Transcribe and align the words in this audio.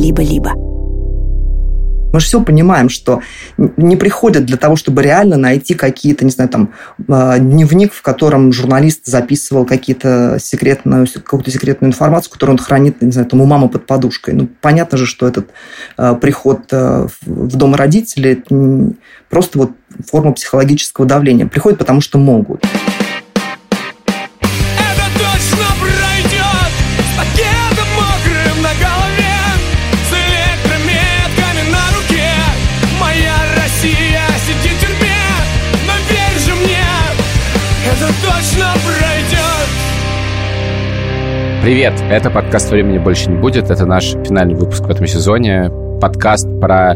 либо-либо. 0.00 0.52
Мы 2.12 2.18
же 2.18 2.26
все 2.26 2.42
понимаем, 2.42 2.88
что 2.88 3.20
не 3.56 3.96
приходят 3.96 4.44
для 4.44 4.56
того, 4.56 4.74
чтобы 4.74 5.02
реально 5.02 5.36
найти 5.36 5.74
какие-то, 5.74 6.24
не 6.24 6.32
знаю, 6.32 6.50
там, 6.50 6.72
а, 7.08 7.38
дневник, 7.38 7.92
в 7.92 8.02
котором 8.02 8.52
журналист 8.52 9.06
записывал 9.06 9.64
какие-то 9.64 10.38
секретную, 10.40 11.06
какую-то 11.06 11.52
секретную 11.52 11.90
информацию, 11.90 12.32
которую 12.32 12.54
он 12.56 12.64
хранит, 12.64 13.00
не 13.00 13.12
знаю, 13.12 13.28
там, 13.28 13.40
у 13.40 13.46
мамы 13.46 13.68
под 13.68 13.86
подушкой. 13.86 14.34
Ну, 14.34 14.48
понятно 14.60 14.98
же, 14.98 15.06
что 15.06 15.28
этот 15.28 15.50
э, 15.98 16.16
приход 16.20 16.64
э, 16.72 17.06
в 17.22 17.56
дом 17.56 17.76
родителей 17.76 18.42
просто 19.28 19.58
вот 19.58 19.70
форма 20.10 20.32
психологического 20.32 21.06
давления. 21.06 21.46
Приходит, 21.46 21.78
потому 21.78 22.00
что 22.00 22.18
могут. 22.18 22.64
Привет! 41.62 41.92
Это 42.08 42.30
подкаст 42.30 42.70
«Времени 42.70 42.96
больше 42.96 43.28
не 43.28 43.36
будет». 43.36 43.70
Это 43.70 43.84
наш 43.84 44.12
финальный 44.12 44.54
выпуск 44.54 44.80
в 44.80 44.88
этом 44.88 45.06
сезоне. 45.06 45.70
Подкаст 46.00 46.48
про 46.58 46.94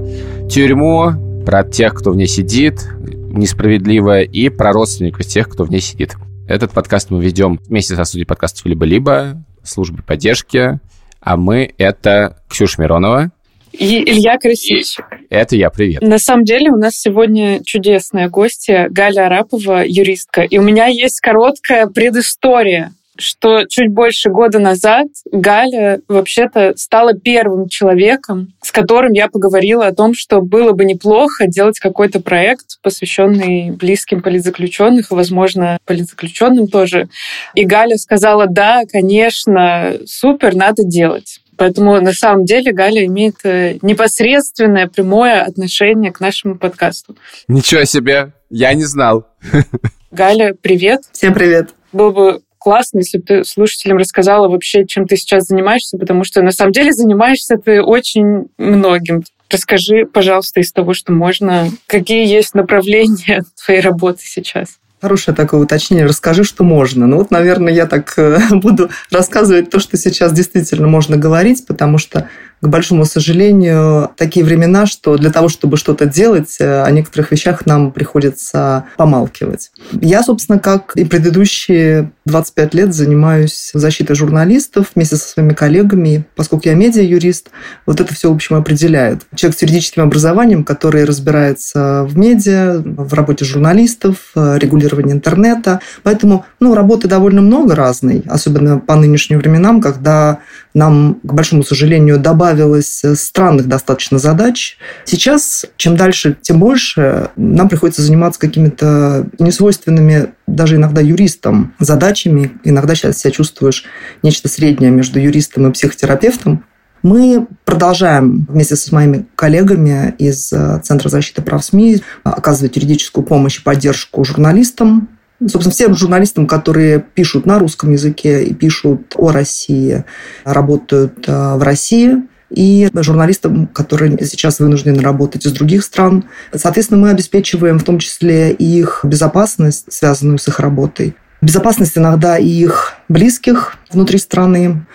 тюрьму, 0.48 1.44
про 1.44 1.64
тех, 1.64 1.92
кто 1.92 2.12
в 2.12 2.16
ней 2.16 2.26
сидит, 2.26 2.80
несправедливо, 2.98 4.22
и 4.22 4.48
про 4.48 4.72
родственников 4.72 5.26
тех, 5.26 5.50
кто 5.50 5.64
в 5.64 5.70
ней 5.70 5.80
сидит. 5.80 6.14
Этот 6.48 6.70
подкаст 6.70 7.10
мы 7.10 7.22
ведем 7.22 7.60
вместе 7.68 7.94
со 7.94 8.04
студией 8.04 8.26
подкастов 8.26 8.64
«Либо-либо», 8.64 9.44
службой 9.62 10.02
поддержки, 10.02 10.80
а 11.20 11.36
мы— 11.36 11.74
это 11.76 12.38
Ксюша 12.48 12.80
Миронова, 12.80 13.32
и 13.70 14.02
Илья 14.08 14.38
Красильщик. 14.38 15.04
Это 15.28 15.56
я, 15.56 15.68
привет. 15.68 16.00
На 16.00 16.18
самом 16.18 16.44
деле 16.44 16.70
у 16.70 16.76
нас 16.76 16.94
сегодня 16.94 17.60
чудесная 17.64 18.30
гостья 18.30 18.86
Галя 18.88 19.26
Арапова, 19.26 19.84
юристка. 19.84 20.42
И 20.42 20.58
у 20.58 20.62
меня 20.62 20.86
есть 20.86 21.20
короткая 21.20 21.88
предыстория 21.88 22.92
что 23.16 23.64
чуть 23.66 23.90
больше 23.90 24.30
года 24.30 24.58
назад 24.58 25.08
Галя 25.30 26.00
вообще-то 26.08 26.74
стала 26.76 27.14
первым 27.14 27.68
человеком, 27.68 28.54
с 28.62 28.72
которым 28.72 29.12
я 29.12 29.28
поговорила 29.28 29.86
о 29.86 29.94
том, 29.94 30.14
что 30.14 30.40
было 30.40 30.72
бы 30.72 30.84
неплохо 30.84 31.46
делать 31.46 31.78
какой-то 31.78 32.20
проект, 32.20 32.80
посвященный 32.82 33.70
близким 33.70 34.22
политзаключенных 34.22 35.10
и, 35.10 35.14
возможно, 35.14 35.78
политзаключенным 35.84 36.68
тоже. 36.68 37.08
И 37.54 37.64
Галя 37.64 37.96
сказала, 37.96 38.46
да, 38.46 38.82
конечно, 38.90 39.94
супер, 40.06 40.54
надо 40.54 40.84
делать. 40.84 41.40
Поэтому 41.56 42.00
на 42.00 42.12
самом 42.12 42.44
деле 42.44 42.72
Галя 42.72 43.04
имеет 43.06 43.36
э, 43.44 43.78
непосредственное 43.82 44.88
прямое 44.88 45.42
отношение 45.42 46.12
к 46.12 46.20
нашему 46.20 46.56
подкасту. 46.56 47.16
Ничего 47.46 47.84
себе, 47.84 48.32
я 48.50 48.74
не 48.74 48.84
знал. 48.84 49.26
Галя, 50.10 50.54
привет. 50.60 51.02
Всем 51.12 51.34
привет. 51.34 51.70
Было 51.92 52.10
бы 52.10 52.42
классно, 52.64 53.00
если 53.00 53.18
бы 53.18 53.24
ты 53.24 53.44
слушателям 53.44 53.98
рассказала 53.98 54.48
вообще, 54.48 54.86
чем 54.86 55.06
ты 55.06 55.18
сейчас 55.18 55.44
занимаешься, 55.44 55.98
потому 55.98 56.24
что 56.24 56.40
на 56.40 56.50
самом 56.50 56.72
деле 56.72 56.92
занимаешься 56.92 57.58
ты 57.58 57.82
очень 57.82 58.46
многим. 58.56 59.22
Расскажи, 59.50 60.06
пожалуйста, 60.10 60.60
из 60.60 60.72
того, 60.72 60.94
что 60.94 61.12
можно, 61.12 61.68
какие 61.86 62.26
есть 62.26 62.54
направления 62.54 63.44
твоей 63.64 63.82
работы 63.82 64.22
сейчас. 64.24 64.78
Хорошее 65.02 65.36
такое 65.36 65.60
уточнение. 65.60 66.06
Расскажи, 66.06 66.44
что 66.44 66.64
можно. 66.64 67.06
Ну 67.06 67.18
вот, 67.18 67.30
наверное, 67.30 67.70
я 67.70 67.84
так 67.84 68.14
э, 68.16 68.38
буду 68.52 68.88
рассказывать 69.10 69.68
то, 69.68 69.78
что 69.78 69.98
сейчас 69.98 70.32
действительно 70.32 70.88
можно 70.88 71.18
говорить, 71.18 71.66
потому 71.66 71.98
что 71.98 72.30
к 72.64 72.68
большому 72.68 73.04
сожалению, 73.04 74.10
такие 74.16 74.44
времена, 74.44 74.86
что 74.86 75.18
для 75.18 75.30
того, 75.30 75.50
чтобы 75.50 75.76
что-то 75.76 76.06
делать, 76.06 76.56
э, 76.60 76.82
о 76.82 76.90
некоторых 76.90 77.30
вещах 77.30 77.66
нам 77.66 77.92
приходится 77.92 78.86
помалкивать. 78.96 79.70
Я, 80.00 80.22
собственно, 80.22 80.58
как 80.58 80.96
и 80.96 81.04
предыдущие 81.04 82.10
25 82.24 82.74
лет 82.74 82.94
занимаюсь 82.94 83.70
защитой 83.74 84.14
журналистов 84.14 84.92
вместе 84.94 85.16
со 85.16 85.28
своими 85.28 85.52
коллегами. 85.52 86.24
Поскольку 86.36 86.66
я 86.66 86.74
медиа-юрист, 86.74 87.50
вот 87.84 88.00
это 88.00 88.14
все, 88.14 88.30
в 88.30 88.34
общем, 88.34 88.56
определяет. 88.56 89.26
Человек 89.34 89.58
с 89.58 89.62
юридическим 89.62 90.02
образованием, 90.02 90.64
который 90.64 91.04
разбирается 91.04 92.04
в 92.08 92.16
медиа, 92.16 92.82
в 92.82 93.12
работе 93.12 93.44
журналистов, 93.44 94.32
э, 94.34 94.56
регулировании 94.58 95.12
интернета. 95.12 95.80
Поэтому 96.02 96.46
ну, 96.60 96.74
работы 96.74 97.08
довольно 97.08 97.42
много 97.42 97.74
разной, 97.74 98.24
особенно 98.26 98.78
по 98.78 98.96
нынешним 98.96 99.38
временам, 99.38 99.82
когда 99.82 100.38
нам, 100.74 101.20
к 101.22 101.32
большому 101.32 101.62
сожалению, 101.62 102.18
добавилось 102.18 103.02
странных 103.14 103.68
достаточно 103.68 104.18
задач. 104.18 104.76
Сейчас, 105.04 105.64
чем 105.76 105.96
дальше, 105.96 106.36
тем 106.42 106.58
больше 106.58 107.30
нам 107.36 107.68
приходится 107.68 108.02
заниматься 108.02 108.40
какими-то 108.40 109.26
несвойственными 109.38 110.34
даже 110.46 110.76
иногда 110.76 111.00
юристам 111.00 111.74
задачами. 111.78 112.52
Иногда 112.64 112.94
сейчас 112.94 113.18
себя 113.18 113.30
чувствуешь 113.30 113.84
нечто 114.22 114.48
среднее 114.48 114.90
между 114.90 115.20
юристом 115.20 115.68
и 115.68 115.72
психотерапевтом. 115.72 116.64
Мы 117.04 117.46
продолжаем 117.66 118.46
вместе 118.48 118.76
с 118.76 118.90
моими 118.90 119.26
коллегами 119.36 120.14
из 120.18 120.48
Центра 120.48 121.10
защиты 121.10 121.42
прав 121.42 121.62
СМИ 121.62 122.02
оказывать 122.24 122.76
юридическую 122.76 123.24
помощь 123.24 123.58
и 123.58 123.62
поддержку 123.62 124.24
журналистам, 124.24 125.10
собственно, 125.48 125.72
всем 125.72 125.94
журналистам, 125.94 126.46
которые 126.46 127.00
пишут 127.00 127.46
на 127.46 127.58
русском 127.58 127.92
языке 127.92 128.44
и 128.44 128.54
пишут 128.54 129.14
о 129.16 129.30
России, 129.30 130.04
работают 130.44 131.24
э, 131.26 131.54
в 131.56 131.62
России, 131.62 132.22
и 132.50 132.88
журналистам, 132.94 133.66
которые 133.66 134.16
сейчас 134.24 134.60
вынуждены 134.60 135.02
работать 135.02 135.44
из 135.44 135.52
других 135.52 135.82
стран. 135.82 136.24
Соответственно, 136.54 137.00
мы 137.00 137.10
обеспечиваем 137.10 137.78
в 137.78 137.84
том 137.84 137.98
числе 137.98 138.52
их 138.52 139.00
безопасность, 139.02 139.92
связанную 139.92 140.38
с 140.38 140.46
их 140.46 140.60
работой. 140.60 141.16
Безопасность 141.40 141.98
иногда 141.98 142.38
и 142.38 142.46
их 142.46 142.94
близких 143.08 143.76
внутри 143.90 144.18
страны. 144.18 144.86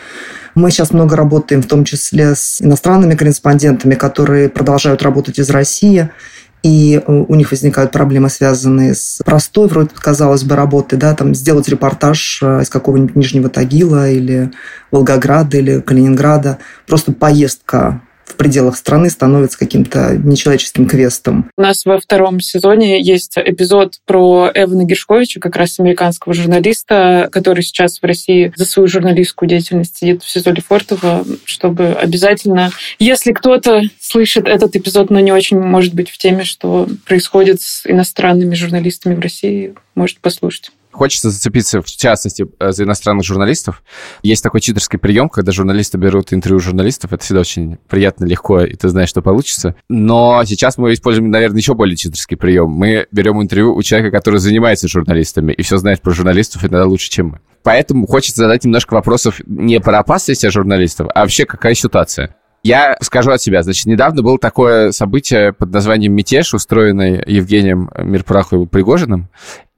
Мы 0.56 0.72
сейчас 0.72 0.92
много 0.92 1.16
работаем, 1.16 1.62
в 1.62 1.68
том 1.68 1.86
числе 1.86 2.34
с 2.34 2.62
иностранными 2.62 3.16
корреспондентами, 3.16 3.96
которые 3.96 4.50
продолжают 4.50 5.04
работать 5.04 5.38
из 5.38 5.50
России 5.50 6.10
и 6.62 7.02
у 7.06 7.36
них 7.36 7.52
возникают 7.52 7.92
проблемы, 7.92 8.30
связанные 8.30 8.94
с 8.94 9.22
простой, 9.24 9.68
вроде 9.68 9.90
казалось 9.96 10.44
бы, 10.44 10.56
работой, 10.56 10.98
да, 10.98 11.16
там 11.16 11.34
сделать 11.34 11.70
репортаж 11.70 12.40
э, 12.42 12.62
из 12.64 12.70
какого-нибудь 12.70 13.16
Нижнего 13.16 13.50
Тагила 13.50 14.10
или 14.10 14.52
Волгограда 14.92 15.58
или 15.58 15.80
Калининграда, 15.80 16.58
просто 16.86 17.14
поездка 17.14 18.02
в 18.32 18.36
пределах 18.36 18.78
страны 18.78 19.10
становится 19.10 19.58
каким-то 19.58 20.16
нечеловеческим 20.18 20.88
квестом. 20.88 21.50
У 21.58 21.62
нас 21.62 21.86
во 21.86 22.00
втором 22.00 22.40
сезоне 22.40 23.02
есть 23.02 23.34
эпизод 23.38 24.00
про 24.06 24.52
Эвана 24.54 24.84
Гершковича, 24.84 25.40
как 25.40 25.56
раз 25.56 25.80
американского 25.80 26.34
журналиста, 26.34 27.30
который 27.32 27.64
сейчас 27.64 28.00
в 28.00 28.06
России 28.06 28.54
за 28.56 28.66
свою 28.66 28.88
журналистскую 28.88 29.50
деятельность 29.50 29.98
сидит 29.98 30.24
в 30.24 30.30
СИЗО 30.30 30.52
Лефортово, 30.52 31.26
чтобы 31.46 31.88
обязательно, 31.88 32.72
если 33.00 33.32
кто-то 33.32 33.84
слышит 34.00 34.48
этот 34.48 34.76
эпизод, 34.76 35.10
но 35.10 35.20
не 35.20 35.32
очень 35.32 35.60
может 35.60 35.94
быть 35.94 36.10
в 36.10 36.18
теме, 36.18 36.44
что 36.44 36.88
происходит 37.06 37.62
с 37.62 37.86
иностранными 37.86 38.56
журналистами 38.56 39.16
в 39.16 39.20
России, 39.20 39.76
может 39.96 40.20
послушать. 40.20 40.72
Хочется 40.92 41.30
зацепиться, 41.30 41.82
в 41.82 41.86
частности, 41.86 42.48
э, 42.60 42.72
за 42.72 42.84
иностранных 42.84 43.26
журналистов. 43.26 43.84
Есть 44.24 44.44
такой 44.44 44.62
читерский 44.62 44.98
прием, 44.98 45.30
когда 45.30 45.52
журналисты 45.52 45.98
берут 45.98 46.34
интервью 46.34 46.60
журналистов. 46.60 47.14
Это 47.14 47.24
всегда 47.24 47.42
очень 47.42 47.78
приятно, 47.88 48.26
легко, 48.26 48.62
и 48.62 48.76
ты 48.76 48.90
знаешь, 48.90 49.10
что 49.10 49.22
получится. 49.22 49.76
Но 49.88 50.44
сейчас 50.46 50.78
мы 50.78 50.94
используем, 50.94 51.30
наверное, 51.30 51.60
еще 51.60 51.76
более 51.76 51.96
читерский 51.96 52.36
прием. 52.36 52.72
Мы 52.72 53.08
берем 53.12 53.42
интервью 53.42 53.76
у 53.76 53.84
человека, 53.84 54.16
который 54.16 54.40
занимается 54.40 54.88
журналистами 54.88 55.54
и 55.54 55.62
все 55.62 55.78
знает 55.78 56.02
про 56.02 56.12
журналистов 56.12 56.64
иногда 56.64 56.86
лучше, 56.86 57.10
чем 57.10 57.28
мы. 57.28 57.40
Поэтому 57.64 58.08
хочется 58.08 58.44
задать 58.44 58.64
немножко 58.64 58.94
вопросов 58.94 59.42
не 59.46 59.80
про 59.80 60.00
опасность 60.00 60.50
журналистов, 60.50 61.08
а 61.14 61.22
вообще 61.22 61.46
какая 61.46 61.76
ситуация. 61.76 62.36
Я 62.64 62.98
скажу 63.02 63.32
от 63.32 63.42
себя. 63.42 63.64
Значит, 63.64 63.86
недавно 63.86 64.22
было 64.22 64.38
такое 64.38 64.92
событие 64.92 65.54
под 65.54 65.72
названием 65.72 66.14
«Мятеж», 66.14 66.54
устроенный 66.54 67.24
Евгением 67.26 67.90
Мирпраховым 67.98 68.68
Пригожиным. 68.68 69.30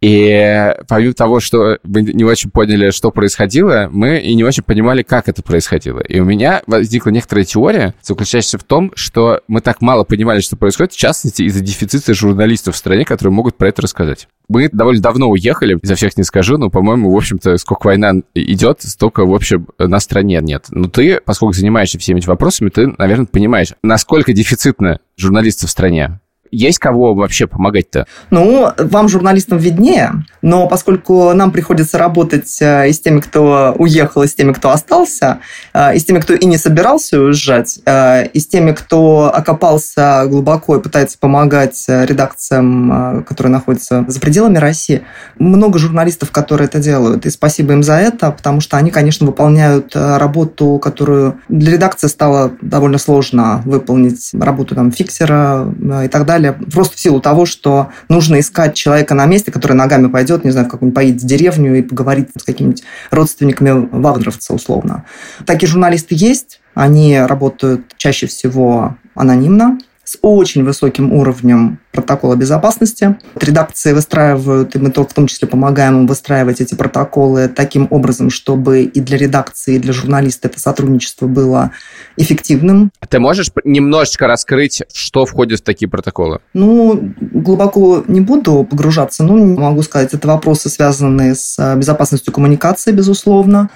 И 0.01 0.73
помимо 0.87 1.13
того, 1.13 1.39
что 1.39 1.77
мы 1.83 2.01
не 2.01 2.23
очень 2.23 2.49
поняли, 2.49 2.89
что 2.89 3.11
происходило, 3.11 3.87
мы 3.91 4.17
и 4.17 4.33
не 4.33 4.43
очень 4.43 4.63
понимали, 4.63 5.03
как 5.03 5.29
это 5.29 5.43
происходило. 5.43 5.99
И 5.99 6.19
у 6.19 6.25
меня 6.25 6.63
возникла 6.65 7.11
некоторая 7.11 7.45
теория, 7.45 7.93
заключающаяся 8.01 8.57
в 8.57 8.63
том, 8.63 8.91
что 8.95 9.41
мы 9.47 9.61
так 9.61 9.79
мало 9.81 10.03
понимали, 10.03 10.39
что 10.39 10.57
происходит, 10.57 10.93
в 10.93 10.97
частности, 10.97 11.43
из-за 11.43 11.61
дефицита 11.61 12.15
журналистов 12.15 12.73
в 12.73 12.77
стране, 12.79 13.05
которые 13.05 13.31
могут 13.31 13.57
про 13.57 13.69
это 13.69 13.83
рассказать. 13.83 14.27
Мы 14.51 14.67
довольно 14.69 15.01
давно 15.01 15.29
уехали, 15.29 15.79
за 15.81 15.95
всех 15.95 16.17
не 16.17 16.23
скажу, 16.23 16.57
но, 16.57 16.69
по-моему, 16.69 17.09
в 17.09 17.15
общем-то, 17.15 17.57
сколько 17.57 17.87
война 17.87 18.11
идет, 18.35 18.81
столько, 18.81 19.25
в 19.25 19.33
общем, 19.33 19.67
на 19.79 20.01
стране 20.01 20.39
нет. 20.41 20.65
Но 20.71 20.89
ты, 20.89 21.21
поскольку 21.23 21.53
занимаешься 21.53 21.97
всеми 21.97 22.19
этими 22.19 22.31
вопросами, 22.31 22.67
ты, 22.67 22.93
наверное, 22.97 23.27
понимаешь, 23.27 23.73
насколько 23.81 24.33
дефицитно 24.33 24.99
журналисты 25.15 25.67
в 25.67 25.69
стране 25.69 26.19
есть 26.51 26.79
кого 26.79 27.15
вообще 27.15 27.47
помогать-то? 27.47 28.05
Ну, 28.29 28.69
вам, 28.77 29.09
журналистам, 29.09 29.57
виднее, 29.57 30.11
но 30.41 30.67
поскольку 30.67 31.33
нам 31.33 31.51
приходится 31.51 31.97
работать 31.97 32.57
э, 32.61 32.89
и 32.89 32.93
с 32.93 32.99
теми, 32.99 33.19
кто 33.19 33.75
уехал, 33.77 34.23
и 34.23 34.27
с 34.27 34.35
теми, 34.35 34.53
кто 34.53 34.71
остался, 34.71 35.39
э, 35.73 35.95
и 35.95 35.99
с 35.99 36.05
теми, 36.05 36.19
кто 36.19 36.33
и 36.33 36.45
не 36.45 36.57
собирался 36.57 37.19
уезжать, 37.19 37.79
э, 37.85 38.27
и 38.27 38.39
с 38.39 38.47
теми, 38.47 38.71
кто 38.71 39.31
окопался 39.33 40.25
глубоко 40.27 40.77
и 40.77 40.81
пытается 40.81 41.17
помогать 41.19 41.85
редакциям, 41.87 43.23
которые 43.27 43.51
находятся 43.51 44.05
за 44.07 44.19
пределами 44.19 44.57
России, 44.57 45.03
много 45.37 45.79
журналистов, 45.79 46.31
которые 46.31 46.65
это 46.67 46.79
делают, 46.79 47.25
и 47.25 47.29
спасибо 47.29 47.73
им 47.73 47.83
за 47.83 47.93
это, 47.93 48.31
потому 48.31 48.61
что 48.61 48.77
они, 48.77 48.91
конечно, 48.91 49.25
выполняют 49.25 49.95
работу, 49.95 50.79
которую 50.79 51.39
для 51.47 51.73
редакции 51.73 52.07
стало 52.07 52.51
довольно 52.61 52.97
сложно 52.97 53.61
выполнить, 53.65 54.31
работу 54.33 54.75
там 54.75 54.91
фиксера 54.91 55.67
и 56.03 56.07
так 56.07 56.25
далее, 56.25 56.40
просто 56.49 56.97
в 56.97 56.99
силу 56.99 57.21
того, 57.21 57.45
что 57.45 57.89
нужно 58.09 58.39
искать 58.39 58.75
человека 58.75 59.13
на 59.15 59.25
месте, 59.25 59.51
который 59.51 59.73
ногами 59.73 60.07
пойдет, 60.07 60.43
не 60.43 60.51
знаю, 60.51 60.67
в 60.67 60.69
какую-нибудь 60.69 60.95
поедет 60.95 61.21
в 61.21 61.25
деревню 61.25 61.77
и 61.77 61.81
поговорит 61.81 62.29
с 62.37 62.43
какими-нибудь 62.43 62.83
родственниками 63.09 63.87
вагнеровца, 63.91 64.53
условно. 64.53 65.05
Такие 65.45 65.69
журналисты 65.69 66.15
есть, 66.17 66.61
они 66.73 67.19
работают 67.19 67.93
чаще 67.97 68.27
всего 68.27 68.95
анонимно, 69.15 69.77
с 70.11 70.17
очень 70.21 70.65
высоким 70.65 71.13
уровнем 71.13 71.79
протокола 71.93 72.35
безопасности. 72.35 73.15
Редакции 73.39 73.93
выстраивают, 73.93 74.75
и 74.75 74.79
мы 74.79 74.89
в 74.89 75.13
том 75.13 75.27
числе 75.27 75.47
помогаем 75.47 75.99
им 75.99 76.07
выстраивать 76.07 76.59
эти 76.59 76.75
протоколы 76.75 77.47
таким 77.47 77.87
образом, 77.89 78.29
чтобы 78.29 78.83
и 78.83 78.99
для 78.99 79.17
редакции, 79.17 79.75
и 79.75 79.79
для 79.79 79.93
журналиста 79.93 80.49
это 80.49 80.59
сотрудничество 80.59 81.27
было 81.27 81.71
эффективным. 82.17 82.91
Ты 83.07 83.19
можешь 83.19 83.51
немножечко 83.63 84.27
раскрыть, 84.27 84.83
что 84.93 85.25
входит 85.25 85.61
в 85.61 85.63
такие 85.63 85.87
протоколы? 85.87 86.39
Ну, 86.53 87.13
глубоко 87.21 88.03
не 88.05 88.19
буду 88.19 88.67
погружаться, 88.69 89.23
но 89.23 89.37
могу 89.37 89.81
сказать, 89.81 90.13
это 90.13 90.27
вопросы, 90.27 90.67
связанные 90.67 91.35
с 91.35 91.75
безопасностью 91.77 92.33
коммуникации, 92.33 92.91
безусловно 92.91 93.69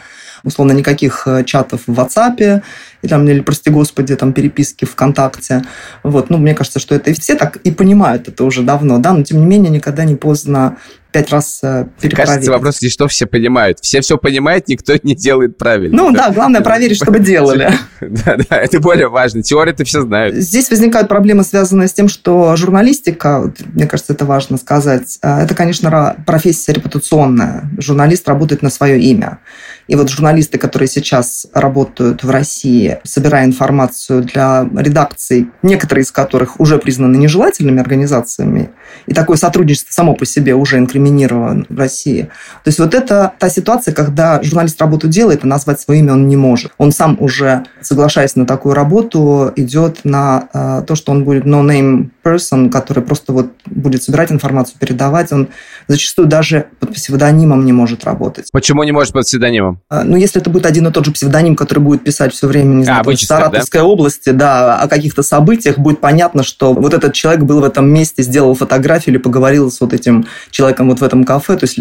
условно, 0.45 0.73
никаких 0.73 1.27
э, 1.27 1.43
чатов 1.43 1.81
в 1.87 1.99
WhatsApp, 1.99 2.61
или, 3.05 3.09
там, 3.09 3.27
или 3.27 3.41
прости 3.41 3.69
господи, 3.69 4.15
там, 4.15 4.33
переписки 4.33 4.85
ВКонтакте. 4.85 5.63
Вот. 6.03 6.29
Ну, 6.29 6.37
мне 6.37 6.53
кажется, 6.53 6.79
что 6.79 6.95
это 6.95 7.11
и 7.11 7.13
все 7.13 7.35
так 7.35 7.57
и 7.57 7.71
понимают 7.71 8.27
это 8.27 8.43
уже 8.43 8.63
давно, 8.63 8.99
да, 8.99 9.13
но 9.13 9.23
тем 9.23 9.39
не 9.39 9.45
менее 9.45 9.71
никогда 9.71 10.03
не 10.03 10.15
поздно 10.15 10.77
пять 11.15 11.31
раз 11.31 11.59
э, 11.63 11.85
перепроверить. 12.01 12.27
Кажется, 12.27 12.51
вопрос 12.51 12.77
здесь, 12.77 12.91
что 12.91 13.07
все 13.07 13.25
понимают. 13.25 13.79
Все 13.79 14.01
все 14.01 14.17
понимают, 14.17 14.67
никто 14.67 14.95
не 15.01 15.15
делает 15.15 15.57
правильно. 15.57 15.95
Ну 15.95 16.11
да, 16.11 16.29
главное 16.29 16.59
проверить, 16.59 16.97
чтобы 16.97 17.19
делали. 17.19 17.71
Да, 18.01 18.37
да, 18.37 18.57
это 18.57 18.79
более 18.79 19.07
важно. 19.07 19.41
Теорию-то 19.41 19.83
все 19.85 20.01
знают. 20.01 20.35
Здесь 20.35 20.69
возникают 20.69 21.07
проблемы, 21.07 21.43
связанные 21.43 21.87
с 21.87 21.93
тем, 21.93 22.07
что 22.07 22.55
журналистика, 22.55 23.51
мне 23.73 23.87
кажется, 23.87 24.13
это 24.13 24.25
важно 24.25 24.57
сказать, 24.57 25.17
э, 25.21 25.43
это, 25.43 25.55
конечно, 25.55 26.17
профессия 26.25 26.73
репутационная. 26.73 27.69
Журналист 27.77 28.27
работает 28.27 28.61
на 28.61 28.69
свое 28.69 28.99
имя. 28.99 29.39
И 29.87 29.95
вот 29.95 30.09
журналисты, 30.09 30.57
которые 30.57 30.89
сейчас 30.89 31.47
работают 31.53 32.23
в 32.23 32.29
России, 32.29 32.94
собирая 33.03 33.45
информацию 33.45 34.23
для 34.23 34.67
редакций, 34.75 35.49
некоторые 35.61 36.03
из 36.03 36.11
которых 36.11 36.59
уже 36.59 36.77
признаны 36.77 37.17
нежелательными 37.17 37.79
организациями, 37.79 38.69
и 39.05 39.13
такое 39.13 39.37
сотрудничество 39.37 39.91
само 39.91 40.15
по 40.15 40.25
себе 40.25 40.55
уже 40.55 40.77
инкриминировано 40.77 41.65
в 41.69 41.77
России. 41.77 42.23
То 42.63 42.67
есть 42.67 42.79
вот 42.79 42.93
это 42.93 43.33
та 43.39 43.49
ситуация, 43.49 43.93
когда 43.93 44.41
журналист 44.41 44.79
работу 44.81 45.07
делает, 45.07 45.43
а 45.43 45.47
назвать 45.47 45.79
свое 45.79 45.99
имя 45.99 46.13
он 46.13 46.27
не 46.27 46.37
может. 46.37 46.71
Он 46.77 46.91
сам 46.91 47.17
уже, 47.19 47.65
соглашаясь 47.81 48.35
на 48.35 48.45
такую 48.45 48.75
работу, 48.75 49.51
идет 49.55 50.01
на 50.03 50.49
э, 50.53 50.83
то, 50.85 50.95
что 50.95 51.11
он 51.11 51.23
будет 51.23 51.45
no-name 51.45 52.09
person, 52.25 52.69
который 52.69 53.03
просто 53.03 53.33
вот 53.33 53.51
будет 53.65 54.03
собирать 54.03 54.31
информацию, 54.31 54.77
передавать. 54.79 55.31
Он 55.31 55.49
зачастую 55.87 56.27
даже 56.27 56.65
под 56.79 56.93
псевдонимом 56.93 57.65
не 57.65 57.73
может 57.73 58.03
работать. 58.03 58.49
Почему 58.51 58.83
не 58.83 58.91
может 58.91 59.13
под 59.13 59.25
псевдонимом? 59.25 59.79
А, 59.89 60.03
ну, 60.03 60.17
если 60.17 60.41
это 60.41 60.49
будет 60.49 60.65
один 60.65 60.87
и 60.87 60.91
тот 60.91 61.05
же 61.05 61.11
псевдоним, 61.11 61.55
который 61.55 61.79
будет 61.79 62.03
писать 62.03 62.33
все 62.33 62.47
время, 62.47 62.73
не 62.75 62.83
знаю, 62.83 63.03
а, 63.05 63.11
в 63.11 63.15
Саратовской 63.15 63.81
да? 63.81 63.85
области, 63.85 64.29
да, 64.31 64.79
о 64.79 64.87
каких-то 64.87 65.21
событиях, 65.21 65.77
будет 65.77 66.01
понятно, 66.01 66.43
что 66.43 66.73
вот 66.73 66.93
этот 66.93 67.13
человек 67.13 67.43
был 67.43 67.61
в 67.61 67.63
этом 67.63 67.87
месте, 67.87 68.23
сделал 68.23 68.55
фотографию 68.55 69.15
или 69.15 69.21
поговорил 69.21 69.69
с 69.69 69.79
вот 69.79 69.93
этим 69.93 70.25
человеком 70.49 70.89
вот 70.89 71.01
в 71.01 71.03
этом 71.03 71.23
кафе. 71.23 71.57
То 71.57 71.65
есть 71.65 71.79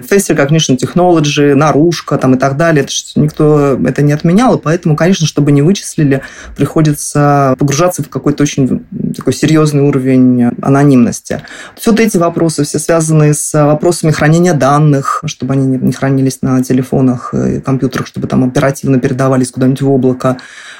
Facial 0.00 0.36
Cognition 0.36 0.76
Technology, 0.76 1.54
наружка 1.54 2.18
там 2.18 2.34
и 2.34 2.38
так 2.38 2.56
далее, 2.56 2.84
это, 2.84 2.92
никто 3.20 3.78
это 3.86 4.02
не 4.02 4.12
отменял, 4.12 4.56
и 4.56 4.60
поэтому, 4.60 4.96
конечно, 4.96 5.26
чтобы 5.26 5.52
не 5.52 5.62
вычислили, 5.62 6.20
приходится 6.56 7.54
погружаться 7.58 8.02
в 8.02 8.08
какой-то 8.08 8.42
очень 8.42 8.84
такой 9.16 9.32
серьезный 9.32 9.85
уровень 9.86 10.50
анонимности. 10.62 11.42
Вот 11.84 12.00
эти 12.00 12.16
вопросы 12.16 12.64
все 12.64 12.78
связаны 12.78 13.34
с 13.34 13.52
вопросами 13.64 14.10
хранения 14.10 14.54
данных, 14.54 15.22
чтобы 15.26 15.54
они 15.54 15.66
не 15.66 15.92
хранились 15.92 16.42
на 16.42 16.62
телефонах 16.62 17.32
и 17.34 17.60
компьютерах, 17.60 18.06
чтобы 18.06 18.26
там 18.26 18.44
оперативно 18.44 18.98
передавались 18.98 19.50
куда-нибудь 19.50 19.82
в 19.82 19.90
облако. 19.90 20.36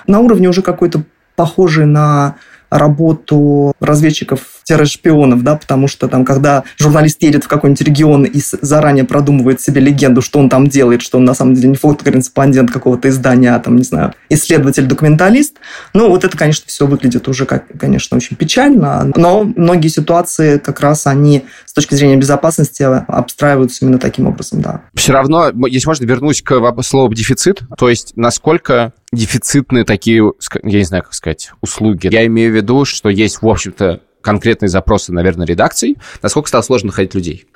На 0.06 0.20
уровне 0.20 0.48
уже 0.48 0.62
какой-то 0.62 1.02
похожий 1.36 1.86
на 1.86 2.36
работу 2.70 3.72
разведчиков-шпионов, 4.74 5.42
да, 5.42 5.56
потому 5.56 5.88
что 5.88 6.08
там, 6.08 6.24
когда 6.24 6.64
журналист 6.78 7.22
едет 7.22 7.44
в 7.44 7.48
какой-нибудь 7.48 7.82
регион 7.82 8.24
и 8.24 8.40
заранее 8.62 9.04
продумывает 9.04 9.60
себе 9.60 9.80
легенду, 9.80 10.22
что 10.22 10.38
он 10.38 10.48
там 10.48 10.66
делает, 10.66 11.02
что 11.02 11.18
он 11.18 11.24
на 11.24 11.34
самом 11.34 11.54
деле 11.54 11.68
не 11.68 11.76
фотокорреспондент 11.76 12.70
какого-то 12.70 13.08
издания, 13.08 13.54
а 13.54 13.58
там, 13.58 13.76
не 13.76 13.84
знаю, 13.84 14.14
исследователь-документалист, 14.28 15.56
ну, 15.94 16.08
вот 16.08 16.24
это, 16.24 16.36
конечно, 16.36 16.64
все 16.66 16.86
выглядит 16.86 17.28
уже, 17.28 17.46
как, 17.46 17.64
конечно, 17.78 18.16
очень 18.16 18.36
печально, 18.36 19.10
но 19.16 19.44
многие 19.44 19.88
ситуации 19.88 20.58
как 20.58 20.80
раз 20.80 21.06
они 21.06 21.44
с 21.64 21.72
точки 21.72 21.94
зрения 21.94 22.16
безопасности 22.16 22.82
обстраиваются 22.82 23.84
именно 23.84 23.98
таким 23.98 24.26
образом, 24.26 24.62
да. 24.62 24.82
Все 24.94 25.12
равно, 25.12 25.50
если 25.66 25.86
можно, 25.86 26.04
вернусь 26.04 26.42
к 26.42 26.82
слову 26.82 27.14
дефицит, 27.14 27.62
то 27.76 27.88
есть 27.88 28.12
насколько 28.16 28.92
дефицитные 29.12 29.84
такие, 29.84 30.32
я 30.62 30.78
не 30.78 30.84
знаю, 30.84 31.04
как 31.04 31.14
сказать, 31.14 31.50
услуги. 31.60 32.08
Я 32.12 32.26
имею 32.26 32.52
в 32.52 32.56
виду, 32.56 32.84
что 32.84 33.08
есть, 33.08 33.40
в 33.40 33.48
общем-то, 33.48 34.00
конкретные 34.26 34.68
запросы, 34.68 35.12
наверное, 35.12 35.46
редакций. 35.46 35.96
Насколько 36.20 36.48
стало 36.48 36.62
сложно 36.62 36.88
находить 36.88 37.14
людей? 37.14 37.46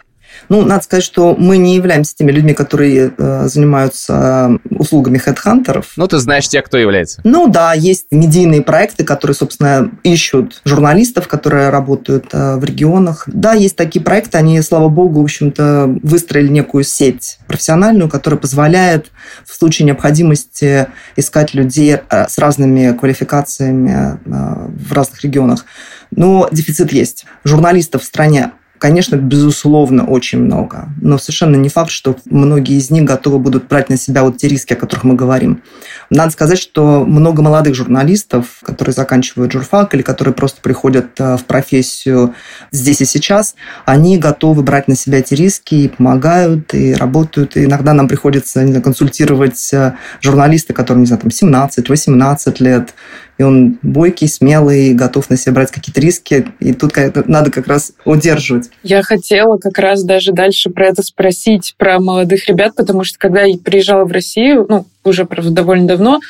Ну, 0.49 0.65
надо 0.65 0.85
сказать, 0.85 1.05
что 1.05 1.35
мы 1.37 1.59
не 1.59 1.77
являемся 1.77 2.15
теми 2.17 2.33
людьми, 2.33 2.55
которые 2.55 3.13
э, 3.17 3.49
занимаются 3.49 4.59
услугами 4.71 5.19
хедхантеров. 5.19 5.93
Ну, 5.97 6.07
ты 6.07 6.19
знаешь 6.19 6.49
тех, 6.49 6.65
кто 6.65 6.79
является. 6.79 7.21
Ну, 7.25 7.49
да, 7.49 7.75
есть 7.75 8.07
медийные 8.11 8.63
проекты, 8.63 9.05
которые, 9.05 9.35
собственно, 9.35 9.91
ищут 10.03 10.61
журналистов, 10.65 11.29
которые 11.29 11.71
работают 11.71 12.27
э, 12.33 12.57
в 12.57 12.65
регионах. 12.65 13.25
Да, 13.27 13.53
есть 13.53 13.77
такие 13.77 14.05
проекты, 14.05 14.39
они, 14.39 14.61
слава 14.63 14.89
богу, 14.89 15.21
в 15.21 15.25
общем-то, 15.25 15.99
выстроили 16.03 16.49
некую 16.49 16.85
сеть 16.85 17.39
профессиональную, 17.47 18.09
которая 18.09 18.41
позволяет 18.41 19.11
в 19.45 19.55
случае 19.55 19.87
необходимости 19.87 20.87
искать 21.17 21.55
людей 21.55 21.97
э, 22.09 22.29
с 22.29 22.39
разными 22.39 22.97
квалификациями 22.97 24.19
э, 24.25 24.69
в 24.89 24.93
разных 24.93 25.23
регионах. 25.23 25.65
Но 26.11 26.49
дефицит 26.51 26.93
есть. 26.93 27.25
Журналистов 27.45 28.03
в 28.03 28.07
стране 28.07 28.53
Конечно, 28.81 29.17
безусловно, 29.17 30.07
очень 30.07 30.39
много, 30.39 30.89
но 31.03 31.19
совершенно 31.19 31.55
не 31.55 31.69
факт, 31.69 31.91
что 31.91 32.17
многие 32.25 32.79
из 32.79 32.91
них 32.91 33.05
готовы 33.05 33.39
будут 33.39 33.69
брать 33.69 33.91
на 33.91 33.99
себя 33.99 34.23
вот 34.23 34.39
те 34.39 34.49
риски, 34.49 34.73
о 34.73 34.77
которых 34.77 35.05
мы 35.05 35.15
говорим. 35.15 35.63
Надо 36.09 36.33
сказать, 36.33 36.59
что 36.59 37.05
много 37.05 37.43
молодых 37.43 37.75
журналистов, 37.75 38.47
которые 38.63 38.95
заканчивают 38.95 39.53
журфак 39.53 39.95
или 39.95 40.01
которые 40.01 40.33
просто 40.33 40.63
приходят 40.63 41.09
э, 41.19 41.37
в 41.37 41.45
профессию 41.45 42.35
здесь 42.71 43.03
и 43.03 43.05
сейчас, 43.05 43.55
они 43.85 44.17
готовы 44.17 44.63
брать 44.63 44.89
на 44.89 44.97
себя 44.97 45.19
эти 45.19 45.35
риски 45.35 45.75
и 45.75 45.89
помогают, 45.89 46.73
и 46.73 46.95
работают. 46.95 47.59
И 47.59 47.67
иногда 47.67 47.93
нам 47.93 48.09
приходится 48.09 48.65
не 48.65 48.71
знаю, 48.71 48.83
консультировать 48.83 49.75
э, 49.75 49.93
журналисты, 50.23 50.73
которым, 50.73 51.03
не 51.03 51.07
знаю, 51.07 51.21
там 51.21 51.29
17-18 51.29 52.57
лет, 52.61 52.95
и 53.41 53.43
он 53.43 53.79
бойкий, 53.81 54.29
смелый, 54.29 54.93
готов 54.93 55.31
на 55.31 55.39
себя 55.39 55.55
брать 55.55 55.71
какие-то 55.71 55.99
риски, 55.99 56.47
и 56.59 56.75
тут 56.75 56.93
надо 57.27 57.51
как 57.51 57.69
раз 57.69 57.93
удерживать. 58.05 58.69
Я 58.83 59.03
хотела 59.03 59.57
как 59.57 59.79
раз 59.79 60.05
даже 60.05 60.33
дальше 60.33 60.69
про 60.69 60.89
это 60.89 61.03
спросить, 61.03 61.75
про 61.79 61.99
молодых 62.01 62.47
ребят, 62.49 62.75
потому 62.77 63.03
что 63.03 63.19
когда 63.19 63.45
я 63.45 63.57
приезжала 63.57 64.05
в 64.05 64.13
Россию, 64.13 64.67
ну, 64.69 64.85
уже, 65.05 65.25
правда, 65.25 65.53
довольно 65.53 65.89
давно, 65.89 66.21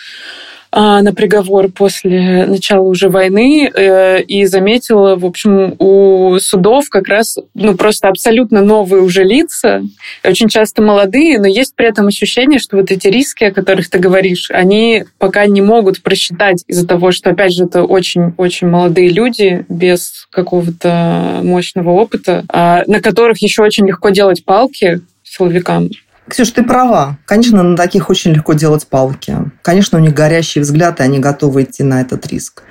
на 0.72 1.12
приговор 1.14 1.68
после 1.68 2.46
начала 2.46 2.82
уже 2.82 3.08
войны 3.08 3.70
э, 3.74 4.22
и 4.22 4.44
заметила, 4.46 5.16
в 5.16 5.26
общем, 5.26 5.74
у 5.78 6.38
судов 6.38 6.88
как 6.88 7.08
раз 7.08 7.38
ну, 7.54 7.74
просто 7.74 8.08
абсолютно 8.08 8.62
новые 8.62 9.02
уже 9.02 9.24
лица, 9.24 9.82
очень 10.24 10.48
часто 10.48 10.82
молодые, 10.82 11.38
но 11.40 11.46
есть 11.46 11.74
при 11.74 11.86
этом 11.86 12.06
ощущение, 12.06 12.58
что 12.58 12.76
вот 12.76 12.90
эти 12.90 13.08
риски, 13.08 13.44
о 13.44 13.52
которых 13.52 13.90
ты 13.90 13.98
говоришь, 13.98 14.50
они 14.50 15.04
пока 15.18 15.46
не 15.46 15.60
могут 15.60 16.02
просчитать 16.02 16.64
из-за 16.66 16.86
того, 16.86 17.10
что, 17.10 17.30
опять 17.30 17.52
же, 17.52 17.64
это 17.64 17.82
очень-очень 17.82 18.68
молодые 18.68 19.08
люди 19.08 19.64
без 19.68 20.26
какого-то 20.30 21.40
мощного 21.42 21.90
опыта, 21.90 22.44
а, 22.48 22.84
на 22.86 23.00
которых 23.00 23.42
еще 23.42 23.62
очень 23.62 23.86
легко 23.86 24.10
делать 24.10 24.44
палки 24.44 25.00
силовикам. 25.22 25.88
Ксюш, 26.30 26.52
ты 26.52 26.62
права. 26.62 27.18
Конечно, 27.25 27.60
на 27.64 27.76
таких 27.76 28.08
очень 28.08 28.30
легко 28.30 28.52
делать 28.52 28.87
палки. 28.87 29.37
Конечно, 29.62 29.99
у 29.99 30.00
них 30.00 30.14
горящий 30.14 30.60
взгляд, 30.60 31.00
и 31.00 31.02
они 31.02 31.18
готовы 31.18 31.64
идти 31.64 31.82
на 31.82 32.00
этот 32.00 32.26
риск. 32.28 32.62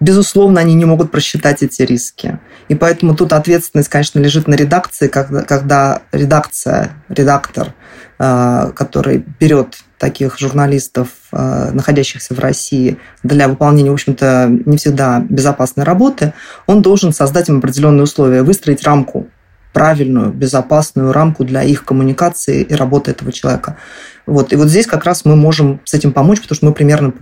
безусловно, 0.00 0.60
они 0.60 0.74
не 0.74 0.84
могут 0.84 1.10
просчитать 1.10 1.62
эти 1.62 1.82
риски. 1.82 2.38
И 2.68 2.74
поэтому 2.74 3.14
тут 3.14 3.32
ответственность, 3.32 3.88
конечно, 3.88 4.18
лежит 4.18 4.48
на 4.48 4.54
редакции, 4.54 5.08
когда, 5.08 5.42
когда 5.42 6.02
редакция, 6.12 6.92
редактор, 7.08 7.74
э, 8.18 8.72
который 8.74 9.24
берет 9.38 9.78
таких 9.98 10.38
журналистов, 10.38 11.08
э, 11.32 11.70
находящихся 11.72 12.34
в 12.34 12.38
России, 12.38 12.98
для 13.22 13.48
выполнения, 13.48 13.90
в 13.90 13.94
общем-то, 13.94 14.48
не 14.66 14.76
всегда 14.76 15.20
безопасной 15.20 15.84
работы, 15.84 16.34
он 16.66 16.82
должен 16.82 17.12
создать 17.12 17.48
им 17.48 17.58
определенные 17.58 18.02
условия, 18.02 18.42
выстроить 18.42 18.82
рамку 18.82 19.28
правильную, 19.74 20.32
безопасную 20.32 21.12
рамку 21.12 21.44
для 21.44 21.62
их 21.62 21.84
коммуникации 21.84 22.62
и 22.62 22.74
работы 22.74 23.10
этого 23.10 23.32
человека. 23.32 23.76
Вот. 24.24 24.54
И 24.54 24.56
вот 24.56 24.68
здесь 24.68 24.86
как 24.86 25.04
раз 25.04 25.26
мы 25.26 25.36
можем 25.36 25.80
с 25.84 25.92
этим 25.92 26.12
помочь, 26.12 26.40
потому 26.40 26.56
что 26.56 26.66
мы 26.66 26.72
примерно 26.72 27.12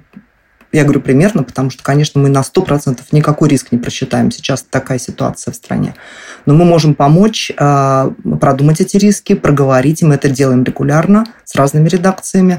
я 0.73 0.85
говорю 0.85 1.03
примерно, 1.03 1.43
потому 1.43 1.69
что, 1.69 1.83
конечно, 1.83 2.19
мы 2.19 2.31
на 2.31 2.41
100% 2.41 2.99
никакой 3.13 3.51
риск 3.51 3.73
не 3.73 3.79
просчитаем. 3.79 4.31
Сейчас 4.31 4.63
такая 4.63 4.99
ситуация 4.99 5.53
в 5.53 5.55
стране. 5.55 5.95
Но 6.47 6.55
мы 6.55 6.65
можем 6.65 6.95
помочь 6.95 7.53
э, 7.55 8.11
продумать 8.41 8.81
эти 8.81 8.97
риски, 8.97 9.35
проговорить, 9.35 10.01
и 10.01 10.07
мы 10.07 10.15
это 10.15 10.31
делаем 10.31 10.65
регулярно 10.65 11.27
с 11.45 11.55
разными 11.57 11.89
редакциями. 11.89 12.59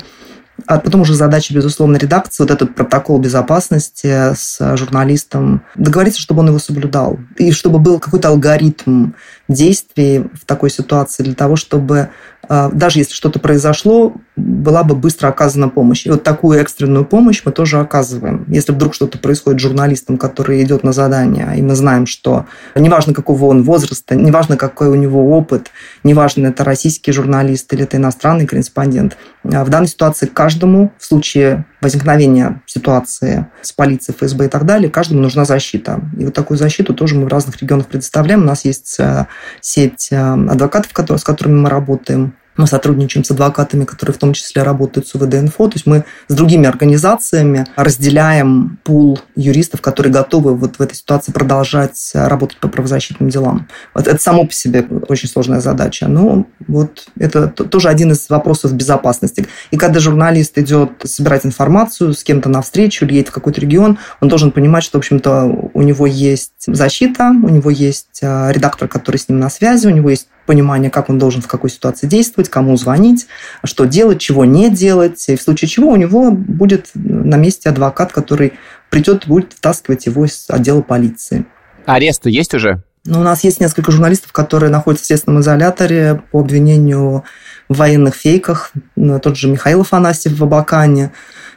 А 0.67 0.79
потом 0.79 1.01
уже 1.01 1.15
задача, 1.15 1.53
безусловно, 1.53 1.97
редакции, 1.97 2.43
вот 2.43 2.51
этот 2.51 2.75
протокол 2.75 3.19
безопасности 3.19 4.33
с 4.35 4.77
журналистом, 4.77 5.63
договориться, 5.75 6.21
чтобы 6.21 6.41
он 6.41 6.49
его 6.49 6.59
соблюдал. 6.59 7.19
И 7.37 7.51
чтобы 7.51 7.79
был 7.79 7.99
какой-то 7.99 8.29
алгоритм 8.29 9.11
действий 9.47 10.29
в 10.33 10.45
такой 10.45 10.69
ситуации 10.69 11.23
для 11.23 11.33
того, 11.33 11.55
чтобы 11.55 12.09
а, 12.49 12.69
даже 12.69 12.99
если 12.99 13.13
что-то 13.13 13.39
произошло, 13.39 14.13
была 14.35 14.83
бы 14.83 14.95
быстро 14.95 15.27
оказана 15.29 15.69
помощь. 15.69 16.05
И 16.05 16.09
вот 16.09 16.23
такую 16.23 16.59
экстренную 16.59 17.05
помощь 17.05 17.41
мы 17.45 17.51
тоже 17.51 17.79
оказываем. 17.79 18.45
Если 18.47 18.73
вдруг 18.73 18.93
что-то 18.93 19.17
происходит 19.17 19.59
с 19.59 19.63
журналистом, 19.63 20.17
который 20.17 20.61
идет 20.63 20.83
на 20.83 20.91
задание, 20.91 21.53
и 21.57 21.61
мы 21.61 21.75
знаем, 21.75 22.05
что 22.05 22.45
неважно, 22.75 23.13
какого 23.13 23.45
он 23.45 23.63
возраста, 23.63 24.15
неважно, 24.15 24.57
какой 24.57 24.89
у 24.89 24.95
него 24.95 25.37
опыт, 25.37 25.71
неважно, 26.03 26.47
это 26.47 26.63
российский 26.63 27.11
журналист 27.11 27.71
или 27.73 27.83
это 27.83 27.97
иностранный 27.97 28.45
корреспондент, 28.45 29.17
в 29.43 29.69
данной 29.69 29.87
ситуации 29.87 30.25
каждому 30.25 30.93
в 30.97 31.05
случае 31.05 31.65
возникновения 31.81 32.61
ситуации 32.65 33.47
с 33.61 33.71
полицией, 33.73 34.17
ФСБ 34.17 34.45
и 34.45 34.47
так 34.47 34.65
далее, 34.65 34.89
каждому 34.89 35.21
нужна 35.21 35.43
защита. 35.43 36.01
И 36.17 36.25
вот 36.25 36.33
такую 36.33 36.57
защиту 36.57 36.93
тоже 36.93 37.15
мы 37.15 37.25
в 37.25 37.27
разных 37.27 37.61
регионах 37.61 37.87
предоставляем. 37.87 38.43
У 38.43 38.45
нас 38.45 38.63
есть 38.65 38.95
э, 38.99 39.27
сеть 39.59 40.09
э, 40.11 40.17
адвокатов, 40.17 40.91
с 41.19 41.23
которыми 41.23 41.59
мы 41.59 41.69
работаем. 41.69 42.35
Мы 42.57 42.67
сотрудничаем 42.67 43.23
с 43.23 43.31
адвокатами, 43.31 43.85
которые 43.85 44.13
в 44.13 44.19
том 44.19 44.33
числе 44.33 44.63
работают 44.63 45.07
с 45.07 45.15
УВД-инфо. 45.15 45.67
То 45.67 45.75
есть 45.75 45.85
мы 45.85 46.05
с 46.27 46.33
другими 46.33 46.67
организациями 46.67 47.65
разделяем 47.75 48.79
пул 48.83 49.19
юристов, 49.35 49.81
которые 49.81 50.13
готовы 50.13 50.55
вот 50.55 50.77
в 50.77 50.81
этой 50.81 50.95
ситуации 50.95 51.31
продолжать 51.31 52.11
работать 52.13 52.57
по 52.59 52.67
правозащитным 52.67 53.29
делам. 53.29 53.67
Вот 53.93 54.07
это 54.07 54.21
само 54.21 54.45
по 54.45 54.53
себе 54.53 54.85
очень 55.07 55.29
сложная 55.29 55.61
задача. 55.61 56.07
Но 56.07 56.45
вот 56.67 57.07
это 57.17 57.47
тоже 57.47 57.89
один 57.89 58.11
из 58.11 58.29
вопросов 58.29 58.73
безопасности. 58.73 59.47
И 59.71 59.77
когда 59.77 59.99
журналист 59.99 60.57
идет 60.57 60.91
собирать 61.03 61.45
информацию 61.45 62.13
с 62.13 62.23
кем-то 62.23 62.49
на 62.49 62.61
встречу 62.61 63.05
или 63.05 63.15
едет 63.15 63.29
в 63.29 63.31
какой-то 63.31 63.61
регион, 63.61 63.97
он 64.21 64.27
должен 64.27 64.51
понимать, 64.51 64.83
что, 64.83 64.97
в 64.97 64.99
общем-то, 64.99 65.71
у 65.73 65.81
него 65.81 66.05
есть 66.05 66.51
защита, 66.67 67.29
у 67.29 67.49
него 67.49 67.69
есть 67.69 68.19
а, 68.21 68.51
редактор, 68.51 68.87
который 68.87 69.17
с 69.17 69.29
ним 69.29 69.39
на 69.39 69.49
связи, 69.49 69.87
у 69.87 69.91
него 69.91 70.09
есть 70.09 70.27
понимание, 70.45 70.89
как 70.89 71.09
он 71.09 71.17
должен 71.17 71.41
в 71.41 71.47
какой 71.47 71.69
ситуации 71.69 72.07
действовать, 72.07 72.49
кому 72.49 72.75
звонить, 72.77 73.27
что 73.63 73.85
делать, 73.85 74.19
чего 74.19 74.45
не 74.45 74.69
делать. 74.69 75.23
И 75.29 75.35
в 75.35 75.41
случае 75.41 75.69
чего 75.69 75.89
у 75.89 75.95
него 75.95 76.31
будет 76.31 76.91
на 76.93 77.35
месте 77.35 77.69
адвокат, 77.69 78.11
который 78.11 78.53
придет 78.89 79.25
и 79.25 79.27
будет 79.27 79.53
втаскивать 79.53 80.05
его 80.05 80.25
из 80.25 80.45
отдела 80.49 80.81
полиции. 80.81 81.45
Аресты 81.85 82.29
есть 82.29 82.53
уже? 82.53 82.83
Ну, 83.05 83.19
у 83.19 83.23
нас 83.23 83.43
есть 83.43 83.59
несколько 83.59 83.91
журналистов, 83.91 84.31
которые 84.31 84.69
находятся 84.69 85.03
в 85.03 85.07
следственном 85.07 85.41
изоляторе 85.41 86.21
по 86.31 86.39
обвинению 86.39 87.23
в 87.67 87.77
военных 87.77 88.15
фейках. 88.15 88.71
Ну, 88.95 89.19
тот 89.19 89.35
же 89.35 89.49
Михаил 89.49 89.81
Афанасьев 89.81 90.37
в 90.37 90.43
Абакане. 90.43 91.11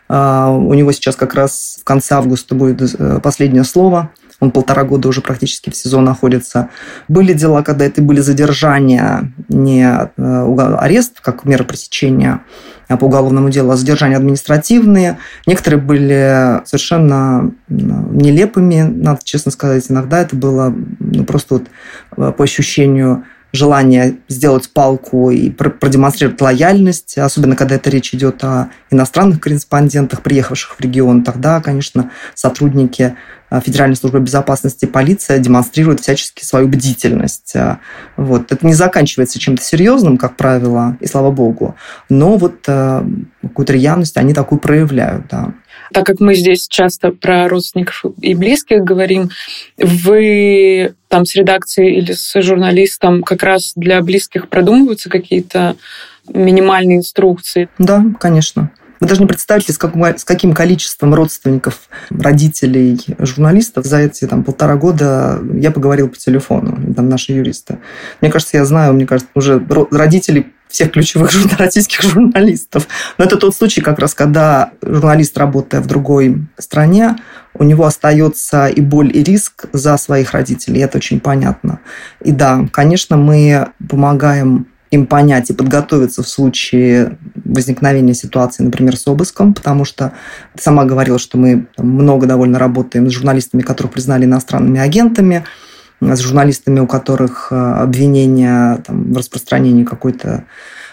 А, 0.08 0.50
у 0.50 0.74
него 0.74 0.90
сейчас 0.92 1.14
как 1.14 1.34
раз 1.34 1.78
в 1.80 1.84
конце 1.84 2.14
августа 2.14 2.54
будет 2.54 2.94
э, 2.98 3.20
последнее 3.20 3.64
слово– 3.64 4.10
он 4.40 4.50
полтора 4.50 4.84
года 4.84 5.08
уже 5.08 5.20
практически 5.22 5.70
в 5.70 5.76
СИЗО 5.76 6.00
находится. 6.00 6.68
Были 7.08 7.32
дела, 7.32 7.62
когда 7.62 7.84
это 7.86 8.02
были 8.02 8.20
задержания, 8.20 9.32
не 9.48 9.82
э, 9.82 10.76
арест, 10.78 11.20
как 11.20 11.44
мера 11.44 11.64
пресечения 11.64 12.42
по 12.88 13.06
уголовному 13.06 13.50
делу, 13.50 13.70
а 13.70 13.76
задержания 13.76 14.16
административные. 14.16 15.18
Некоторые 15.46 15.80
были 15.80 16.60
совершенно 16.64 17.50
нелепыми, 17.68 18.82
надо 18.82 19.20
честно 19.24 19.50
сказать. 19.50 19.86
Иногда 19.88 20.20
это 20.20 20.36
было 20.36 20.72
ну, 21.00 21.24
просто 21.24 21.54
вот 21.54 21.64
э, 22.16 22.32
по 22.32 22.44
ощущению 22.44 23.24
желание 23.52 24.18
сделать 24.28 24.68
палку 24.70 25.30
и 25.30 25.50
продемонстрировать 25.50 26.40
лояльность, 26.40 27.18
особенно 27.18 27.56
когда 27.56 27.76
это 27.76 27.90
речь 27.90 28.14
идет 28.14 28.42
о 28.44 28.68
иностранных 28.90 29.40
корреспондентах, 29.40 30.22
приехавших 30.22 30.76
в 30.76 30.80
регион, 30.80 31.24
тогда, 31.24 31.60
конечно, 31.60 32.10
сотрудники 32.34 33.16
э, 33.50 33.60
Федеральной 33.64 33.96
службы 33.96 34.20
безопасности 34.20 34.86
полиция 34.86 35.38
демонстрируют 35.38 36.00
всячески 36.00 36.44
свою 36.44 36.68
бдительность. 36.68 37.54
Э, 37.54 37.78
вот. 38.16 38.52
Это 38.52 38.66
не 38.66 38.74
заканчивается 38.74 39.38
чем-то 39.38 39.62
серьезным, 39.62 40.18
как 40.18 40.36
правило, 40.36 40.96
и 41.00 41.06
слава 41.06 41.30
богу, 41.30 41.76
но 42.08 42.36
вот 42.36 42.64
э, 42.66 43.02
какую-то 43.42 43.72
рьяность 43.72 44.16
они 44.16 44.34
такую 44.34 44.60
проявляют. 44.60 45.26
Да. 45.30 45.54
Так 45.92 46.06
как 46.06 46.20
мы 46.20 46.34
здесь 46.34 46.66
часто 46.68 47.10
про 47.10 47.48
родственников 47.48 48.04
и 48.20 48.34
близких 48.34 48.82
говорим, 48.82 49.30
вы 49.78 50.94
там 51.08 51.24
с 51.24 51.34
редакцией 51.34 51.98
или 51.98 52.12
с 52.12 52.40
журналистом 52.42 53.22
как 53.22 53.42
раз 53.42 53.72
для 53.76 54.00
близких 54.02 54.48
продумываются 54.48 55.08
какие-то 55.08 55.76
минимальные 56.32 56.98
инструкции? 56.98 57.68
Да, 57.78 58.04
конечно. 58.18 58.70
Вы 59.00 59.06
даже 59.06 59.20
не 59.20 59.26
представляете, 59.26 59.72
с, 59.72 59.78
каким, 59.78 60.04
с 60.04 60.24
каким 60.24 60.52
количеством 60.52 61.14
родственников, 61.14 61.80
родителей, 62.10 63.00
журналистов 63.18 63.84
за 63.84 63.98
эти 63.98 64.26
там, 64.26 64.44
полтора 64.44 64.76
года 64.76 65.40
я 65.54 65.70
поговорил 65.70 66.08
по 66.08 66.16
телефону, 66.16 66.94
там 66.94 67.08
наши 67.08 67.32
юристы. 67.32 67.78
Мне 68.20 68.30
кажется, 68.30 68.56
я 68.56 68.64
знаю, 68.64 68.94
мне 68.94 69.06
кажется, 69.06 69.30
уже 69.34 69.64
родителей 69.90 70.52
всех 70.68 70.92
ключевых 70.92 71.30
российских 71.58 72.02
журналистов. 72.02 72.88
Но 73.18 73.24
это 73.24 73.36
тот 73.36 73.54
случай 73.54 73.80
как 73.80 73.98
раз, 73.98 74.14
когда 74.14 74.72
журналист, 74.82 75.36
работая 75.38 75.80
в 75.80 75.86
другой 75.86 76.46
стране, 76.58 77.16
у 77.54 77.64
него 77.64 77.86
остается 77.86 78.66
и 78.66 78.80
боль, 78.80 79.10
и 79.16 79.22
риск 79.22 79.66
за 79.72 79.96
своих 79.96 80.32
родителей. 80.32 80.80
Это 80.80 80.98
очень 80.98 81.20
понятно. 81.20 81.80
И 82.22 82.32
да, 82.32 82.66
конечно, 82.72 83.16
мы 83.16 83.68
помогаем 83.88 84.66
им 84.90 85.06
понять 85.06 85.50
и 85.50 85.52
подготовиться 85.52 86.22
в 86.22 86.28
случае 86.28 87.18
возникновения 87.44 88.14
ситуации, 88.14 88.62
например, 88.62 88.96
с 88.96 89.06
обыском, 89.06 89.54
потому 89.54 89.84
что 89.84 90.12
ты 90.54 90.62
сама 90.62 90.84
говорила, 90.84 91.18
что 91.18 91.38
мы 91.38 91.66
много 91.76 92.26
довольно 92.26 92.58
работаем 92.58 93.08
с 93.08 93.12
журналистами, 93.12 93.62
которых 93.62 93.92
признали 93.92 94.24
иностранными 94.24 94.80
агентами, 94.80 95.44
с 96.00 96.20
журналистами, 96.20 96.80
у 96.80 96.86
которых 96.86 97.48
э, 97.50 97.54
обвинения 97.56 98.76
там, 98.86 99.12
в 99.12 99.16
распространении 99.16 99.84
какой-то 99.84 100.44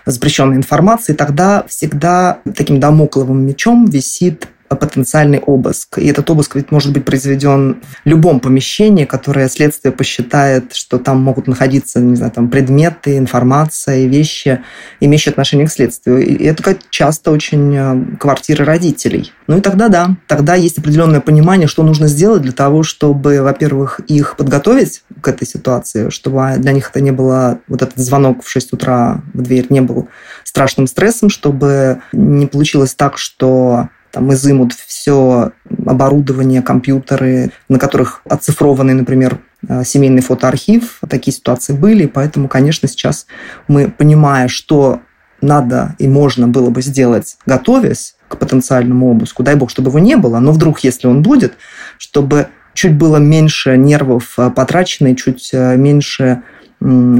запрещенной 0.06 0.58
информации, 0.58 1.14
тогда 1.14 1.66
всегда 1.68 2.40
таким 2.56 2.80
домокловым 2.80 3.46
мечом 3.46 3.86
висит 3.86 4.48
потенциальный 4.76 5.40
обыск. 5.40 5.98
И 5.98 6.08
этот 6.08 6.30
обыск 6.30 6.56
ведь 6.56 6.72
может 6.72 6.94
быть 6.94 7.06
произведен 7.06 7.82
в 8.04 8.08
любом 8.08 8.40
помещении, 8.40 9.06
которое 9.06 9.50
следствие 9.50 9.92
посчитает, 9.92 10.74
что 10.74 11.00
там 11.00 11.22
могут 11.22 11.48
находиться, 11.48 12.00
не 12.00 12.16
знаю, 12.16 12.32
там 12.32 12.50
предметы, 12.50 13.18
информация 13.18 14.06
вещи, 14.06 14.62
имеющие 15.00 15.32
отношение 15.32 15.68
к 15.68 15.72
следствию. 15.72 16.26
И 16.26 16.44
это 16.44 16.78
часто 16.90 17.32
очень 17.32 17.76
э, 17.76 18.18
квартиры 18.18 18.66
родителей. 18.66 19.32
Ну 19.48 19.58
и 19.58 19.62
тогда 19.62 19.90
да, 19.90 20.16
тогда 20.28 20.56
есть 20.56 20.78
определенное 20.78 21.22
понимание, 21.22 21.68
что 21.68 21.84
нужно 21.84 22.08
сделать 22.08 22.42
для 22.42 22.52
того, 22.52 22.84
чтобы, 22.84 23.42
во-первых, 23.42 24.00
их 24.08 24.36
подготовить 24.38 25.04
к 25.22 25.28
этой 25.28 25.48
ситуации, 25.48 26.10
чтобы 26.10 26.56
для 26.58 26.72
них 26.72 26.90
это 26.90 27.02
не 27.02 27.12
было, 27.12 27.60
вот 27.68 27.82
этот 27.82 27.98
звонок 27.98 28.44
в 28.44 28.50
6 28.50 28.74
утра 28.74 29.22
в 29.34 29.42
дверь 29.42 29.68
не 29.70 29.82
был 29.82 30.08
страшным 30.44 30.88
стрессом, 30.88 31.30
чтобы 31.30 32.02
не 32.12 32.48
получилось 32.48 32.94
так, 32.94 33.18
что 33.18 33.90
там 34.14 34.32
изымут 34.32 34.74
все 34.74 35.54
оборудование, 35.86 36.62
компьютеры, 36.62 37.52
на 37.68 37.80
которых 37.80 38.22
оцифрованный, 38.30 38.94
например, 38.94 39.40
э, 39.68 39.84
семейный 39.84 40.22
фотоархив. 40.22 41.00
Такие 41.10 41.34
ситуации 41.34 41.74
были, 41.74 42.06
поэтому, 42.06 42.48
конечно, 42.48 42.88
сейчас 42.88 43.26
мы, 43.68 43.90
понимая, 43.90 44.48
что 44.50 45.02
надо 45.42 45.96
и 45.98 46.08
можно 46.08 46.48
было 46.48 46.70
бы 46.70 46.84
сделать, 46.84 47.38
готовясь 47.48 48.16
к 48.28 48.38
потенциальному 48.38 49.10
обыску, 49.10 49.42
дай 49.42 49.56
бог, 49.56 49.72
чтобы 49.72 49.90
его 49.90 49.98
не 49.98 50.16
было, 50.16 50.38
но 50.38 50.52
вдруг, 50.52 50.82
если 50.82 51.08
он 51.08 51.24
будет, 51.24 51.56
чтобы 51.98 52.48
чуть 52.76 52.96
было 52.96 53.18
меньше 53.18 53.78
нервов 53.78 54.36
э, 54.38 54.52
потрачено 54.52 55.08
и 55.08 55.16
чуть 55.16 55.50
э, 55.54 55.76
меньше 55.76 56.44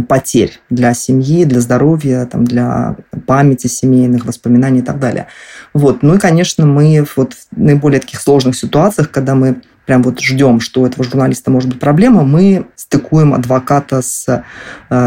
потерь 0.08 0.60
для 0.70 0.94
семьи, 0.94 1.46
для 1.46 1.62
здоровья, 1.62 2.26
там, 2.26 2.44
для 2.44 2.98
памяти 3.26 3.68
семейных, 3.68 4.26
воспоминаний 4.26 4.80
и 4.80 4.84
так 4.84 5.00
далее. 5.00 5.28
Вот. 5.74 6.04
Ну 6.04 6.16
и, 6.16 6.20
конечно, 6.20 6.66
мы 6.66 7.06
вот 7.16 7.34
в 7.34 7.48
наиболее 7.56 8.02
таких 8.02 8.20
сложных 8.20 8.56
ситуациях, 8.56 9.12
когда 9.12 9.36
мы 9.36 9.62
прям 9.86 10.04
вот 10.04 10.20
ждем, 10.20 10.60
что 10.60 10.82
у 10.82 10.86
этого 10.86 11.04
журналиста 11.04 11.52
может 11.52 11.70
быть 11.70 11.80
проблема, 11.80 12.24
мы 12.24 12.68
стыкуем 12.76 13.34
адвоката 13.34 14.02
с 14.02 14.28
э, 14.28 14.44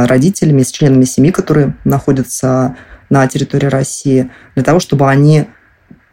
родителями, 0.06 0.62
с 0.62 0.70
членами 0.70 1.04
семьи, 1.04 1.30
которые 1.30 1.74
находятся 1.84 2.76
на 3.08 3.26
территории 3.26 3.66
России, 3.66 4.30
для 4.54 4.64
того, 4.64 4.80
чтобы 4.80 5.08
они 5.08 5.46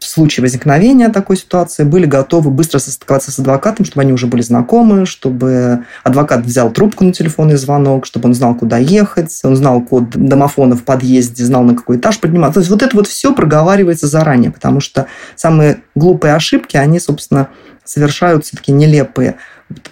в 0.04 0.06
случае 0.06 0.42
возникновения 0.42 1.08
такой 1.08 1.38
ситуации 1.38 1.82
были 1.82 2.04
готовы 2.04 2.50
быстро 2.50 2.78
состыковаться 2.78 3.32
с 3.32 3.38
адвокатом, 3.38 3.86
чтобы 3.86 4.02
они 4.02 4.12
уже 4.12 4.26
были 4.26 4.42
знакомы, 4.42 5.06
чтобы 5.06 5.84
адвокат 6.02 6.44
взял 6.44 6.70
трубку 6.70 7.04
на 7.04 7.12
телефонный 7.14 7.56
звонок, 7.56 8.04
чтобы 8.04 8.28
он 8.28 8.34
знал, 8.34 8.54
куда 8.54 8.76
ехать, 8.76 9.40
он 9.44 9.56
знал 9.56 9.80
код 9.80 10.10
домофона 10.10 10.76
в 10.76 10.82
подъезде, 10.82 11.42
знал, 11.42 11.62
на 11.62 11.74
какой 11.74 11.96
этаж 11.96 12.20
подниматься. 12.20 12.54
То 12.54 12.60
есть 12.60 12.70
вот 12.70 12.82
это 12.82 12.94
вот 12.94 13.06
все 13.06 13.34
проговаривается 13.34 14.06
заранее, 14.06 14.50
потому 14.50 14.80
что 14.80 15.06
самые 15.36 15.78
глупые 15.94 16.34
ошибки, 16.34 16.76
они, 16.76 17.00
собственно, 17.00 17.48
совершаются 17.84 18.56
такие 18.56 18.72
нелепые 18.72 19.36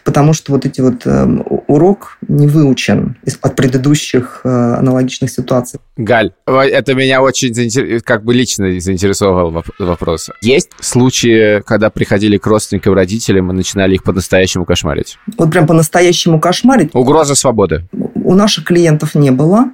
потому 0.05 0.33
что 0.33 0.53
вот 0.53 0.67
эти 0.67 0.81
вот 0.81 1.07
э, 1.07 1.25
урок 1.67 2.19
не 2.29 2.47
выучен 2.47 3.17
от 3.41 3.57
предыдущих 3.57 4.41
э, 4.45 4.49
аналогичных 4.49 5.31
ситуаций. 5.31 5.81
Галь, 5.97 6.33
это 6.47 6.95
меня 6.95 7.23
очень 7.23 8.01
как 8.03 8.25
бы 8.25 8.35
лично 8.35 8.81
заинтересовал 8.81 9.63
вопрос. 9.79 10.31
Есть 10.41 10.71
случаи, 10.81 11.63
когда 11.63 11.91
приходили 11.91 12.37
к 12.37 12.47
родственникам, 12.47 12.95
родителям 12.95 13.51
и 13.51 13.55
начинали 13.55 13.95
их 13.95 14.05
по-настоящему 14.05 14.65
кошмарить? 14.65 15.19
Вот 15.39 15.51
прям 15.51 15.67
по-настоящему 15.67 16.41
кошмарить? 16.41 16.91
Угроза 16.95 17.35
свободы. 17.35 17.87
У 17.93 18.35
наших 18.35 18.65
клиентов 18.65 19.15
не 19.15 19.31
было. 19.31 19.71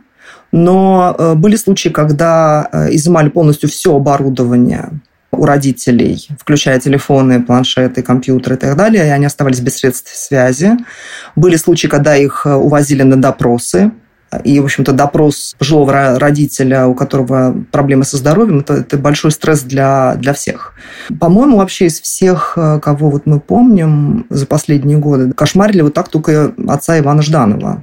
Но 0.50 1.14
э, 1.18 1.34
были 1.34 1.56
случаи, 1.56 1.90
когда 1.90 2.68
э, 2.72 2.94
изымали 2.94 3.28
полностью 3.28 3.68
все 3.68 3.94
оборудование 3.94 4.90
у 5.38 5.45
родителей, 5.45 6.28
включая 6.38 6.80
телефоны, 6.80 7.42
планшеты, 7.42 8.02
компьютеры 8.02 8.57
и 8.57 8.59
так 8.59 8.76
далее, 8.76 9.07
и 9.07 9.11
они 9.11 9.26
оставались 9.26 9.61
без 9.61 9.76
средств 9.76 10.14
связи. 10.14 10.73
Были 11.37 11.57
случаи, 11.57 11.87
когда 11.87 12.16
их 12.16 12.42
э, 12.45 12.54
увозили 12.54 13.02
на 13.02 13.16
допросы, 13.16 13.92
и, 14.45 14.61
в 14.61 14.64
общем-то, 14.64 14.92
допрос 14.92 15.54
пожилого 15.59 16.18
родителя, 16.18 16.87
у 16.87 16.95
которого 16.95 17.64
проблемы 17.73 18.04
со 18.04 18.18
здоровьем, 18.18 18.59
это, 18.61 18.75
это 18.75 18.99
большой 18.99 19.30
стресс 19.30 19.62
для, 19.62 20.16
для 20.16 20.35
всех. 20.35 20.75
По-моему, 21.18 21.57
вообще 21.57 21.87
из 21.87 21.99
всех, 22.00 22.54
э, 22.57 22.78
кого 22.80 23.11
вот 23.11 23.25
мы 23.25 23.40
помним 23.40 24.26
за 24.28 24.47
последние 24.47 24.99
годы, 24.99 25.33
кошмарили 25.33 25.80
вот 25.80 25.95
так 25.95 26.09
только 26.09 26.52
отца 26.68 26.99
Ивана 26.99 27.23
Жданова. 27.23 27.80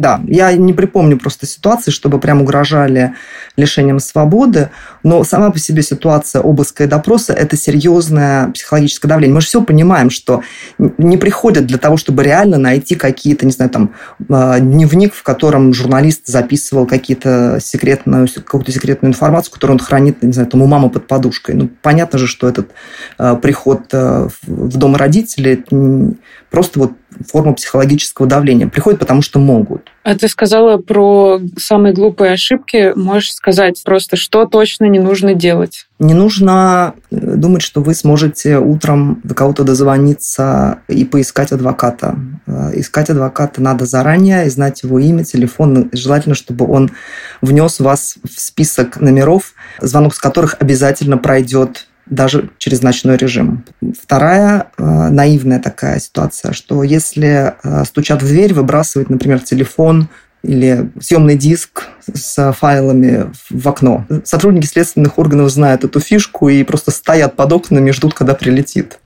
Да, 0.00 0.22
я 0.26 0.50
не 0.54 0.72
припомню 0.72 1.18
просто 1.18 1.44
ситуации, 1.44 1.90
чтобы 1.90 2.20
прям 2.20 2.40
угрожали 2.40 3.12
лишением 3.58 3.98
свободы, 3.98 4.70
но 5.02 5.24
сама 5.24 5.50
по 5.50 5.58
себе 5.58 5.82
ситуация 5.82 6.40
обыска 6.40 6.84
и 6.84 6.86
допроса– 6.86 7.32
это 7.34 7.54
серьезное 7.58 8.48
психологическое 8.48 9.08
давление. 9.08 9.34
Мы 9.34 9.42
же 9.42 9.48
все 9.48 9.62
понимаем, 9.62 10.08
что 10.08 10.42
не 10.78 11.18
приходят 11.18 11.66
для 11.66 11.76
того, 11.76 11.98
чтобы 11.98 12.24
реально 12.24 12.56
найти 12.56 12.94
какие-то, 12.94 13.44
не 13.44 13.52
знаю, 13.52 13.70
там, 13.70 13.94
а, 14.30 14.58
дневник, 14.58 15.12
в 15.12 15.22
котором 15.22 15.74
журналист 15.74 16.22
записывал 16.28 16.86
какие-то 16.86 17.58
секретную, 17.60 18.26
какую-то 18.26 18.72
секретную 18.72 19.10
информацию, 19.10 19.52
которую 19.52 19.76
он 19.76 19.84
хранит, 19.84 20.22
не 20.22 20.32
знаю, 20.32 20.48
там, 20.48 20.62
у 20.62 20.66
мамы 20.66 20.88
под 20.88 21.06
подушкой. 21.08 21.56
Ну, 21.56 21.68
понятно 21.82 22.18
же, 22.18 22.26
что 22.26 22.48
этот 22.48 22.70
а, 23.18 23.36
приход 23.36 23.82
а, 23.92 24.28
в 24.46 24.78
дом 24.78 24.96
родителей 24.96 25.62
просто 26.48 26.80
вот 26.80 26.92
форма 27.26 27.52
психологического 27.54 28.26
давления. 28.26 28.68
Приходят, 28.68 29.00
потому 29.00 29.22
что 29.22 29.38
могут. 29.38 29.90
А 30.02 30.14
ты 30.14 30.28
сказала 30.28 30.78
про 30.78 31.40
самые 31.58 31.92
глупые 31.92 32.32
ошибки. 32.32 32.92
Можешь 32.96 33.34
сказать 33.34 33.82
просто, 33.84 34.16
что 34.16 34.46
точно 34.46 34.86
не 34.86 34.98
нужно 34.98 35.34
делать? 35.34 35.86
Не 35.98 36.14
нужно 36.14 36.94
э, 37.10 37.16
думать, 37.16 37.62
что 37.62 37.82
вы 37.82 37.94
сможете 37.94 38.58
утром 38.58 39.20
до 39.22 39.34
кого-то 39.34 39.64
дозвониться 39.64 40.78
и 40.88 41.04
поискать 41.04 41.52
адвоката. 41.52 42.16
Э, 42.46 42.70
искать 42.74 43.10
адвоката 43.10 43.60
надо 43.60 43.84
заранее, 43.84 44.46
и 44.46 44.50
знать 44.50 44.82
его 44.82 44.98
имя, 44.98 45.24
телефон. 45.24 45.90
Желательно, 45.92 46.34
чтобы 46.34 46.66
он 46.66 46.90
внес 47.42 47.80
вас 47.80 48.16
в 48.24 48.40
список 48.40 48.98
номеров, 49.00 49.52
звонок 49.80 50.14
с 50.14 50.18
которых 50.18 50.56
обязательно 50.58 51.18
пройдет 51.18 51.89
даже 52.10 52.50
через 52.58 52.82
ночной 52.82 53.16
режим. 53.16 53.64
Вторая 54.02 54.66
э, 54.76 54.82
наивная 54.82 55.60
такая 55.60 55.98
ситуация, 56.00 56.52
что 56.52 56.82
если 56.82 57.54
э, 57.62 57.84
стучат 57.84 58.22
в 58.22 58.26
дверь, 58.26 58.52
выбрасывать, 58.52 59.08
например, 59.08 59.40
телефон 59.40 60.08
или 60.42 60.90
съемный 61.00 61.36
диск 61.36 61.84
с 62.12 62.52
файлами 62.52 63.30
в 63.50 63.68
окно. 63.68 64.06
Сотрудники 64.24 64.66
следственных 64.66 65.18
органов 65.18 65.50
знают 65.50 65.84
эту 65.84 66.00
фишку 66.00 66.48
и 66.48 66.64
просто 66.64 66.90
стоят 66.90 67.36
под 67.36 67.52
окнами 67.52 67.90
ждут, 67.90 68.14
когда 68.14 68.34
прилетит. 68.34 68.98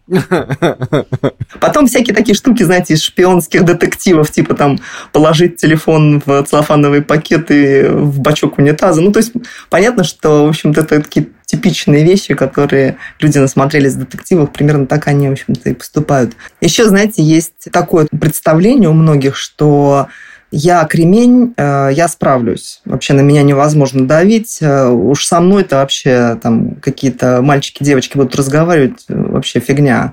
Потом 1.60 1.86
всякие 1.86 2.14
такие 2.14 2.36
штуки, 2.36 2.62
знаете, 2.62 2.94
из 2.94 3.02
шпионских 3.02 3.64
детективов, 3.64 4.30
типа 4.30 4.54
там 4.54 4.78
положить 5.12 5.56
телефон 5.56 6.22
в 6.24 6.44
целлофановый 6.44 7.02
пакет 7.02 7.50
и 7.50 7.82
в 7.88 8.20
бачок 8.20 8.58
унитаза. 8.58 9.00
Ну, 9.00 9.10
то 9.10 9.18
есть 9.18 9.32
понятно, 9.70 10.04
что, 10.04 10.46
в 10.46 10.50
общем-то, 10.50 10.82
это 10.82 11.02
такие 11.02 11.28
типичные 11.46 12.04
вещи, 12.04 12.35
которые 12.35 12.96
люди 13.20 13.38
насмотрелись 13.38 13.94
в 13.94 13.98
детективах, 13.98 14.52
примерно 14.52 14.87
так 14.87 15.09
они, 15.09 15.28
в 15.28 15.33
общем-то, 15.33 15.70
и 15.70 15.74
поступают. 15.74 16.35
Еще, 16.61 16.88
знаете, 16.88 17.22
есть 17.22 17.70
такое 17.70 18.07
представление 18.11 18.88
у 18.88 18.94
многих, 18.94 19.37
что 19.37 20.09
я 20.57 20.85
кремень, 20.85 21.52
э, 21.57 21.90
я 21.92 22.07
справлюсь. 22.07 22.80
Вообще 22.85 23.12
на 23.12 23.22
меня 23.22 23.42
невозможно 23.42 24.07
давить. 24.07 24.59
Э, 24.61 24.87
уж 24.87 25.26
со 25.26 25.40
мной-то 25.40 25.76
вообще 25.76 26.38
там 26.40 26.76
какие-то 26.76 27.42
мальчики, 27.42 27.83
девочки 27.83 28.16
будут 28.16 28.37
разговаривать, 28.37 29.04
э, 29.09 29.14
вообще 29.16 29.59
фигня. 29.59 30.12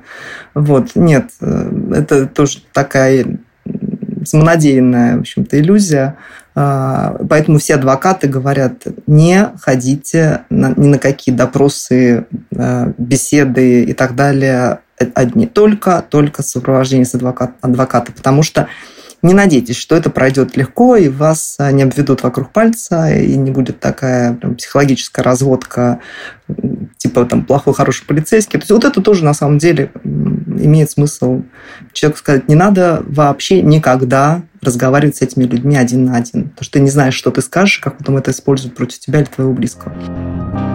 Вот, 0.56 0.96
нет, 0.96 1.30
это 1.40 2.26
тоже 2.26 2.60
такая 2.74 3.38
самонадеянная, 4.24 5.18
в 5.18 5.22
общем-то, 5.22 5.60
иллюзия. 5.60 6.16
Поэтому 6.54 7.60
все 7.60 7.76
адвокаты 7.76 8.28
говорят, 8.28 8.84
не 9.08 9.50
ходите 9.60 10.42
ни 10.50 10.88
на 10.88 10.98
какие 10.98 11.34
допросы, 11.34 12.26
беседы 12.52 13.84
и 13.84 13.94
так 13.94 14.16
далее 14.16 14.80
одни. 15.16 15.48
Только, 15.48 16.04
только 16.08 16.44
сопровождение 16.44 17.06
с 17.06 17.16
адвокат, 17.16 17.52
адвоката. 17.62 18.12
Потому 18.12 18.44
что 18.44 18.68
не 19.22 19.34
надейтесь, 19.34 19.78
что 19.78 19.96
это 19.96 20.10
пройдет 20.10 20.58
легко, 20.58 20.96
и 20.96 21.08
вас 21.08 21.56
а, 21.60 21.72
не 21.72 21.84
обведут 21.84 22.24
вокруг 22.24 22.52
пальца, 22.52 23.12
и 23.14 23.36
не 23.36 23.52
будет 23.52 23.80
такая 23.80 24.34
прям, 24.34 24.56
психологическая 24.56 25.24
разводка, 25.24 26.00
типа 26.98 27.26
там 27.26 27.46
плохой, 27.46 27.74
хороший 27.74 28.06
полицейский. 28.06 28.60
То 28.60 28.64
есть 28.64 28.72
вот 28.72 28.84
это 28.84 29.02
тоже 29.02 29.24
на 29.24 29.34
самом 29.34 29.58
деле 29.58 29.92
имеет 30.04 30.90
смысл 30.92 31.44
человеку 31.94 32.20
сказать, 32.20 32.48
не 32.48 32.56
надо 32.56 33.04
вообще 33.08 33.62
никогда 33.62 34.42
разговаривать 34.62 35.18
с 35.18 35.22
этими 35.22 35.44
людьми 35.44 35.76
один 35.76 36.06
на 36.06 36.18
один. 36.18 36.50
Потому 36.50 36.64
что 36.64 36.74
ты 36.74 36.80
не 36.80 36.90
знаешь, 36.90 37.16
что 37.16 37.32
ты 37.32 37.42
скажешь, 37.42 37.80
как 37.80 37.98
потом 37.98 38.18
это 38.18 38.32
используют 38.32 38.76
против 38.76 39.00
тебя 39.00 39.20
или 39.20 39.28
твоего 39.28 39.54
близкого. 39.54 40.71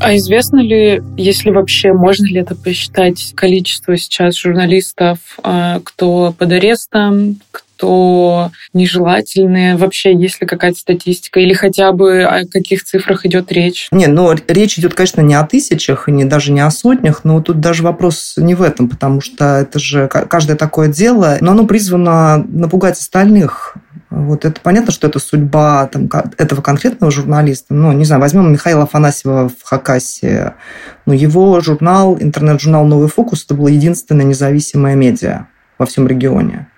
А 0.00 0.16
известно 0.16 0.60
ли, 0.60 1.02
если 1.16 1.50
вообще 1.50 1.92
можно 1.92 2.26
ли 2.26 2.40
это 2.40 2.54
посчитать, 2.54 3.32
количество 3.34 3.96
сейчас 3.96 4.36
журналистов, 4.36 5.18
а, 5.42 5.80
кто 5.84 6.34
под 6.36 6.52
арестом, 6.52 7.40
кто 7.78 8.50
нежелательные? 8.72 9.76
Вообще, 9.76 10.14
есть 10.14 10.40
ли 10.40 10.46
какая-то 10.46 10.78
статистика 10.78 11.40
или 11.40 11.52
хотя 11.52 11.92
бы 11.92 12.22
о 12.22 12.46
каких 12.46 12.84
цифрах 12.84 13.24
идет 13.24 13.52
речь? 13.52 13.88
Не, 13.92 14.06
ну, 14.06 14.34
речь 14.48 14.78
идет, 14.78 14.94
конечно, 14.94 15.20
не 15.20 15.34
о 15.34 15.46
тысячах 15.46 16.08
и 16.08 16.12
не, 16.12 16.24
даже 16.24 16.52
не 16.52 16.60
о 16.60 16.70
сотнях, 16.70 17.22
но 17.24 17.40
тут 17.40 17.60
даже 17.60 17.82
вопрос 17.82 18.34
не 18.36 18.54
в 18.54 18.62
этом, 18.62 18.88
потому 18.88 19.20
что 19.20 19.58
это 19.60 19.78
же 19.78 20.08
каждое 20.08 20.56
такое 20.56 20.88
дело, 20.88 21.38
но 21.40 21.52
оно 21.52 21.66
призвано 21.66 22.44
напугать 22.48 22.98
остальных. 22.98 23.76
Вот 24.10 24.46
это 24.46 24.58
понятно, 24.62 24.90
что 24.90 25.06
это 25.06 25.18
судьба 25.18 25.86
там, 25.86 26.08
этого 26.38 26.62
конкретного 26.62 27.12
журналиста. 27.12 27.74
Ну, 27.74 27.92
не 27.92 28.04
знаю, 28.04 28.22
возьмем 28.22 28.50
Михаила 28.50 28.84
Афанасьева 28.84 29.50
в 29.50 29.62
Хакасии. 29.62 30.52
Ну, 31.04 31.12
его 31.12 31.60
журнал, 31.60 32.16
интернет-журнал 32.18 32.86
«Новый 32.86 33.08
фокус» 33.08 33.44
это 33.44 33.54
было 33.54 33.68
единственное 33.68 34.24
независимое 34.24 34.94
медиа 34.94 35.46
во 35.78 35.84
всем 35.84 36.08
регионе. 36.08 36.68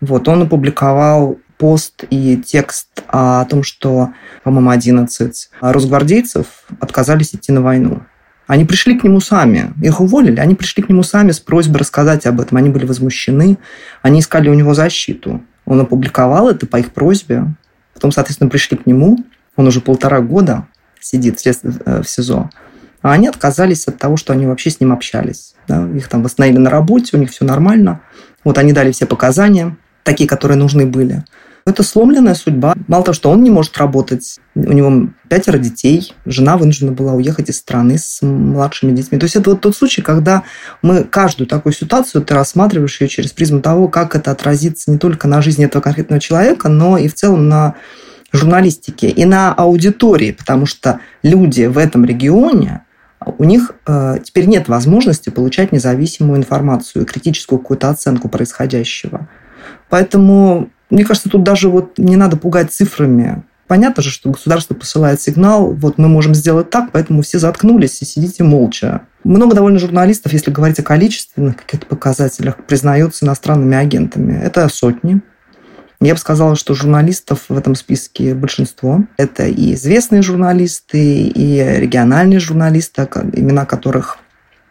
Вот, 0.00 0.28
он 0.28 0.42
опубликовал 0.42 1.38
пост 1.56 2.04
и 2.10 2.36
текст 2.36 2.88
о 3.08 3.44
том, 3.46 3.62
что, 3.62 4.10
по-моему, 4.42 4.70
11 4.70 5.50
росгвардейцев 5.60 6.46
отказались 6.80 7.34
идти 7.34 7.52
на 7.52 7.62
войну. 7.62 8.02
Они 8.46 8.66
пришли 8.66 8.98
к 8.98 9.04
нему 9.04 9.20
сами. 9.20 9.72
Их 9.82 10.00
уволили, 10.00 10.38
они 10.38 10.54
пришли 10.54 10.82
к 10.82 10.90
нему 10.90 11.02
сами 11.02 11.30
с 11.30 11.40
просьбой 11.40 11.78
рассказать 11.78 12.26
об 12.26 12.42
этом. 12.42 12.58
Они 12.58 12.68
были 12.68 12.84
возмущены, 12.84 13.56
они 14.02 14.20
искали 14.20 14.50
у 14.50 14.54
него 14.54 14.74
защиту. 14.74 15.42
Он 15.66 15.80
опубликовал 15.80 16.48
это 16.48 16.66
по 16.66 16.78
их 16.78 16.92
просьбе. 16.92 17.46
Потом, 17.94 18.12
соответственно, 18.12 18.50
пришли 18.50 18.76
к 18.76 18.86
нему. 18.86 19.18
Он 19.56 19.66
уже 19.66 19.80
полтора 19.80 20.20
года 20.20 20.66
сидит 21.00 21.40
э, 21.46 22.02
в 22.02 22.08
СИЗО. 22.08 22.50
А 23.02 23.12
они 23.12 23.28
отказались 23.28 23.86
от 23.86 23.98
того, 23.98 24.16
что 24.16 24.32
они 24.32 24.46
вообще 24.46 24.70
с 24.70 24.80
ним 24.80 24.92
общались. 24.92 25.54
Да? 25.68 25.86
Их 25.90 26.08
там 26.08 26.22
восстановили 26.22 26.58
на 26.58 26.70
работе, 26.70 27.16
у 27.16 27.20
них 27.20 27.30
все 27.30 27.44
нормально. 27.44 28.00
Вот 28.44 28.58
они 28.58 28.72
дали 28.72 28.92
все 28.92 29.06
показания, 29.06 29.76
такие, 30.02 30.28
которые 30.28 30.56
нужны 30.56 30.86
были. 30.86 31.24
Это 31.66 31.82
сломленная 31.82 32.34
судьба. 32.34 32.74
Мало 32.88 33.04
того, 33.04 33.14
что 33.14 33.30
он 33.30 33.42
не 33.42 33.48
может 33.48 33.78
работать, 33.78 34.38
у 34.54 34.72
него 34.72 35.08
пятеро 35.30 35.56
детей, 35.56 36.12
жена 36.26 36.58
вынуждена 36.58 36.92
была 36.92 37.14
уехать 37.14 37.48
из 37.48 37.56
страны 37.56 37.96
с 37.96 38.20
младшими 38.20 38.92
детьми. 38.92 39.18
То 39.18 39.24
есть 39.24 39.36
это 39.36 39.50
вот 39.50 39.62
тот 39.62 39.74
случай, 39.74 40.02
когда 40.02 40.42
мы 40.82 41.04
каждую 41.04 41.46
такую 41.46 41.72
ситуацию, 41.72 42.22
ты 42.22 42.34
рассматриваешь 42.34 43.00
ее 43.00 43.08
через 43.08 43.32
призму 43.32 43.62
того, 43.62 43.88
как 43.88 44.14
это 44.14 44.30
отразится 44.30 44.90
не 44.90 44.98
только 44.98 45.26
на 45.26 45.40
жизни 45.40 45.64
этого 45.64 45.80
конкретного 45.80 46.20
человека, 46.20 46.68
но 46.68 46.98
и 46.98 47.08
в 47.08 47.14
целом 47.14 47.48
на 47.48 47.76
журналистике 48.30 49.08
и 49.08 49.24
на 49.24 49.54
аудитории, 49.54 50.32
потому 50.32 50.66
что 50.66 51.00
люди 51.22 51.64
в 51.64 51.78
этом 51.78 52.04
регионе, 52.04 52.84
у 53.38 53.44
них 53.44 53.70
э, 53.86 54.18
теперь 54.22 54.46
нет 54.46 54.68
возможности 54.68 55.30
получать 55.30 55.72
независимую 55.72 56.38
информацию 56.38 57.02
и 57.02 57.06
критическую 57.06 57.58
какую-то 57.58 57.88
оценку 57.88 58.28
происходящего. 58.28 59.28
Поэтому 59.88 60.70
мне 60.90 61.04
кажется, 61.04 61.28
тут 61.28 61.42
даже 61.42 61.68
вот 61.68 61.98
не 61.98 62.16
надо 62.16 62.36
пугать 62.36 62.72
цифрами. 62.72 63.42
Понятно 63.66 64.02
же, 64.02 64.10
что 64.10 64.30
государство 64.30 64.74
посылает 64.74 65.20
сигнал, 65.22 65.72
вот 65.72 65.96
мы 65.96 66.08
можем 66.08 66.34
сделать 66.34 66.68
так, 66.68 66.92
поэтому 66.92 67.22
все 67.22 67.38
заткнулись 67.38 68.02
и 68.02 68.04
сидите 68.04 68.44
молча. 68.44 69.02
Много 69.24 69.54
довольно 69.54 69.78
журналистов, 69.78 70.34
если 70.34 70.50
говорить 70.50 70.78
о 70.78 70.82
количественных 70.82 71.56
каких-то 71.56 71.86
показателях, 71.86 72.56
признаются 72.66 73.24
иностранными 73.24 73.76
агентами. 73.76 74.38
Это 74.38 74.68
сотни. 74.68 75.22
Я 76.00 76.12
бы 76.12 76.20
сказала, 76.20 76.56
что 76.56 76.74
журналистов 76.74 77.44
в 77.48 77.56
этом 77.56 77.74
списке 77.74 78.34
большинство. 78.34 79.04
Это 79.16 79.46
и 79.46 79.72
известные 79.72 80.20
журналисты, 80.20 81.22
и 81.28 81.56
региональные 81.78 82.40
журналисты, 82.40 83.08
имена 83.32 83.64
которых 83.64 84.18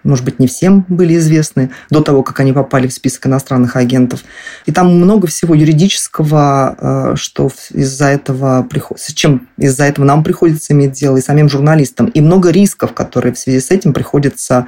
может 0.03 0.25
быть, 0.25 0.39
не 0.39 0.47
всем 0.47 0.85
были 0.87 1.15
известны 1.17 1.71
до 1.89 2.01
того, 2.01 2.23
как 2.23 2.39
они 2.39 2.53
попали 2.53 2.87
в 2.87 2.93
список 2.93 3.27
иностранных 3.27 3.75
агентов. 3.75 4.23
И 4.65 4.71
там 4.71 4.95
много 4.95 5.27
всего 5.27 5.55
юридического, 5.55 7.13
э, 7.13 7.15
что 7.15 7.49
из-за 7.71 8.07
этого 8.07 8.67
с 8.95 9.13
чем 9.13 9.47
из-за 9.57 9.85
этого 9.85 10.05
нам 10.05 10.23
приходится 10.23 10.73
иметь 10.73 10.91
дело 10.93 11.17
и 11.17 11.21
самим 11.21 11.49
журналистам, 11.49 12.07
и 12.07 12.21
много 12.21 12.49
рисков, 12.49 12.93
которые 12.93 13.33
в 13.33 13.37
связи 13.37 13.59
с 13.59 13.71
этим 13.71 13.93
приходится 13.93 14.67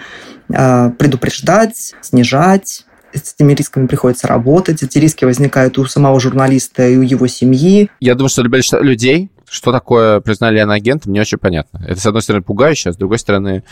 э, 0.50 0.92
предупреждать, 0.98 1.94
снижать, 2.02 2.86
с 3.14 3.34
этими 3.34 3.54
рисками 3.54 3.88
приходится 3.88 4.28
работать. 4.28 4.84
Эти 4.84 4.98
риски 4.98 5.26
возникают 5.26 5.78
у 5.78 5.86
самого 5.86 6.20
журналиста 6.20 6.88
и 6.88 6.98
у 6.98 7.02
его 7.02 7.28
семьи. 7.28 7.90
Я 8.00 8.16
думаю, 8.16 8.30
что 8.30 8.42
для 8.42 8.50
большинства 8.50 8.82
людей 8.82 9.32
что 9.50 9.72
такое 9.72 10.20
признали 10.20 10.60
агентом, 10.60 11.14
не 11.14 11.20
очень 11.20 11.38
понятно. 11.38 11.84
Это, 11.88 12.00
с 12.00 12.06
одной 12.06 12.22
стороны, 12.22 12.44
пугающе, 12.44 12.90
а 12.90 12.94
с 12.94 12.98
другой 12.98 13.20
стороны, 13.20 13.64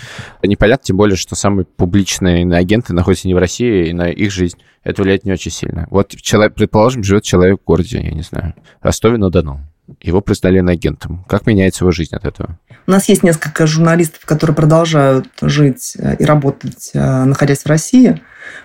непонятно, 0.41 0.83
тем 0.85 0.97
более, 0.97 1.17
что 1.17 1.35
самые 1.35 1.65
публичные 1.65 2.45
агенты 2.55 2.93
находятся 2.93 3.27
не 3.27 3.33
в 3.33 3.37
России, 3.37 3.89
и 3.89 3.93
на 3.93 4.09
их 4.09 4.31
жизнь 4.31 4.57
это 4.83 5.01
влияет 5.01 5.25
не 5.25 5.31
очень 5.31 5.51
сильно. 5.51 5.87
Вот, 5.89 6.09
человек, 6.09 6.55
предположим, 6.55 7.03
живет 7.03 7.23
человек 7.23 7.61
в 7.61 7.65
городе, 7.65 8.01
я 8.01 8.11
не 8.11 8.23
знаю, 8.23 8.53
Ростове-на-Дону. 8.81 9.61
Его 10.01 10.21
признали 10.21 10.59
агентом. 10.59 11.25
Как 11.27 11.45
меняется 11.45 11.83
его 11.83 11.91
жизнь 11.91 12.15
от 12.15 12.23
этого? 12.23 12.57
У 12.87 12.91
нас 12.91 13.09
есть 13.09 13.21
несколько 13.21 13.67
журналистов, 13.67 14.25
которые 14.25 14.55
продолжают 14.55 15.27
жить 15.41 15.97
э, 15.99 16.15
и 16.19 16.23
работать, 16.23 16.91
э, 16.93 17.23
находясь 17.25 17.63
в 17.63 17.67
России. 17.67 18.21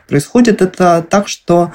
Происходит 0.09 0.63
это 0.63 1.05
так, 1.09 1.29
что 1.29 1.73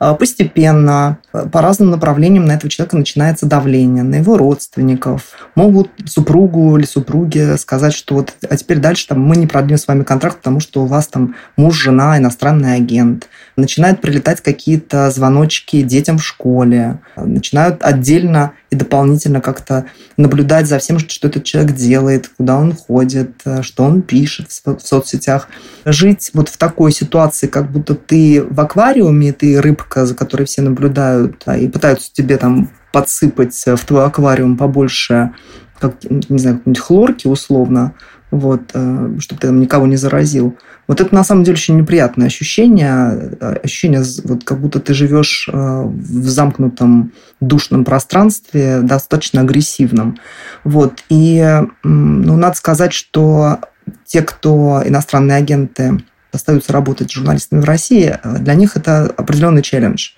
э, 0.00 0.14
постепенно 0.18 1.18
по 1.52 1.62
разным 1.62 1.90
направлениям 1.90 2.44
на 2.44 2.52
этого 2.52 2.68
человека 2.68 2.96
начинается 2.96 3.46
давление, 3.46 4.02
на 4.02 4.16
его 4.16 4.36
родственников. 4.36 5.22
Могут 5.54 5.90
супругу 6.04 6.76
или 6.76 6.84
супруге 6.84 7.56
сказать, 7.56 7.94
что 7.94 8.16
вот, 8.16 8.34
а 8.48 8.56
теперь 8.56 8.78
дальше 8.78 9.06
там, 9.06 9.20
мы 9.20 9.36
не 9.36 9.46
продлим 9.46 9.78
с 9.78 9.86
вами 9.86 10.02
контракт, 10.02 10.38
потому 10.38 10.58
что 10.58 10.82
у 10.82 10.86
вас 10.86 11.06
там 11.06 11.36
муж, 11.56 11.76
жена, 11.76 12.18
иностранный 12.18 12.74
агент. 12.74 13.28
Начинают 13.54 14.00
прилетать 14.00 14.40
какие-то 14.40 15.10
звоночки 15.10 15.82
детям 15.82 16.18
в 16.18 16.24
школе. 16.24 16.98
Начинают 17.16 17.82
отдельно 17.82 18.52
и 18.70 18.76
дополнительно 18.76 19.40
как-то 19.40 19.86
наблюдать 20.16 20.66
за 20.66 20.78
всем, 20.78 20.98
что 20.98 21.28
этот 21.28 21.44
человек 21.44 21.74
делает, 21.74 22.28
куда 22.36 22.58
он 22.58 22.74
ходит, 22.74 23.30
что 23.62 23.84
он 23.84 24.02
пишет 24.02 24.48
в 24.64 24.80
соцсетях. 24.80 25.48
Жить 25.84 26.30
вот 26.34 26.48
в 26.48 26.56
такой 26.56 26.92
ситуации, 26.92 27.46
как 27.46 27.70
будто 27.76 27.94
ты 27.94 28.42
в 28.42 28.60
аквариуме, 28.60 29.32
ты 29.32 29.60
рыбка, 29.60 30.06
за 30.06 30.14
которой 30.14 30.44
все 30.44 30.62
наблюдают, 30.62 31.44
и 31.58 31.68
пытаются 31.68 32.12
тебе 32.12 32.36
там 32.36 32.70
подсыпать 32.92 33.54
в 33.66 33.84
твой 33.84 34.04
аквариум 34.04 34.56
побольше, 34.56 35.32
как, 35.78 35.94
не 36.04 36.38
знаю, 36.38 36.58
какой-нибудь 36.58 36.82
хлорки 36.82 37.26
условно, 37.26 37.94
вот, 38.30 38.70
э, 38.74 39.16
чтобы 39.18 39.40
ты 39.40 39.46
там 39.48 39.60
никого 39.60 39.86
не 39.86 39.96
заразил. 39.96 40.56
Вот 40.88 41.00
это 41.00 41.14
на 41.14 41.24
самом 41.24 41.44
деле 41.44 41.54
очень 41.54 41.76
неприятное 41.76 42.26
ощущение, 42.26 43.36
э, 43.40 43.56
ощущение, 43.64 44.02
вот 44.24 44.44
как 44.44 44.60
будто 44.60 44.80
ты 44.80 44.94
живешь 44.94 45.48
э, 45.52 45.52
в 45.52 46.28
замкнутом 46.28 47.12
душном 47.40 47.84
пространстве, 47.84 48.80
достаточно 48.82 49.42
агрессивном. 49.42 50.18
Вот. 50.64 51.04
И 51.08 51.62
ну, 51.82 52.36
надо 52.36 52.56
сказать, 52.56 52.92
что 52.92 53.60
те, 54.04 54.22
кто 54.22 54.82
иностранные 54.84 55.36
агенты 55.36 56.02
остаются 56.36 56.72
работать 56.72 57.12
журналистами 57.12 57.60
в 57.60 57.64
России, 57.64 58.18
для 58.24 58.54
них 58.54 58.76
это 58.76 59.12
определенный 59.16 59.62
челлендж. 59.62 60.10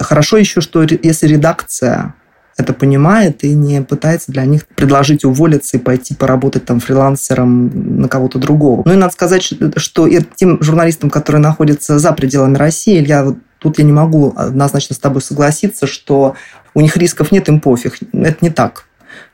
Хорошо 0.00 0.36
еще, 0.36 0.60
что 0.60 0.82
если 0.82 1.26
редакция 1.26 2.14
это 2.56 2.72
понимает 2.72 3.42
и 3.42 3.52
не 3.54 3.82
пытается 3.82 4.30
для 4.30 4.44
них 4.44 4.66
предложить 4.66 5.24
уволиться 5.24 5.76
и 5.76 5.80
пойти 5.80 6.14
поработать 6.14 6.64
там 6.64 6.80
фрилансером 6.80 8.00
на 8.00 8.08
кого-то 8.08 8.38
другого. 8.38 8.82
Ну 8.84 8.92
и 8.92 8.96
надо 8.96 9.12
сказать, 9.12 9.42
что 9.76 10.06
и 10.06 10.20
тем 10.36 10.62
журналистам, 10.62 11.10
которые 11.10 11.42
находятся 11.42 11.98
за 11.98 12.12
пределами 12.12 12.56
России, 12.56 13.04
я 13.04 13.24
вот 13.24 13.38
тут 13.58 13.78
я 13.78 13.84
не 13.84 13.92
могу 13.92 14.34
однозначно 14.36 14.94
с 14.94 14.98
тобой 14.98 15.22
согласиться, 15.22 15.86
что 15.86 16.36
у 16.74 16.80
них 16.80 16.96
рисков 16.96 17.32
нет, 17.32 17.48
им 17.48 17.60
пофиг. 17.60 17.98
Это 18.12 18.36
не 18.40 18.50
так. 18.50 18.84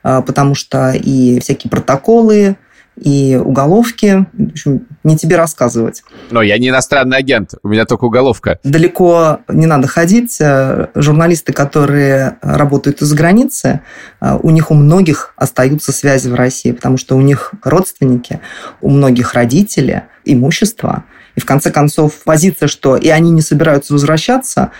А, 0.03 0.21
потому 0.21 0.55
что 0.55 0.91
и 0.91 1.39
всякие 1.41 1.69
протоколы, 1.69 2.55
и 2.95 3.39
уголовки. 3.43 4.25
В 4.33 4.51
общем, 4.51 4.87
не 5.03 5.17
тебе 5.17 5.35
рассказывать. 5.35 6.03
Но 6.29 6.41
я 6.41 6.57
не 6.57 6.69
иностранный 6.69 7.17
агент, 7.17 7.55
у 7.63 7.69
меня 7.69 7.85
только 7.85 8.05
уголовка. 8.05 8.59
Далеко 8.63 9.39
не 9.47 9.65
надо 9.65 9.87
ходить. 9.87 10.37
Э, 10.39 10.87
журналисты, 10.95 11.53
которые 11.53 12.37
работают 12.41 13.01
из 13.01 13.13
границы, 13.13 13.81
э, 14.19 14.37
у 14.41 14.49
них 14.49 14.71
у 14.71 14.73
многих 14.73 15.33
остаются 15.35 15.91
связи 15.91 16.29
в 16.29 16.35
России, 16.35 16.71
потому 16.71 16.97
что 16.97 17.15
у 17.15 17.21
них 17.21 17.53
родственники, 17.63 18.39
у 18.81 18.89
многих 18.89 19.33
родители, 19.33 20.03
имущество– 20.25 21.03
и 21.35 21.39
в 21.39 21.45
конце 21.45 21.71
концов 21.71 22.23
позиция, 22.23 22.67
что 22.67 22.95
и 22.97 23.09
они 23.09 23.31
не 23.31 23.41
собираются 23.41 23.93
возвращаться, 23.93 24.71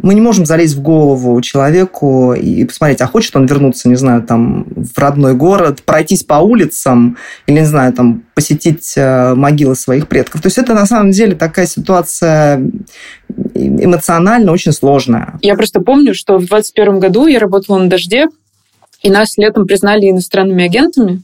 мы 0.00 0.14
не 0.14 0.20
можем 0.20 0.46
залезть 0.46 0.74
в 0.74 0.82
голову 0.82 1.40
человеку 1.40 2.34
и 2.34 2.64
посмотреть, 2.64 3.00
а 3.00 3.06
хочет 3.06 3.34
он 3.36 3.46
вернуться, 3.46 3.88
не 3.88 3.94
знаю, 3.94 4.22
там, 4.22 4.66
в 4.74 4.98
родной 4.98 5.34
город, 5.34 5.82
пройтись 5.82 6.24
по 6.24 6.34
улицам 6.34 7.16
или, 7.46 7.60
не 7.60 7.66
знаю, 7.66 7.92
там, 7.92 8.24
посетить 8.34 8.94
э, 8.96 9.34
могилы 9.34 9.76
своих 9.76 10.08
предков. 10.08 10.42
То 10.42 10.46
есть 10.48 10.58
это 10.58 10.74
на 10.74 10.86
самом 10.86 11.10
деле 11.12 11.34
такая 11.34 11.66
ситуация 11.66 12.62
эмоционально 13.54 14.52
очень 14.52 14.72
сложная. 14.72 15.38
Я 15.42 15.54
просто 15.54 15.80
помню, 15.80 16.14
что 16.14 16.34
в 16.34 16.46
2021 16.46 17.00
году 17.00 17.26
я 17.26 17.38
работала 17.38 17.78
на 17.78 17.88
«Дожде», 17.88 18.28
и 19.02 19.10
нас 19.10 19.36
летом 19.36 19.66
признали 19.66 20.10
иностранными 20.10 20.64
агентами. 20.64 21.22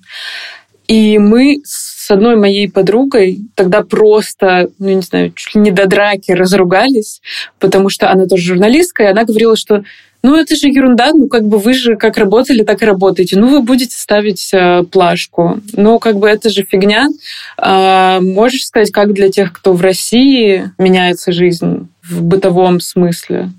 И 0.87 1.19
мы 1.19 1.63
одной 2.11 2.37
моей 2.37 2.71
подругой 2.71 3.41
тогда 3.55 3.83
просто, 3.83 4.71
ну, 4.79 4.89
не 4.89 5.03
знаю, 5.03 5.33
чуть 5.35 5.55
ли 5.55 5.61
не 5.61 5.71
до 5.71 5.87
драки 5.87 6.33
разругались, 6.33 7.21
потому 7.59 7.89
что 7.89 8.11
она 8.11 8.27
тоже 8.27 8.43
журналистка, 8.43 9.05
и 9.05 9.07
она 9.07 9.25
говорила, 9.25 9.57
что 9.57 9.85
ну, 10.23 10.37
это 10.37 10.55
же 10.55 10.69
ерунда, 10.69 11.13
ну, 11.15 11.29
как 11.29 11.45
бы 11.45 11.59
вы 11.59 11.73
же 11.73 11.97
как 11.97 12.19
работали, 12.19 12.63
так 12.63 12.83
и 12.83 12.87
работаете. 12.87 13.39
Ну, 13.39 13.49
вы 13.49 13.63
будете 13.63 13.97
ставить 13.97 14.51
э, 14.53 14.83
плашку. 14.83 15.61
Ну, 15.73 15.99
как 15.99 16.17
бы 16.17 16.29
это 16.29 16.51
же 16.51 16.67
фигня. 16.71 17.09
А, 17.57 18.21
можешь 18.21 18.67
сказать, 18.67 18.91
как 18.91 19.15
для 19.15 19.31
тех, 19.31 19.53
кто 19.53 19.73
в 19.73 19.81
России 19.81 20.71
меняется 20.77 21.33
жизнь 21.33 21.89
в 22.03 22.23
бытовом 22.23 22.81
смысле? 22.81 23.51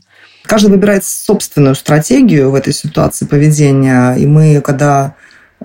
Каждый 0.44 0.72
выбирает 0.72 1.04
собственную 1.04 1.76
стратегию 1.76 2.52
в 2.52 2.56
этой 2.56 2.74
ситуации 2.74 3.26
поведения. 3.26 4.14
И 4.16 4.28
мы, 4.28 4.62
когда 4.62 5.16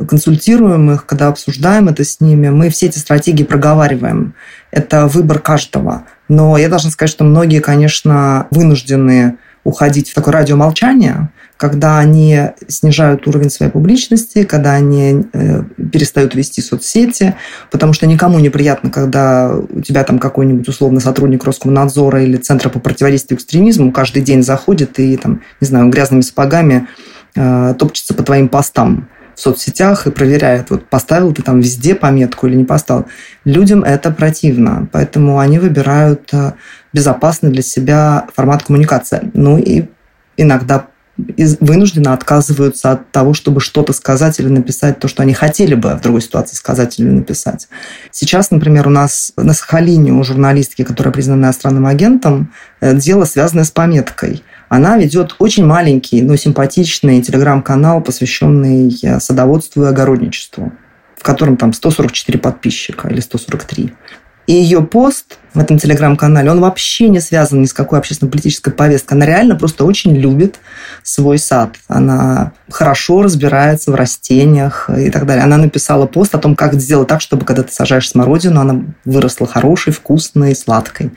консультируем 0.09 0.91
их, 0.91 1.07
когда 1.07 1.29
обсуждаем 1.29 1.89
это 1.89 2.05
с 2.05 2.21
ними, 2.21 2.51
мы 2.51 2.69
все 2.69 2.87
эти 2.87 2.99
стратегии 2.99 3.45
проговариваем. 3.45 4.35
Это 4.71 5.07
выбор 5.07 5.39
каждого. 5.39 6.05
Но 6.29 6.59
я 6.59 6.69
должна 6.69 6.91
сказать, 6.91 7.11
что 7.11 7.25
многие, 7.25 7.61
конечно, 7.61 8.47
вынуждены 8.51 9.39
уходить 9.65 10.11
в 10.11 10.15
такое 10.15 10.35
радиомолчание, 10.35 11.31
когда 11.57 11.99
они 11.99 12.51
снижают 12.69 13.27
уровень 13.27 13.51
своей 13.51 13.73
публичности, 13.73 14.45
когда 14.45 14.75
они 14.75 15.25
э, 15.33 15.63
перестают 15.91 16.37
вести 16.37 16.61
соцсети, 16.61 17.35
потому 17.73 17.93
что 17.93 18.07
никому 18.07 18.39
неприятно, 18.39 18.91
когда 18.91 19.53
у 19.57 19.81
тебя 19.81 20.05
там 20.05 20.21
какой-нибудь 20.21 20.69
условно 20.69 21.01
сотрудник 21.01 21.43
Роскомнадзора 21.43 22.23
или 22.23 22.37
Центра 22.37 22.69
по 22.69 22.79
противодействию 22.79 23.39
экстремизму 23.39 23.91
каждый 23.91 24.23
день 24.23 24.45
заходит 24.45 25.01
и 25.01 25.17
там, 25.17 25.43
не 25.61 25.67
знаю, 25.67 25.89
грязными 25.89 26.21
сапогами 26.21 26.87
э, 27.35 27.75
топчется 27.77 28.15
по 28.15 28.23
твоим 28.23 28.49
постам 28.49 29.09
в 29.37 29.41
соцсетях 29.41 30.07
и 30.07 30.11
проверяет, 30.11 30.71
вот 30.71 30.89
поставил 30.89 31.33
ты 31.33 31.43
там 31.43 31.61
везде 31.61 31.95
пометку 31.95 32.47
или 32.47 32.57
не 32.57 32.65
поставил. 32.65 33.07
Людям 33.45 33.85
это 33.85 34.11
противно, 34.11 34.89
поэтому 34.91 35.39
они 35.39 35.59
выбирают 35.59 36.33
э, 36.33 36.55
безопасный 36.93 37.51
для 37.51 37.63
себя 37.63 38.27
формат 38.35 38.65
коммуникации. 38.65 39.31
Ну 39.35 39.59
и 39.59 39.85
иногда 40.39 40.87
вынужденно 41.19 42.13
отказываются 42.13 42.93
от 42.93 43.11
того, 43.11 43.33
чтобы 43.33 43.61
что-то 43.61 43.93
сказать 43.93 44.39
или 44.39 44.49
написать 44.49 44.99
то, 44.99 45.09
что 45.09 45.23
они 45.23 45.33
хотели 45.33 45.75
бы 45.75 45.95
в 45.95 46.01
другой 46.01 46.21
ситуации 46.21 46.57
сказать 46.57 46.99
или 46.99 47.09
написать. 47.09 47.69
Сейчас, 48.11 48.51
например, 48.51 48.87
у 48.87 48.91
нас 48.91 49.33
на 49.37 49.55
Сахалине 49.55 50.13
у 50.13 50.23
журналистки, 50.23 50.83
которая 50.83 51.13
признана 51.13 51.45
иностранным 51.47 51.87
агентом, 51.87 52.53
э, 52.81 52.95
дело 52.95 53.25
связанное 53.25 53.65
с 53.65 53.71
пометкой. 53.71 54.43
Она 54.69 54.97
ведет 54.99 55.37
очень 55.39 55.65
маленький, 55.65 56.23
но 56.23 56.37
симпатичный 56.37 57.23
телеграм-канал, 57.23 58.01
посвященный 58.01 58.97
э, 59.03 59.21
садоводству 59.21 59.85
и 59.85 59.89
огородничеству 59.89 60.73
в 61.17 61.23
котором 61.23 61.57
там 61.57 61.73
144 61.73 62.39
подписчика 62.39 63.09
или 63.09 63.21
143. 63.21 63.93
И 64.47 64.53
ее 64.53 64.81
пост 64.81 65.39
в 65.55 65.59
этом 65.59 65.77
телеграм-канале, 65.77 66.53
он 66.53 66.61
вообще 66.61 67.09
не 67.09 67.19
связан 67.19 67.63
ни 67.63 67.67
с 67.67 67.73
какой 67.73 67.99
общественно-политической 67.99 68.71
повесткой. 68.71 69.15
Она 69.15 69.27
реально 69.27 69.57
просто 69.57 69.85
очень 69.85 70.15
любит 70.15 70.61
свой 71.03 71.39
сад. 71.39 71.75
Она 71.89 72.53
хорошо 72.71 73.23
разбирается 73.23 73.91
в 73.91 73.97
растениях 73.97 74.89
и 74.89 75.11
так 75.11 75.27
далее. 75.27 75.43
Она 75.43 75.57
написала 75.57 76.07
пост 76.07 76.33
о 76.37 76.39
том, 76.39 76.55
как 76.55 76.75
сделать 76.75 77.09
так, 77.09 77.21
чтобы 77.21 77.45
когда 77.45 77.65
ты 77.65 77.73
сажаешь 77.73 78.09
смородину, 78.09 78.61
она 78.61 78.85
выросла 79.05 79.49
хорошей, 79.49 79.93
вкусной, 79.93 80.55
сладкой. 80.55 81.11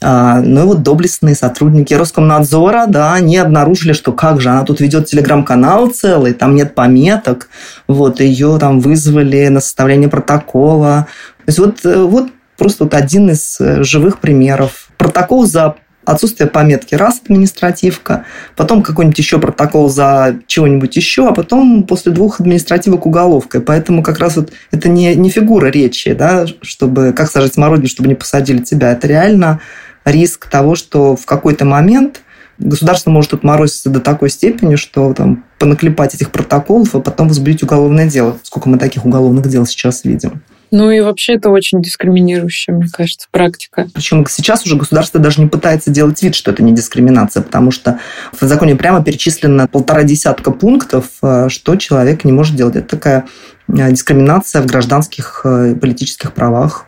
А, 0.00 0.40
ну 0.40 0.62
и 0.62 0.66
вот 0.66 0.82
доблестные 0.82 1.34
сотрудники 1.34 1.94
Роскомнадзора, 1.94 2.86
да, 2.88 3.14
они 3.14 3.36
обнаружили, 3.36 3.92
что 3.92 4.12
как 4.12 4.40
же, 4.40 4.50
она 4.50 4.64
тут 4.64 4.80
ведет 4.80 5.06
телеграм-канал 5.06 5.88
целый, 5.88 6.32
там 6.32 6.54
нет 6.54 6.74
пометок, 6.74 7.48
вот, 7.86 8.20
ее 8.20 8.58
там 8.58 8.80
вызвали 8.80 9.48
на 9.48 9.60
составление 9.60 10.08
протокола. 10.08 11.06
То 11.38 11.44
есть 11.46 11.58
вот, 11.58 11.84
э, 11.84 12.02
вот 12.02 12.28
просто 12.56 12.84
вот 12.84 12.94
один 12.94 13.30
из 13.30 13.60
э, 13.60 13.82
живых 13.82 14.20
примеров. 14.20 14.88
Протокол 14.96 15.46
за 15.46 15.76
отсутствие 16.04 16.48
пометки 16.48 16.94
раз 16.94 17.20
административка, 17.24 18.24
потом 18.56 18.82
какой-нибудь 18.82 19.18
еще 19.18 19.38
протокол 19.38 19.88
за 19.88 20.36
чего-нибудь 20.46 20.94
еще, 20.96 21.28
а 21.28 21.32
потом 21.32 21.84
после 21.84 22.12
двух 22.12 22.40
административок 22.40 23.06
уголовкой. 23.06 23.60
Поэтому 23.60 24.02
как 24.02 24.18
раз 24.18 24.36
вот 24.36 24.52
это 24.70 24.88
не, 24.88 25.14
не 25.14 25.30
фигура 25.30 25.66
речи, 25.66 26.12
да, 26.12 26.46
чтобы 26.62 27.12
как 27.12 27.30
сажать 27.30 27.54
смородину, 27.54 27.88
чтобы 27.88 28.08
не 28.08 28.14
посадили 28.14 28.58
тебя. 28.58 28.92
Это 28.92 29.06
реально 29.06 29.60
риск 30.04 30.46
того, 30.46 30.74
что 30.74 31.16
в 31.16 31.26
какой-то 31.26 31.64
момент 31.64 32.22
государство 32.58 33.10
может 33.10 33.34
отморозиться 33.34 33.90
до 33.90 34.00
такой 34.00 34.30
степени, 34.30 34.76
что 34.76 35.12
там 35.12 35.44
понаклепать 35.58 36.14
этих 36.14 36.30
протоколов, 36.30 36.94
а 36.94 37.00
потом 37.00 37.28
возбудить 37.28 37.62
уголовное 37.62 38.08
дело. 38.08 38.38
Сколько 38.42 38.68
мы 38.68 38.78
таких 38.78 39.04
уголовных 39.04 39.48
дел 39.48 39.66
сейчас 39.66 40.04
видим. 40.04 40.42
Ну 40.70 40.90
и 40.90 41.00
вообще 41.00 41.34
это 41.34 41.50
очень 41.50 41.80
дискриминирующая, 41.82 42.74
мне 42.74 42.88
кажется, 42.92 43.28
практика. 43.30 43.86
Причем 43.94 44.26
сейчас 44.28 44.66
уже 44.66 44.74
государство 44.74 45.20
даже 45.20 45.40
не 45.40 45.46
пытается 45.46 45.90
делать 45.90 46.20
вид, 46.20 46.34
что 46.34 46.50
это 46.50 46.64
не 46.64 46.72
дискриминация, 46.72 47.44
потому 47.44 47.70
что 47.70 48.00
в 48.32 48.44
законе 48.44 48.74
прямо 48.74 49.04
перечислено 49.04 49.68
полтора 49.68 50.02
десятка 50.02 50.50
пунктов, 50.50 51.06
э, 51.22 51.48
что 51.48 51.76
человек 51.76 52.24
не 52.24 52.32
может 52.32 52.56
делать. 52.56 52.74
Это 52.74 52.88
такая 52.88 53.24
э, 53.68 53.90
дискриминация 53.92 54.62
в 54.62 54.66
гражданских 54.66 55.42
э, 55.44 55.72
и 55.72 55.74
политических 55.76 56.32
правах 56.32 56.86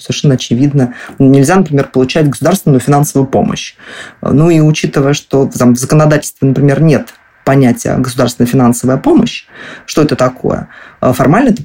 совершенно 0.00 0.34
очевидно. 0.34 0.94
Нельзя, 1.18 1.56
например, 1.56 1.88
получать 1.88 2.28
государственную 2.28 2.80
финансовую 2.80 3.28
помощь. 3.28 3.74
Ну 4.22 4.50
и 4.50 4.60
учитывая, 4.60 5.12
что 5.12 5.46
там, 5.46 5.74
в 5.74 5.78
законодательстве, 5.78 6.48
например, 6.48 6.82
нет 6.82 7.14
понятия 7.44 7.96
государственная 7.98 8.48
финансовая 8.48 8.96
помощь, 8.96 9.46
что 9.86 10.02
это 10.02 10.16
такое? 10.16 10.68
Формально 11.00 11.50
это 11.50 11.62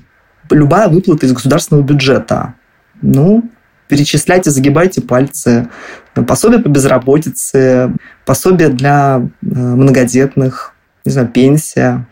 любая 0.52 0.90
выплата 0.90 1.26
из 1.26 1.32
государственного 1.32 1.86
бюджета. 1.86 2.56
Ну, 3.02 3.50
перечисляйте, 3.88 4.52
загибайте 4.52 5.02
пальцы. 5.02 5.70
Пособие 6.14 6.60
по 6.60 6.68
безработице, 6.68 7.94
пособие 8.26 8.70
для 8.70 9.22
э, 9.22 9.26
многодетных, 9.42 10.74
не 11.06 11.12
знаю, 11.12 11.30
пенсия, 11.30 12.06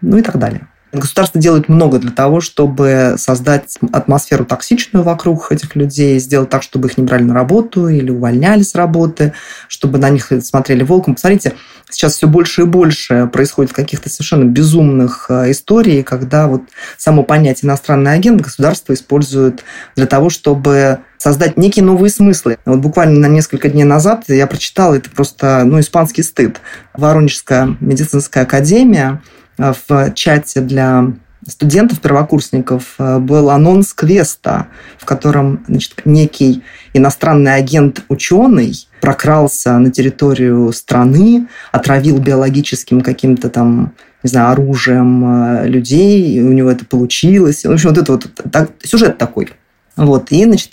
ну 0.00 0.16
и 0.16 0.22
так 0.22 0.38
далее. 0.38 0.66
Государство 0.92 1.40
делает 1.40 1.68
много 1.68 1.98
для 1.98 2.10
того, 2.10 2.40
чтобы 2.40 3.14
создать 3.16 3.78
атмосферу 3.92 4.44
токсичную 4.44 5.04
вокруг 5.04 5.52
этих 5.52 5.76
людей, 5.76 6.18
сделать 6.18 6.50
так, 6.50 6.64
чтобы 6.64 6.88
их 6.88 6.98
не 6.98 7.04
брали 7.04 7.22
на 7.22 7.32
работу 7.32 7.88
или 7.88 8.10
увольняли 8.10 8.62
с 8.62 8.74
работы, 8.74 9.32
чтобы 9.68 9.98
на 9.98 10.10
них 10.10 10.32
смотрели 10.42 10.82
волком. 10.82 11.14
Посмотрите, 11.14 11.54
сейчас 11.88 12.14
все 12.14 12.26
больше 12.26 12.62
и 12.62 12.64
больше 12.64 13.28
происходит 13.32 13.72
каких-то 13.72 14.10
совершенно 14.10 14.44
безумных 14.44 15.26
э, 15.28 15.52
историй, 15.52 16.02
когда 16.02 16.48
вот 16.48 16.62
само 16.96 17.22
понятие 17.22 17.68
иностранный 17.68 18.12
агент 18.12 18.40
государство 18.40 18.92
использует 18.92 19.62
для 19.94 20.06
того, 20.06 20.28
чтобы 20.28 20.98
создать 21.18 21.56
некие 21.56 21.84
новые 21.84 22.10
смыслы. 22.10 22.58
Вот 22.64 22.80
буквально 22.80 23.20
на 23.20 23.32
несколько 23.32 23.68
дней 23.68 23.84
назад 23.84 24.24
я 24.26 24.46
прочитала, 24.46 24.94
это 24.94 25.10
просто 25.10 25.62
ну, 25.64 25.78
испанский 25.78 26.22
стыд. 26.22 26.60
Воронежская 26.94 27.76
медицинская 27.80 28.44
академия 28.44 29.22
в 29.60 30.12
чате 30.14 30.60
для 30.60 31.12
студентов, 31.46 32.00
первокурсников 32.00 32.94
э, 32.98 33.18
был 33.18 33.50
анонс 33.50 33.92
квеста, 33.94 34.66
в 34.98 35.04
котором 35.04 35.64
значит, 35.68 36.02
некий 36.04 36.62
иностранный 36.92 37.54
агент-ученый 37.54 38.74
прокрался 39.00 39.78
на 39.78 39.90
территорию 39.90 40.72
страны, 40.72 41.48
отравил 41.72 42.18
биологическим 42.18 43.00
каким-то 43.00 43.48
там, 43.48 43.94
не 44.22 44.28
знаю, 44.28 44.52
оружием 44.52 45.24
э, 45.62 45.68
людей, 45.68 46.34
и 46.34 46.42
у 46.42 46.52
него 46.52 46.70
это 46.70 46.84
получилось. 46.84 47.64
В 47.64 47.72
общем, 47.72 47.90
вот 47.90 47.98
это 47.98 48.12
вот 48.12 48.30
так, 48.52 48.70
сюжет 48.82 49.18
такой. 49.18 49.50
Вот. 49.96 50.30
И, 50.30 50.44
значит, 50.44 50.72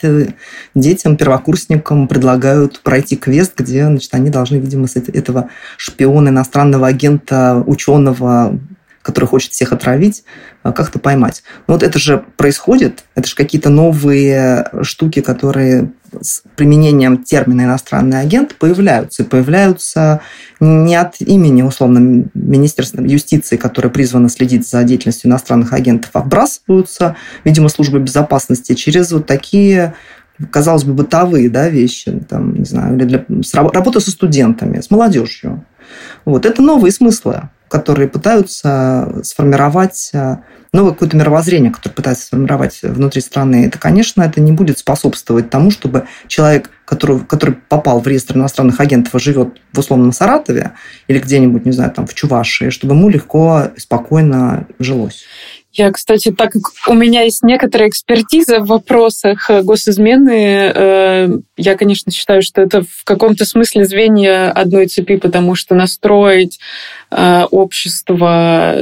детям, 0.76 1.18
первокурсникам 1.18 2.08
предлагают 2.08 2.80
пройти 2.82 3.18
квест, 3.18 3.54
где, 3.58 3.86
значит, 3.86 4.14
они 4.14 4.30
должны, 4.30 4.58
видимо, 4.58 4.88
с 4.88 4.96
этого 4.96 5.50
шпиона, 5.76 6.30
иностранного 6.30 6.88
агента, 6.88 7.62
ученого 7.66 8.58
который 9.08 9.26
хочет 9.26 9.54
всех 9.54 9.72
отравить, 9.72 10.26
а, 10.64 10.74
как-то 10.74 11.00
поймать. 11.00 11.42
Но 11.66 11.76
вот 11.76 11.84
это 11.84 11.98
же 11.98 12.26
происходит, 12.36 13.06
это 13.16 13.26
же 13.26 13.36
какие-то 13.36 13.70
новые 13.70 14.70
штуки, 14.82 15.22
которые 15.22 15.92
с 16.20 16.44
применением 16.58 17.24
термина 17.24 17.62
«иностранный 17.62 18.20
агент» 18.20 18.56
появляются. 18.56 19.24
И 19.24 19.26
появляются 19.26 20.20
не 20.60 20.96
от 20.96 21.22
имени, 21.22 21.62
условно, 21.62 22.26
Министерства 22.34 23.02
юстиции, 23.02 23.56
которое 23.56 23.90
призвано 23.90 24.28
следить 24.28 24.68
за 24.68 24.84
деятельностью 24.84 25.30
иностранных 25.30 25.72
агентов, 25.72 26.10
а 26.12 26.20
вбрасываются, 26.20 27.16
видимо, 27.46 27.70
службы 27.70 28.00
безопасности 28.00 28.74
через 28.74 29.14
вот 29.14 29.26
такие 29.26 29.94
казалось 30.52 30.84
бы, 30.84 30.94
бытовые 30.94 31.50
да, 31.50 31.70
вещи, 31.70 32.12
там, 32.30 32.54
не 32.54 32.66
знаю, 32.66 32.96
или 32.96 33.06
для, 33.06 33.26
работа 33.54 34.00
со 34.00 34.12
студентами, 34.12 34.82
с 34.82 34.92
молодежью. 34.92 35.66
Вот. 36.26 36.46
Это 36.46 36.62
новые 36.62 36.92
смыслы 36.92 37.50
которые 37.70 38.08
пытаются 38.08 39.20
сформировать 39.24 40.10
э, 40.14 40.38
новое 40.74 40.94
какое-то 40.94 41.18
мировоззрение, 41.18 41.72
которое 41.72 41.96
пытается 41.96 42.26
сформировать 42.26 42.80
внутри 42.82 43.22
страны, 43.22 43.66
это, 43.66 43.80
конечно, 43.80 44.22
это 44.22 44.42
не 44.42 44.52
будет 44.52 44.80
способствовать 44.80 45.50
тому, 45.50 45.72
чтобы 45.72 46.08
человек, 46.28 46.70
который, 46.86 47.20
который 47.20 47.56
попал 47.56 48.00
в 48.00 48.08
реестр 48.08 48.38
иностранных 48.38 48.80
агентов 48.80 49.16
и 49.16 49.20
живет 49.20 49.60
в 49.74 49.80
условном 49.80 50.12
Саратове 50.12 50.72
или 51.08 51.20
где-нибудь, 51.20 51.66
не 51.66 51.72
знаю, 51.72 51.92
там 51.92 52.08
в 52.08 52.14
Чувашии, 52.14 52.70
чтобы 52.70 52.94
ему 52.94 53.10
легко 53.10 53.64
и 53.76 53.80
спокойно 53.80 54.68
жилось. 54.80 55.26
Я, 55.78 55.92
кстати, 55.92 56.32
так 56.32 56.54
как 56.54 56.64
у 56.88 56.96
меня 56.96 57.22
есть 57.22 57.44
некоторая 57.44 57.88
экспертиза 57.88 58.62
в 58.62 58.66
вопросах 58.66 59.48
э, 59.52 59.62
госизмены, 59.62 60.72
э, 60.74 61.30
я, 61.56 61.76
конечно, 61.78 62.12
считаю, 62.12 62.42
что 62.42 62.64
это 62.64 62.82
в 62.82 63.04
каком-то 63.04 63.46
смысле 63.46 63.86
звенья 63.86 64.52
одной 64.52 64.88
цепи, 64.88 65.18
потому 65.18 65.54
что 65.54 65.76
настроить 65.76 66.58
э, 67.12 67.44
общество, 67.52 68.74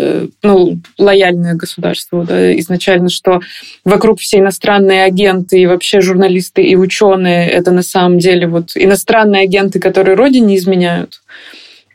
ну, 0.41 0.79
лояльное 0.97 1.55
государству, 1.55 2.23
да, 2.23 2.57
изначально, 2.59 3.09
что 3.09 3.41
вокруг 3.83 4.21
все 4.21 4.39
иностранные 4.39 5.03
агенты 5.03 5.59
и 5.59 5.67
вообще 5.67 5.99
журналисты 5.99 6.63
и 6.63 6.77
ученые, 6.77 7.49
это 7.49 7.71
на 7.71 7.83
самом 7.83 8.19
деле 8.19 8.47
вот 8.47 8.71
иностранные 8.75 9.43
агенты, 9.43 9.81
которые 9.81 10.15
родине 10.15 10.55
изменяют. 10.55 11.21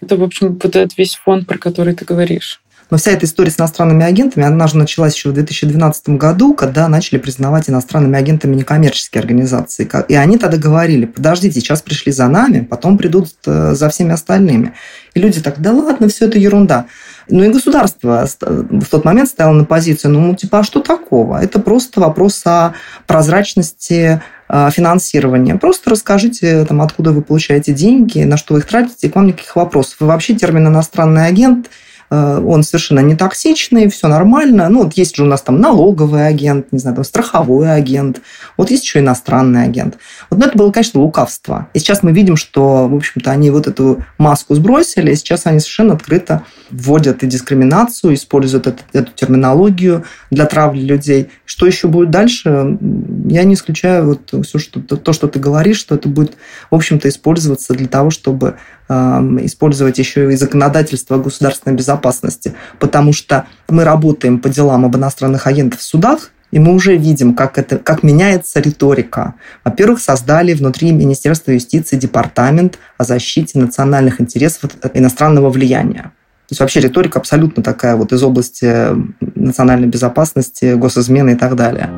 Это, 0.02 0.16
в 0.16 0.22
общем, 0.22 0.58
вот 0.62 0.76
этот 0.76 0.98
весь 0.98 1.14
фон, 1.14 1.46
про 1.46 1.56
который 1.56 1.94
ты 1.94 2.04
говоришь. 2.04 2.59
Но 2.90 2.96
вся 2.96 3.12
эта 3.12 3.24
история 3.24 3.50
с 3.50 3.58
иностранными 3.58 4.04
агентами, 4.04 4.44
она 4.44 4.66
же 4.66 4.76
началась 4.76 5.14
еще 5.14 5.30
в 5.30 5.34
2012 5.34 6.10
году, 6.10 6.54
когда 6.54 6.88
начали 6.88 7.18
признавать 7.18 7.70
иностранными 7.70 8.18
агентами 8.18 8.56
некоммерческие 8.56 9.20
организации. 9.20 9.88
И 10.08 10.14
они 10.14 10.38
тогда 10.38 10.56
говорили, 10.56 11.06
подождите, 11.06 11.60
сейчас 11.60 11.82
пришли 11.82 12.10
за 12.10 12.26
нами, 12.26 12.60
потом 12.60 12.98
придут 12.98 13.30
э, 13.46 13.74
за 13.74 13.88
всеми 13.90 14.12
остальными. 14.12 14.74
И 15.14 15.20
люди 15.20 15.40
так, 15.40 15.60
да 15.60 15.72
ладно, 15.72 16.08
все 16.08 16.26
это 16.26 16.38
ерунда. 16.38 16.86
Ну 17.28 17.44
и 17.44 17.48
государство 17.48 18.26
в 18.40 18.86
тот 18.90 19.04
момент 19.04 19.28
стояло 19.28 19.52
на 19.52 19.64
позицию, 19.64 20.12
ну 20.12 20.34
типа, 20.34 20.60
а 20.60 20.62
что 20.64 20.80
такого? 20.80 21.40
Это 21.40 21.60
просто 21.60 22.00
вопрос 22.00 22.42
о 22.44 22.74
прозрачности 23.06 24.20
э, 24.48 24.70
финансирования. 24.72 25.54
Просто 25.54 25.90
расскажите, 25.90 26.64
там, 26.64 26.82
откуда 26.82 27.12
вы 27.12 27.22
получаете 27.22 27.72
деньги, 27.72 28.24
на 28.24 28.36
что 28.36 28.54
вы 28.54 28.60
их 28.60 28.66
тратите, 28.66 29.06
и 29.06 29.10
к 29.10 29.14
вам 29.14 29.28
никаких 29.28 29.54
вопросов. 29.54 30.00
И 30.00 30.04
вообще 30.04 30.34
термин 30.34 30.66
«иностранный 30.66 31.28
агент» 31.28 31.68
он 32.10 32.62
совершенно 32.64 33.00
не 33.00 33.14
токсичный, 33.14 33.88
все 33.88 34.08
нормально. 34.08 34.68
Ну, 34.68 34.84
вот 34.84 34.94
есть 34.94 35.16
же 35.16 35.22
у 35.22 35.26
нас 35.26 35.42
там 35.42 35.60
налоговый 35.60 36.26
агент, 36.26 36.72
не 36.72 36.78
знаю, 36.78 36.96
там 36.96 37.04
страховой 37.04 37.72
агент, 37.72 38.20
вот 38.56 38.70
есть 38.70 38.84
еще 38.84 38.98
иностранный 38.98 39.64
агент. 39.64 39.96
Вот 40.28 40.38
но 40.40 40.46
это 40.46 40.58
было, 40.58 40.72
конечно, 40.72 41.00
лукавство. 41.00 41.68
И 41.74 41.78
сейчас 41.78 42.02
мы 42.02 42.12
видим, 42.12 42.36
что, 42.36 42.88
в 42.88 42.94
общем-то, 42.94 43.30
они 43.30 43.50
вот 43.50 43.66
эту 43.66 44.04
маску 44.18 44.54
сбросили, 44.54 45.12
и 45.12 45.16
сейчас 45.16 45.46
они 45.46 45.60
совершенно 45.60 45.94
открыто 45.94 46.44
вводят 46.70 47.22
и 47.22 47.26
дискриминацию, 47.26 48.14
используют 48.14 48.66
эту, 48.66 48.82
эту 48.92 49.12
терминологию 49.12 50.04
для 50.30 50.46
травли 50.46 50.82
людей. 50.82 51.30
Что 51.44 51.66
еще 51.66 51.88
будет 51.88 52.10
дальше, 52.10 52.78
я 53.26 53.44
не 53.44 53.54
исключаю 53.54 54.06
вот 54.06 54.46
все, 54.46 54.58
что, 54.58 54.80
то, 54.80 55.12
что 55.12 55.28
ты 55.28 55.38
говоришь, 55.38 55.78
что 55.78 55.94
это 55.94 56.08
будет, 56.08 56.36
в 56.70 56.74
общем-то, 56.74 57.08
использоваться 57.08 57.74
для 57.74 57.88
того, 57.88 58.10
чтобы 58.10 58.56
э, 58.88 58.94
использовать 59.42 59.98
еще 59.98 60.32
и 60.32 60.36
законодательство 60.36 61.18
государственной 61.18 61.76
безопасности, 61.76 62.54
потому 62.78 63.12
что 63.12 63.46
мы 63.68 63.84
работаем 63.84 64.38
по 64.38 64.48
делам 64.48 64.84
об 64.84 64.96
иностранных 64.96 65.46
агентах 65.46 65.80
в 65.80 65.84
судах, 65.84 66.30
и 66.50 66.58
мы 66.58 66.74
уже 66.74 66.96
видим, 66.96 67.34
как, 67.34 67.58
это, 67.58 67.78
как 67.78 68.02
меняется 68.02 68.60
риторика. 68.60 69.34
Во-первых, 69.64 70.00
создали 70.00 70.52
внутри 70.52 70.92
Министерства 70.92 71.52
юстиции 71.52 71.96
департамент 71.96 72.78
о 72.98 73.04
защите 73.04 73.58
национальных 73.58 74.20
интересов 74.20 74.70
от 74.82 74.96
иностранного 74.96 75.50
влияния. 75.50 76.12
То 76.50 76.54
есть 76.54 76.60
вообще 76.62 76.80
риторика 76.80 77.20
абсолютно 77.20 77.62
такая 77.62 77.94
вот 77.94 78.10
из 78.12 78.24
области 78.24 78.88
национальной 79.36 79.86
безопасности, 79.86 80.74
госизмены 80.74 81.34
и 81.34 81.36
так 81.36 81.54
далее. 81.54 81.88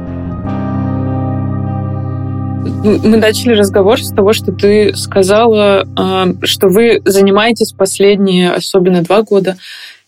Мы 2.85 3.17
начали 3.17 3.55
разговор 3.55 4.03
с 4.03 4.13
того, 4.13 4.35
что 4.35 4.53
ты 4.53 4.95
сказала, 4.95 5.89
а, 5.97 6.27
что 6.43 6.69
вы 6.69 7.01
занимаетесь 7.07 7.73
последние, 7.73 8.51
особенно 8.51 9.01
два 9.01 9.23
года, 9.23 9.57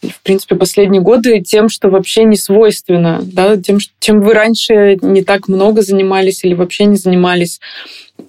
в 0.02 0.20
принципе, 0.22 0.57
последние 0.57 1.00
годы 1.00 1.40
тем, 1.40 1.70
что 1.70 1.88
вообще 1.88 2.24
не 2.24 2.37
свойственно, 2.37 3.20
да, 3.22 3.57
тем, 3.57 3.78
чем 3.98 4.20
вы 4.20 4.35
раньше 4.35 4.98
не 5.00 5.22
так 5.24 5.48
много 5.48 5.80
занимались 5.80 6.44
или 6.44 6.52
вообще 6.52 6.85
не 6.85 6.96
занимались. 6.96 7.61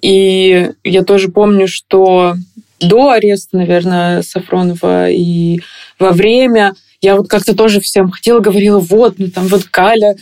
И 0.00 0.70
я 0.82 1.04
тоже 1.04 1.28
помню, 1.28 1.68
что 1.68 2.36
до 2.80 3.10
ареста, 3.10 3.56
наверное, 3.56 4.22
Сафронова 4.22 5.10
и 5.10 5.60
во 5.98 6.12
время 6.12 6.74
я 7.02 7.16
вот 7.16 7.28
как-то 7.28 7.54
тоже 7.54 7.80
всем 7.80 8.10
хотела, 8.10 8.40
говорила, 8.40 8.78
вот, 8.78 9.18
ну 9.18 9.28
там 9.30 9.46
вот 9.48 9.64
Галя 9.72 10.16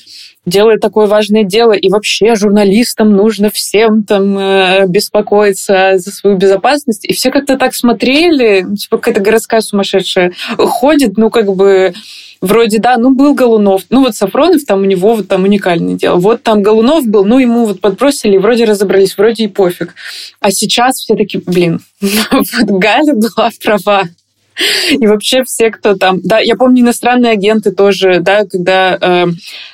делает 0.45 0.81
такое 0.81 1.07
важное 1.07 1.45
дело, 1.45 1.73
и 1.73 1.89
вообще 1.89 2.35
журналистам 2.35 3.17
нужно 3.17 3.51
всем 3.51 4.03
там 4.03 4.37
э, 4.37 4.87
беспокоиться 4.87 5.95
за 5.97 6.11
свою 6.11 6.37
безопасность. 6.37 7.05
И 7.05 7.15
все 7.15 7.31
как-то 7.31 7.57
так 7.57 7.75
смотрели, 7.75 8.63
ну, 8.69 8.77
типа 8.77 8.99
какая-то 8.99 9.21
городская 9.21 9.61
сумасшедшая 9.61 10.33
ходит, 10.59 11.17
ну 11.17 11.31
как 11.31 11.55
бы 11.55 11.95
вроде, 12.43 12.79
да, 12.79 12.99
ну 12.99 13.15
был 13.15 13.35
Голунов, 13.35 13.85
ну 13.89 14.01
вот 14.01 14.15
Сафронов, 14.15 14.65
там 14.67 14.83
у 14.83 14.85
него 14.85 15.15
вот 15.15 15.29
там 15.29 15.45
уникальное 15.45 15.95
дело. 15.95 16.17
Вот 16.17 16.43
там 16.43 16.63
Голунов 16.63 17.07
был, 17.07 17.25
ну 17.25 17.39
ему 17.39 17.65
вот 17.65 17.81
подбросили, 17.81 18.37
вроде 18.37 18.65
разобрались, 18.65 19.17
вроде 19.17 19.45
и 19.45 19.49
пофиг. 19.49 19.95
А 20.41 20.51
сейчас 20.51 20.97
все 20.97 21.15
таки 21.15 21.39
блин, 21.39 21.81
вот 22.01 22.67
Галя 22.67 23.15
была 23.15 23.51
права. 23.63 24.03
И 24.91 25.07
вообще 25.07 25.45
все, 25.45 25.71
кто 25.71 25.95
там... 25.95 26.21
Да, 26.23 26.39
я 26.39 26.57
помню, 26.57 26.83
иностранные 26.83 27.33
агенты 27.33 27.73
тоже, 27.73 28.21
да, 28.21 28.45
когда 28.45 28.99
э, 29.01 29.27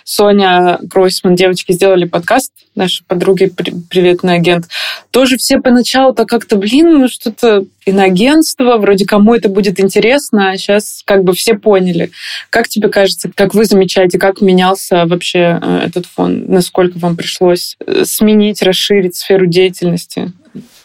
Соня 0.05 0.79
Гройсман, 0.83 1.35
девочки, 1.35 1.73
сделали 1.73 2.05
подкаст, 2.05 2.53
наши 2.75 3.05
подруги 3.05 3.53
«Приветный 3.91 4.35
агент», 4.35 4.67
тоже 5.11 5.37
все 5.37 5.61
поначалу-то 5.61 6.25
как-то, 6.25 6.57
блин, 6.57 7.01
ну 7.01 7.09
что-то 7.09 7.65
иноагентство, 7.85 8.77
вроде 8.77 9.05
кому 9.07 9.35
это 9.35 9.49
будет 9.49 9.81
интересно, 9.81 10.51
а 10.51 10.57
сейчас 10.57 11.03
как 11.05 11.25
бы 11.25 11.35
все 11.35 11.55
поняли. 11.55 12.11
Как 12.51 12.69
тебе 12.69 12.89
кажется, 12.89 13.31
как 13.35 13.55
вы 13.55 13.65
замечаете, 13.65 14.19
как 14.19 14.41
менялся 14.41 15.07
вообще 15.07 15.59
э, 15.61 15.83
этот 15.87 16.07
фон? 16.07 16.45
Насколько 16.47 16.99
вам 16.99 17.17
пришлось 17.17 17.77
э, 17.85 18.05
сменить, 18.05 18.63
расширить 18.63 19.17
сферу 19.17 19.47
деятельности? 19.47 20.33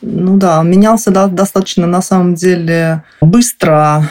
Ну 0.02 0.38
да, 0.38 0.62
менялся 0.64 1.12
достаточно 1.12 1.88
на 1.88 2.02
самом 2.02 2.36
деле 2.36 3.04
быстро. 3.22 4.10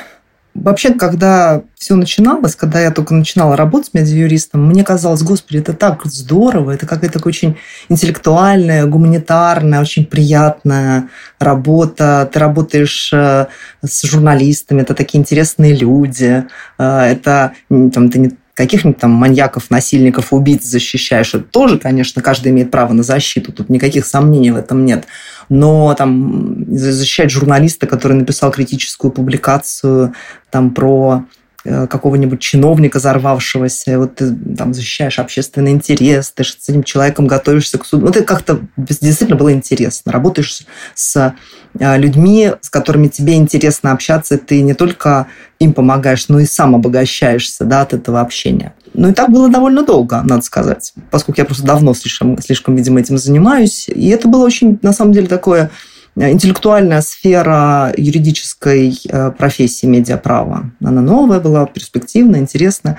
Вообще, 0.54 0.94
когда 0.94 1.62
все 1.74 1.96
начиналось, 1.96 2.54
когда 2.54 2.80
я 2.80 2.92
только 2.92 3.12
начинала 3.12 3.56
работать 3.56 3.92
медиа-юристом, 3.92 4.68
мне 4.68 4.84
казалось, 4.84 5.22
господи, 5.22 5.58
это 5.58 5.72
так 5.72 6.04
здорово, 6.04 6.70
это 6.70 6.86
какая-то 6.86 7.14
такая 7.14 7.30
очень 7.30 7.56
интеллектуальная, 7.88 8.86
гуманитарная, 8.86 9.80
очень 9.80 10.06
приятная 10.06 11.08
работа. 11.40 12.30
Ты 12.32 12.38
работаешь 12.38 13.12
э, 13.12 13.46
с 13.84 14.04
журналистами, 14.04 14.82
это 14.82 14.94
такие 14.94 15.18
интересные 15.18 15.74
люди, 15.74 16.44
э, 16.78 17.00
это 17.00 17.52
там, 17.68 18.10
ты 18.10 18.18
не 18.20 18.30
каких-нибудь 18.54 19.00
там 19.00 19.10
маньяков, 19.10 19.70
насильников, 19.70 20.32
убийц 20.32 20.62
защищаешь, 20.64 21.34
это 21.34 21.44
тоже, 21.44 21.78
конечно, 21.78 22.22
каждый 22.22 22.52
имеет 22.52 22.70
право 22.70 22.92
на 22.92 23.02
защиту, 23.02 23.52
тут 23.52 23.68
никаких 23.68 24.06
сомнений 24.06 24.52
в 24.52 24.56
этом 24.56 24.86
нет. 24.86 25.06
Но 25.48 25.94
там 25.94 26.64
защищать 26.68 27.30
журналиста, 27.30 27.86
который 27.86 28.14
написал 28.14 28.50
критическую 28.50 29.10
публикацию 29.10 30.14
там 30.50 30.70
про 30.72 31.24
Э, 31.66 31.86
какого-нибудь 31.86 32.40
чиновника, 32.40 32.98
взорвавшегося, 32.98 33.98
вот 33.98 34.16
ты 34.16 34.34
там 34.34 34.74
защищаешь 34.74 35.18
общественный 35.18 35.70
интерес, 35.70 36.30
ты 36.30 36.44
с 36.44 36.68
этим 36.68 36.82
человеком 36.82 37.26
готовишься 37.26 37.78
к 37.78 37.86
суду. 37.86 38.04
Вот 38.04 38.16
это 38.16 38.26
как-то 38.26 38.60
действительно 38.76 39.36
было 39.36 39.50
интересно. 39.50 40.12
Работаешь 40.12 40.66
с 40.94 41.34
э, 41.78 41.96
людьми, 41.96 42.50
с 42.60 42.68
которыми 42.68 43.08
тебе 43.08 43.36
интересно 43.36 43.92
общаться, 43.92 44.36
ты 44.36 44.60
не 44.60 44.74
только 44.74 45.26
им 45.58 45.72
помогаешь, 45.72 46.28
но 46.28 46.38
и 46.38 46.44
сам 46.44 46.74
обогащаешься 46.74 47.64
да, 47.64 47.80
от 47.80 47.94
этого 47.94 48.20
общения. 48.20 48.74
Ну 48.94 49.08
и 49.10 49.12
так 49.12 49.30
было 49.30 49.48
довольно 49.50 49.82
долго, 49.82 50.22
надо 50.22 50.42
сказать, 50.42 50.94
поскольку 51.10 51.40
я 51.40 51.44
просто 51.44 51.64
давно 51.64 51.94
слишком, 51.94 52.40
слишком 52.40 52.76
видимо, 52.76 53.00
этим 53.00 53.18
занимаюсь. 53.18 53.88
И 53.88 54.08
это 54.08 54.28
было 54.28 54.44
очень, 54.44 54.78
на 54.82 54.92
самом 54.92 55.12
деле, 55.12 55.26
такое 55.26 55.70
интеллектуальная 56.16 57.00
сфера 57.02 57.92
юридической 57.96 58.98
э, 59.08 59.30
профессии 59.32 59.86
медиаправа. 59.86 60.70
Она 60.82 61.00
новая 61.00 61.40
была, 61.40 61.66
перспективная, 61.66 62.40
интересная. 62.40 62.98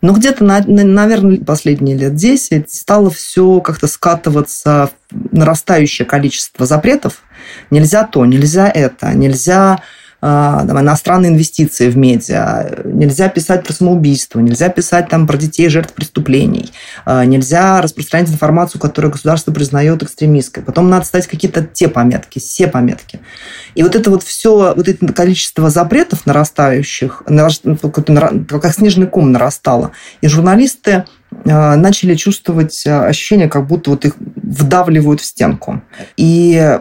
Но 0.00 0.12
где-то, 0.12 0.44
наверное, 0.44 1.38
последние 1.38 1.96
лет 1.96 2.14
10 2.14 2.70
стало 2.70 3.10
все 3.10 3.60
как-то 3.60 3.86
скатываться 3.86 4.90
в 5.10 5.34
нарастающее 5.34 6.06
количество 6.06 6.66
запретов. 6.66 7.22
Нельзя 7.70 8.04
то, 8.04 8.24
нельзя 8.26 8.68
это, 8.68 9.14
нельзя 9.14 9.80
там, 10.24 10.80
иностранные 10.80 11.32
инвестиции 11.32 11.90
в 11.90 11.98
медиа, 11.98 12.82
нельзя 12.84 13.28
писать 13.28 13.62
про 13.62 13.74
самоубийство, 13.74 14.40
нельзя 14.40 14.70
писать 14.70 15.10
там 15.10 15.26
про 15.26 15.36
детей 15.36 15.68
жертв 15.68 15.92
преступлений, 15.92 16.72
а, 17.04 17.26
нельзя 17.26 17.82
распространять 17.82 18.30
информацию, 18.30 18.80
которую 18.80 19.12
государство 19.12 19.52
признает 19.52 20.02
экстремистской. 20.02 20.62
Потом 20.62 20.88
надо 20.88 21.04
ставить 21.04 21.26
какие-то 21.26 21.62
те 21.62 21.88
пометки, 21.88 22.38
все 22.38 22.68
пометки. 22.68 23.20
И 23.74 23.82
вот 23.82 23.96
это 23.96 24.08
вот 24.08 24.22
все, 24.22 24.72
вот 24.74 24.88
это 24.88 25.12
количество 25.12 25.68
запретов 25.68 26.24
нарастающих, 26.24 27.22
как 27.26 28.74
снежный 28.74 29.06
ком 29.06 29.30
нарастало. 29.30 29.90
И 30.22 30.28
журналисты 30.28 31.04
а, 31.44 31.76
начали 31.76 32.14
чувствовать 32.14 32.82
ощущение, 32.86 33.50
как 33.50 33.66
будто 33.66 33.90
вот 33.90 34.06
их 34.06 34.14
вдавливают 34.36 35.20
в 35.20 35.26
стенку. 35.26 35.82
И 36.16 36.78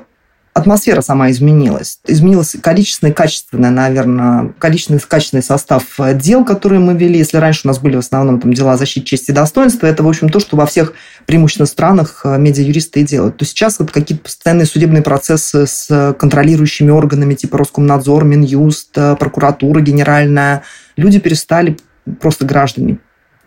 атмосфера 0.53 1.01
сама 1.01 1.31
изменилась. 1.31 1.99
Изменилось 2.05 2.55
количественное 2.61 3.11
и 3.11 3.15
качественное, 3.15 3.71
наверное, 3.71 4.53
количественный 4.59 4.99
и 4.99 5.01
качественный 5.01 5.43
состав 5.43 5.83
дел, 6.15 6.45
которые 6.45 6.79
мы 6.79 6.93
вели. 6.93 7.17
Если 7.17 7.37
раньше 7.37 7.61
у 7.65 7.67
нас 7.67 7.79
были 7.79 7.95
в 7.95 7.99
основном 7.99 8.39
там, 8.39 8.53
дела 8.53 8.73
о 8.73 8.77
защите 8.77 9.05
чести 9.05 9.31
и 9.31 9.33
достоинства, 9.33 9.87
это, 9.87 10.03
в 10.03 10.07
общем, 10.07 10.29
то, 10.29 10.39
что 10.39 10.55
во 10.55 10.65
всех 10.65 10.93
преимущественно 11.25 11.65
странах 11.65 12.21
э, 12.23 12.37
медиа-юристы 12.37 13.01
и 13.01 13.03
делают. 13.03 13.37
То 13.37 13.45
сейчас 13.45 13.79
вот 13.79 13.91
какие-то 13.91 14.23
постоянные 14.23 14.65
судебные 14.65 15.01
процессы 15.01 15.65
с 15.65 16.15
контролирующими 16.19 16.91
органами 16.91 17.33
типа 17.33 17.57
Роскомнадзор, 17.57 18.23
Минюст, 18.23 18.89
э, 18.95 19.15
прокуратура 19.15 19.81
генеральная. 19.81 20.63
Люди 20.97 21.19
перестали 21.19 21.77
просто 22.19 22.45
граждане 22.45 22.99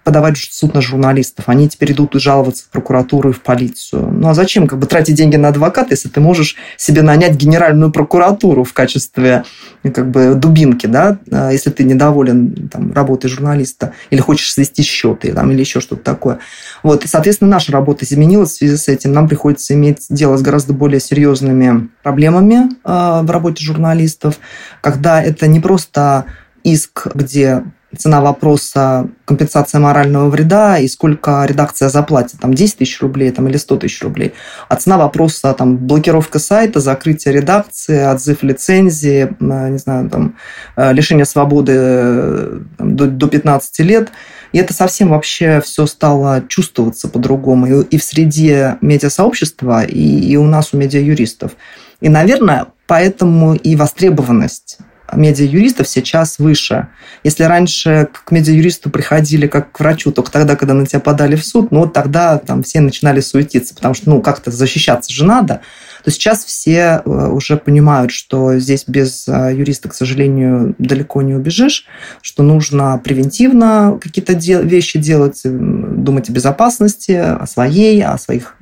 подавать 0.07 0.37
суд 0.39 0.73
на 0.73 0.81
журналистов. 0.81 1.49
Они 1.49 1.69
теперь 1.69 1.91
идут 1.91 2.13
жаловаться 2.15 2.63
в 2.63 2.69
прокуратуру 2.69 3.31
и 3.31 3.33
в 3.33 3.43
полицию. 3.43 4.09
Ну 4.13 4.29
а 4.29 4.35
зачем 4.35 4.69
как 4.69 4.79
бы 4.79 4.87
тратить 4.87 5.17
деньги 5.17 5.35
на 5.35 5.49
адвоката, 5.49 5.89
если 5.91 6.09
ты 6.09 6.21
можешь 6.21 6.55
себе 6.77 7.03
нанять 7.03 7.35
генеральную 7.35 7.91
прокуратуру 7.91 8.63
в 8.63 8.73
качестве 8.73 9.43
как 9.83 10.09
бы 10.09 10.35
дубинки, 10.37 10.87
да, 10.87 11.19
а 11.33 11.51
если 11.51 11.71
ты 11.71 11.83
недоволен 11.83 12.69
там, 12.69 12.93
работой 12.93 13.29
журналиста 13.29 13.95
или 14.11 14.21
хочешь 14.21 14.53
свести 14.53 14.85
счеты 14.85 15.33
там, 15.33 15.51
или 15.51 15.59
еще 15.59 15.81
что-то 15.81 16.05
такое. 16.05 16.39
Вот. 16.85 17.05
И, 17.05 17.09
соответственно, 17.09 17.51
наша 17.51 17.73
работа 17.73 18.05
изменилась 18.05 18.53
в 18.53 18.57
связи 18.59 18.77
с 18.77 18.87
этим. 18.87 19.13
Нам 19.13 19.27
приходится 19.27 19.75
иметь 19.75 20.07
дело 20.09 20.37
с 20.37 20.43
гораздо 20.43 20.73
более 20.73 21.01
серьезными 21.01 21.89
проблемами 22.05 22.69
э, 22.85 23.23
в 23.25 23.29
работе 23.29 23.65
журналистов, 23.65 24.39
когда 24.83 25.21
это 25.21 25.49
не 25.49 25.59
просто 25.59 26.27
иск, 26.63 27.09
где 27.13 27.65
цена 27.97 28.21
вопроса 28.21 29.09
компенсация 29.25 29.81
морального 29.81 30.29
вреда 30.29 30.79
и 30.79 30.89
сколько 30.89 31.45
редакция 31.45 31.89
заплатит, 31.89 32.41
там 32.41 32.53
10 32.53 32.79
тысяч 32.79 33.01
рублей 33.01 33.31
там, 33.31 33.49
или 33.49 33.57
100 33.57 33.77
тысяч 33.77 34.03
рублей. 34.03 34.35
А 34.69 34.77
цена 34.77 34.99
вопроса 34.99 35.53
там, 35.55 35.77
блокировка 35.77 36.39
сайта, 36.39 36.81
закрытие 36.81 37.35
редакции, 37.35 38.05
отзыв 38.05 38.43
лицензии, 38.43 39.29
э, 39.39 39.69
не 39.69 39.79
знаю, 39.79 40.11
там, 40.11 40.37
э, 40.77 40.93
лишение 40.93 41.25
свободы 41.25 41.73
э, 41.77 42.61
там, 42.77 42.97
до, 42.97 43.07
до 43.07 43.29
15 43.29 43.79
лет. 43.81 44.11
И 44.53 44.59
это 44.59 44.75
совсем 44.75 45.11
вообще 45.11 45.61
все 45.61 45.87
стало 45.87 46.43
чувствоваться 46.49 47.09
по-другому 47.09 47.67
и, 47.67 47.85
и 47.85 47.99
в 47.99 48.05
среде 48.05 48.79
медиасообщества, 48.81 49.85
и, 49.85 50.31
и 50.31 50.37
у 50.37 50.47
нас, 50.47 50.73
у 50.73 50.77
медиа-юристов. 50.77 51.53
И, 52.01 52.09
наверное, 52.09 52.67
поэтому 52.87 53.55
и 53.55 53.75
востребованность 53.77 54.79
медиа-юристов 55.13 55.89
сейчас 55.89 56.39
выше. 56.39 56.89
Если 57.25 57.45
раньше 57.45 58.09
к 58.13 58.31
медиа-юристу 58.31 58.91
приходили 58.91 59.47
как 59.47 59.73
к 59.73 59.81
врачу 59.81 60.13
только 60.13 60.31
тогда, 60.31 60.57
когда 60.57 60.75
на 60.75 60.87
тебя 60.87 61.01
подали 61.01 61.37
в 61.37 61.45
суд, 61.45 61.71
ну 61.71 61.81
вот 61.81 61.93
тогда 61.93 62.39
там 62.39 62.63
все 62.63 62.81
начинали 62.81 63.21
суетиться, 63.21 63.75
потому 63.75 63.95
что 63.95 64.11
ну 64.11 64.23
как-то 64.23 64.51
защищаться 64.51 65.13
же 65.13 65.25
надо, 65.25 65.61
то 66.05 66.11
сейчас 66.11 66.45
все 66.45 67.03
э, 67.05 67.09
уже 67.09 67.57
понимают, 67.57 68.13
что 68.13 68.59
здесь 68.59 68.85
без 68.87 69.27
э, 69.27 69.55
юриста, 69.55 69.89
к 69.89 69.95
сожалению, 69.95 70.75
далеко 70.79 71.23
не 71.23 71.35
убежишь, 71.35 71.87
что 72.23 72.43
нужно 72.43 73.01
превентивно 73.03 73.99
какие-то 74.01 74.33
вещи 74.33 74.99
делать, 74.99 75.41
думать 75.45 76.31
о 76.31 76.33
безопасности, 76.33 77.13
о 77.13 77.47
своей, 77.47 78.03
о 78.05 78.19
своих 78.19 78.57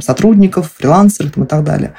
сотрудников, 0.00 0.72
фрилансерах 0.76 1.36
и 1.36 1.44
так 1.44 1.64
далее. 1.64 1.94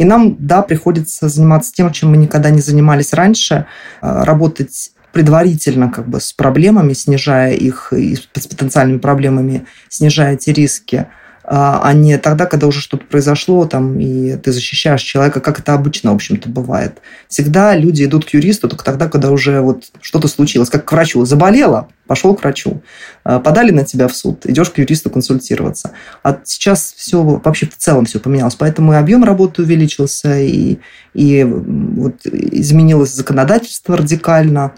И 0.00 0.04
нам, 0.04 0.34
да, 0.38 0.62
приходится 0.62 1.28
заниматься 1.28 1.74
тем, 1.74 1.92
чем 1.92 2.12
мы 2.12 2.16
никогда 2.16 2.48
не 2.48 2.62
занимались 2.62 3.12
раньше, 3.12 3.66
э, 4.00 4.22
работать 4.24 4.92
предварительно 5.12 5.90
как 5.90 6.08
бы 6.08 6.22
с 6.22 6.32
проблемами, 6.32 6.94
снижая 6.94 7.52
их, 7.52 7.92
и 7.92 8.16
с 8.16 8.46
потенциальными 8.46 8.96
проблемами, 8.96 9.66
снижая 9.90 10.34
эти 10.34 10.50
риски– 10.50 11.06
а, 11.52 11.80
а 11.82 11.94
не 11.94 12.16
тогда, 12.16 12.46
когда 12.46 12.68
уже 12.68 12.80
что-то 12.80 13.04
произошло, 13.06 13.66
там, 13.66 13.98
и 13.98 14.36
ты 14.36 14.52
защищаешь 14.52 15.02
человека, 15.02 15.40
как 15.40 15.58
это 15.58 15.74
обычно, 15.74 16.12
в 16.12 16.14
общем-то, 16.14 16.48
бывает. 16.48 16.98
Всегда 17.26 17.74
люди 17.74 18.04
идут 18.04 18.24
к 18.24 18.28
юристу 18.34 18.68
только 18.68 18.84
тогда, 18.84 19.08
когда 19.08 19.32
уже 19.32 19.60
вот 19.60 19.86
что-то 20.00 20.28
случилось, 20.28 20.70
как 20.70 20.84
к 20.84 20.92
врачу. 20.92 21.24
Заболела, 21.24 21.88
пошел 22.06 22.36
к 22.36 22.42
врачу. 22.42 22.82
А, 23.24 23.40
подали 23.40 23.72
на 23.72 23.84
тебя 23.84 24.06
в 24.06 24.14
суд, 24.14 24.46
идешь 24.46 24.70
к 24.70 24.78
юристу 24.78 25.10
консультироваться. 25.10 25.90
А 26.22 26.38
сейчас 26.44 26.94
все 26.96 27.20
вообще 27.20 27.66
в 27.66 27.76
целом 27.76 28.04
все 28.04 28.20
поменялось. 28.20 28.54
Поэтому 28.54 28.92
и 28.92 28.96
объем 28.96 29.24
работы 29.24 29.62
увеличился, 29.62 30.38
и, 30.38 30.78
и 31.14 31.42
вот 31.42 32.26
изменилось 32.26 33.12
законодательство 33.12 33.96
радикально. 33.96 34.74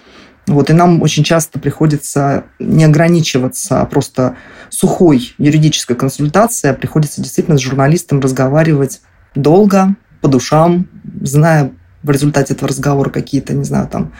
Вот, 0.53 0.69
и 0.69 0.75
нам 0.75 1.01
очень 1.01 1.25
часто 1.25 1.59
приходится 1.59 2.45
не 2.59 2.85
ограничиваться 2.85 3.81
а 3.81 3.87
просто 3.87 4.37
сухой 4.69 5.35
юридической 5.39 5.97
консультацией, 5.97 6.73
а 6.73 6.75
приходится 6.75 7.23
действительно 7.23 7.57
с 7.57 7.63
журналистом 7.63 8.21
разговаривать 8.21 9.01
долго, 9.35 9.97
по 10.21 10.29
душам, 10.29 10.89
зная 11.23 11.73
в 12.03 12.11
результате 12.11 12.53
этого 12.53 12.69
разговора 12.69 13.09
какие-то, 13.09 13.55
не 13.55 13.65
знаю, 13.65 13.89
там, 13.89 14.13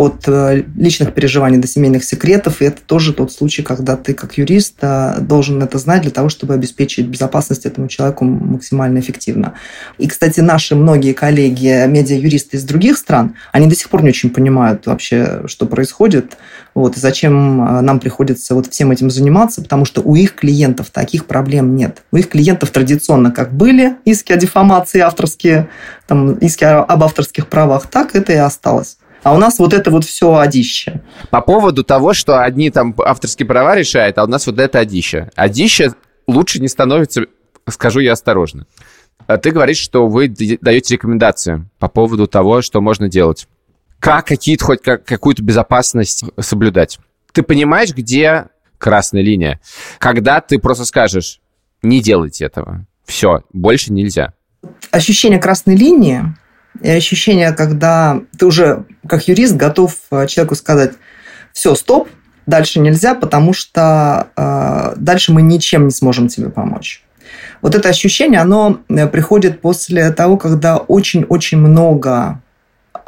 от 0.00 0.26
э, 0.28 0.64
личных 0.76 1.12
переживаний 1.12 1.58
до 1.58 1.68
семейных 1.68 2.04
секретов. 2.04 2.62
И 2.62 2.64
это 2.64 2.80
тоже 2.80 3.12
тот 3.12 3.32
случай, 3.32 3.62
когда 3.62 3.96
ты, 3.96 4.14
как 4.14 4.38
юрист, 4.38 4.76
э, 4.80 5.18
должен 5.20 5.62
это 5.62 5.76
знать 5.76 6.00
для 6.00 6.10
того, 6.10 6.30
чтобы 6.30 6.54
обеспечить 6.54 7.06
безопасность 7.06 7.66
этому 7.66 7.86
человеку 7.86 8.24
максимально 8.24 9.00
эффективно. 9.00 9.52
И, 9.98 10.08
кстати, 10.08 10.40
наши 10.40 10.74
многие 10.74 11.12
коллеги, 11.12 11.86
медиа-юристы 11.86 12.56
из 12.56 12.64
других 12.64 12.96
стран, 12.96 13.34
они 13.52 13.66
до 13.66 13.74
сих 13.74 13.90
пор 13.90 14.02
не 14.02 14.08
очень 14.08 14.30
понимают 14.30 14.86
вообще, 14.86 15.42
что 15.44 15.66
происходит, 15.66 16.38
вот, 16.72 16.96
и 16.96 17.00
зачем 17.00 17.60
э, 17.60 17.80
нам 17.82 18.00
приходится 18.00 18.54
вот 18.54 18.68
всем 18.68 18.92
этим 18.92 19.10
заниматься, 19.10 19.60
потому 19.60 19.84
что 19.84 20.00
у 20.00 20.14
их 20.14 20.34
клиентов 20.34 20.88
таких 20.88 21.26
проблем 21.26 21.76
нет. 21.76 21.98
У 22.10 22.16
их 22.16 22.30
клиентов 22.30 22.70
традиционно 22.70 23.32
как 23.32 23.52
были 23.52 23.96
иски 24.06 24.32
о 24.32 24.38
дефамации 24.38 25.00
авторские, 25.00 25.68
там, 26.06 26.32
иски 26.36 26.64
об 26.64 27.04
авторских 27.04 27.48
правах, 27.48 27.86
так 27.88 28.16
это 28.16 28.32
и 28.32 28.36
осталось. 28.36 28.96
А 29.22 29.34
у 29.34 29.38
нас 29.38 29.58
вот 29.58 29.72
это 29.74 29.90
вот 29.90 30.04
все 30.04 30.36
одище. 30.36 31.02
По 31.30 31.40
поводу 31.40 31.84
того, 31.84 32.14
что 32.14 32.42
одни 32.42 32.70
там 32.70 32.94
авторские 32.98 33.46
права 33.46 33.76
решают, 33.76 34.18
а 34.18 34.24
у 34.24 34.26
нас 34.26 34.46
вот 34.46 34.58
это 34.58 34.78
одище. 34.78 35.30
Одище 35.36 35.92
лучше 36.26 36.60
не 36.60 36.68
становится, 36.68 37.26
скажу 37.68 38.00
я 38.00 38.12
осторожно. 38.12 38.66
А 39.26 39.36
ты 39.36 39.50
говоришь, 39.50 39.78
что 39.78 40.08
вы 40.08 40.28
даете 40.28 40.94
рекомендации 40.94 41.68
по 41.78 41.88
поводу 41.88 42.26
того, 42.26 42.62
что 42.62 42.80
можно 42.80 43.08
делать. 43.08 43.46
Как 43.98 44.26
какие-то 44.26 44.64
хоть 44.64 44.82
как, 44.82 45.04
какую-то 45.04 45.42
безопасность 45.42 46.24
соблюдать. 46.38 46.98
Ты 47.32 47.42
понимаешь, 47.42 47.92
где 47.92 48.46
красная 48.78 49.22
линия? 49.22 49.60
Когда 49.98 50.40
ты 50.40 50.58
просто 50.58 50.86
скажешь, 50.86 51.40
не 51.82 52.00
делайте 52.00 52.46
этого. 52.46 52.86
Все, 53.04 53.42
больше 53.52 53.92
нельзя. 53.92 54.32
Ощущение 54.90 55.38
красной 55.38 55.76
линии 55.76 56.22
и 56.80 56.88
ощущение, 56.88 57.52
когда 57.52 58.22
ты 58.38 58.46
уже 58.46 58.86
как 59.06 59.28
юрист 59.28 59.56
готов 59.56 59.96
э, 60.10 60.26
человеку 60.26 60.54
сказать, 60.54 60.92
все, 61.52 61.74
стоп, 61.74 62.08
дальше 62.46 62.80
нельзя, 62.80 63.14
потому 63.14 63.52
что 63.52 64.28
э, 64.36 64.94
дальше 64.96 65.32
мы 65.32 65.42
ничем 65.42 65.86
не 65.86 65.90
сможем 65.90 66.28
тебе 66.28 66.50
помочь. 66.50 67.02
Вот 67.62 67.74
это 67.74 67.88
ощущение, 67.88 68.40
оно 68.40 68.80
э, 68.88 69.06
приходит 69.06 69.60
после 69.60 70.10
того, 70.10 70.36
когда 70.36 70.76
очень-очень 70.76 71.58
много 71.58 72.40
э, 72.94 73.00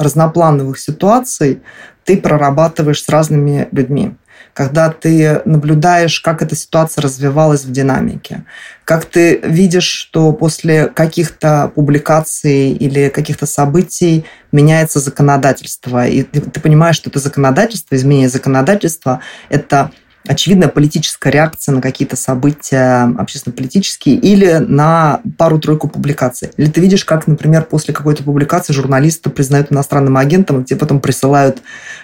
разноплановых 0.00 0.78
ситуаций 0.78 1.62
ты 2.04 2.16
прорабатываешь 2.16 3.02
с 3.02 3.08
разными 3.08 3.68
людьми 3.72 4.14
когда 4.54 4.90
ты 4.90 5.42
наблюдаешь, 5.44 6.20
как 6.20 6.42
эта 6.42 6.54
ситуация 6.56 7.02
развивалась 7.02 7.64
в 7.64 7.72
динамике, 7.72 8.44
как 8.84 9.04
ты 9.04 9.40
видишь, 9.42 9.84
что 9.84 10.32
после 10.32 10.86
каких-то 10.86 11.70
публикаций 11.74 12.72
или 12.72 13.08
каких-то 13.08 13.46
событий 13.46 14.24
меняется 14.52 15.00
законодательство, 15.00 16.06
и 16.06 16.22
ты, 16.22 16.40
ты 16.40 16.60
понимаешь, 16.60 16.96
что 16.96 17.10
это 17.10 17.18
законодательство, 17.18 17.94
изменение 17.94 18.28
законодательства– 18.28 19.20
это 19.48 19.92
очевидная 20.30 20.68
политическая 20.68 21.30
реакция 21.30 21.74
на 21.74 21.82
какие-то 21.82 22.14
события 22.14 23.12
общественно-политические 23.18 24.14
или 24.14 24.58
на 24.58 25.22
пару-тройку 25.36 25.88
публикаций. 25.88 26.52
Или 26.56 26.70
ты 26.70 26.80
видишь, 26.80 27.04
как, 27.04 27.26
например, 27.26 27.64
после 27.64 27.92
какой-то 27.92 28.22
публикации 28.22 28.72
журналиста 28.72 29.28
признают 29.28 29.72
иностранным 29.72 30.16
агентом, 30.16 30.60
и 30.60 30.64
тебе 30.64 30.78
потом 30.78 31.00
присылают, 31.00 31.62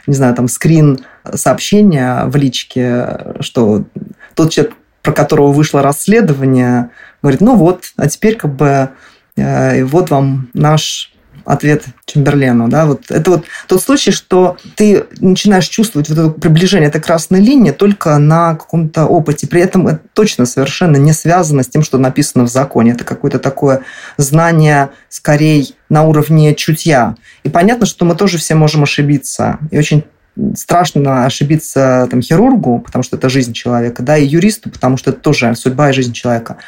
не 0.08 0.14
знаю, 0.14 0.34
там, 0.34 0.48
скрин 0.48 1.04
сообщения 1.34 2.24
в 2.24 2.34
личке, 2.34 3.36
что 3.38 3.84
тот 4.34 4.50
человек, 4.50 4.74
про 5.02 5.12
которого 5.12 5.52
вышло 5.52 5.80
расследование, 5.80 6.90
говорит, 7.22 7.40
ну 7.40 7.54
вот, 7.54 7.84
а 7.96 8.08
теперь 8.08 8.34
как 8.34 8.56
бы 8.56 8.90
э, 9.36 9.84
вот 9.84 10.10
вам 10.10 10.50
наш 10.52 11.12
ответ 11.46 11.84
Чемберлену. 12.04 12.68
Да? 12.68 12.86
Вот 12.86 13.10
это 13.10 13.30
вот 13.30 13.44
тот 13.68 13.82
случай, 13.82 14.10
что 14.10 14.56
ты 14.74 15.04
начинаешь 15.20 15.68
чувствовать 15.68 16.08
вот 16.08 16.18
это 16.18 16.28
приближение 16.30 16.88
этой 16.88 17.00
красной 17.00 17.40
линии 17.40 17.70
только 17.70 18.18
на 18.18 18.54
каком-то 18.54 19.06
опыте. 19.06 19.46
При 19.46 19.62
этом 19.62 19.86
это 19.86 20.00
точно 20.12 20.44
совершенно 20.44 20.96
не 20.96 21.12
связано 21.12 21.62
с 21.62 21.68
тем, 21.68 21.82
что 21.82 21.98
написано 21.98 22.44
в 22.44 22.50
законе. 22.50 22.92
Это 22.92 23.04
какое-то 23.04 23.38
такое 23.38 23.82
знание 24.16 24.90
скорее 25.08 25.64
на 25.88 26.02
уровне 26.02 26.54
чутья. 26.54 27.14
И 27.44 27.48
понятно, 27.48 27.86
что 27.86 28.04
мы 28.04 28.16
тоже 28.16 28.38
все 28.38 28.54
можем 28.54 28.82
ошибиться. 28.82 29.58
И 29.70 29.78
очень 29.78 30.04
страшно 30.54 31.24
ошибиться 31.24 32.06
там, 32.10 32.20
хирургу, 32.20 32.80
потому 32.80 33.02
что 33.02 33.16
это 33.16 33.28
жизнь 33.28 33.52
человека, 33.52 34.02
да, 34.02 34.16
и 34.18 34.26
юристу, 34.26 34.70
потому 34.70 34.96
что 34.96 35.10
это 35.10 35.20
тоже 35.20 35.54
судьба 35.54 35.90
и 35.90 35.92
жизнь 35.92 36.12
человека. 36.12 36.58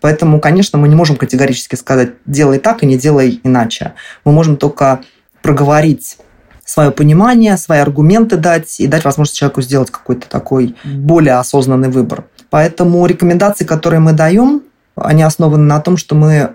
Поэтому, 0.00 0.40
конечно, 0.40 0.78
мы 0.78 0.88
не 0.88 0.94
можем 0.94 1.16
категорически 1.16 1.74
сказать 1.74 2.10
«делай 2.26 2.58
так 2.58 2.82
и 2.82 2.86
не 2.86 2.98
делай 2.98 3.40
иначе». 3.42 3.94
Мы 4.24 4.32
можем 4.32 4.56
только 4.56 5.00
проговорить 5.42 6.18
свое 6.64 6.90
понимание, 6.90 7.56
свои 7.56 7.78
аргументы 7.78 8.36
дать 8.36 8.78
и 8.78 8.86
дать 8.86 9.04
возможность 9.04 9.38
человеку 9.38 9.62
сделать 9.62 9.90
какой-то 9.90 10.28
такой 10.28 10.76
более 10.84 11.34
осознанный 11.34 11.88
выбор. 11.88 12.24
Поэтому 12.50 13.06
рекомендации, 13.06 13.64
которые 13.64 14.00
мы 14.00 14.12
даем, 14.12 14.62
они 14.94 15.22
основаны 15.22 15.64
на 15.64 15.80
том, 15.80 15.96
что 15.96 16.14
мы 16.14 16.50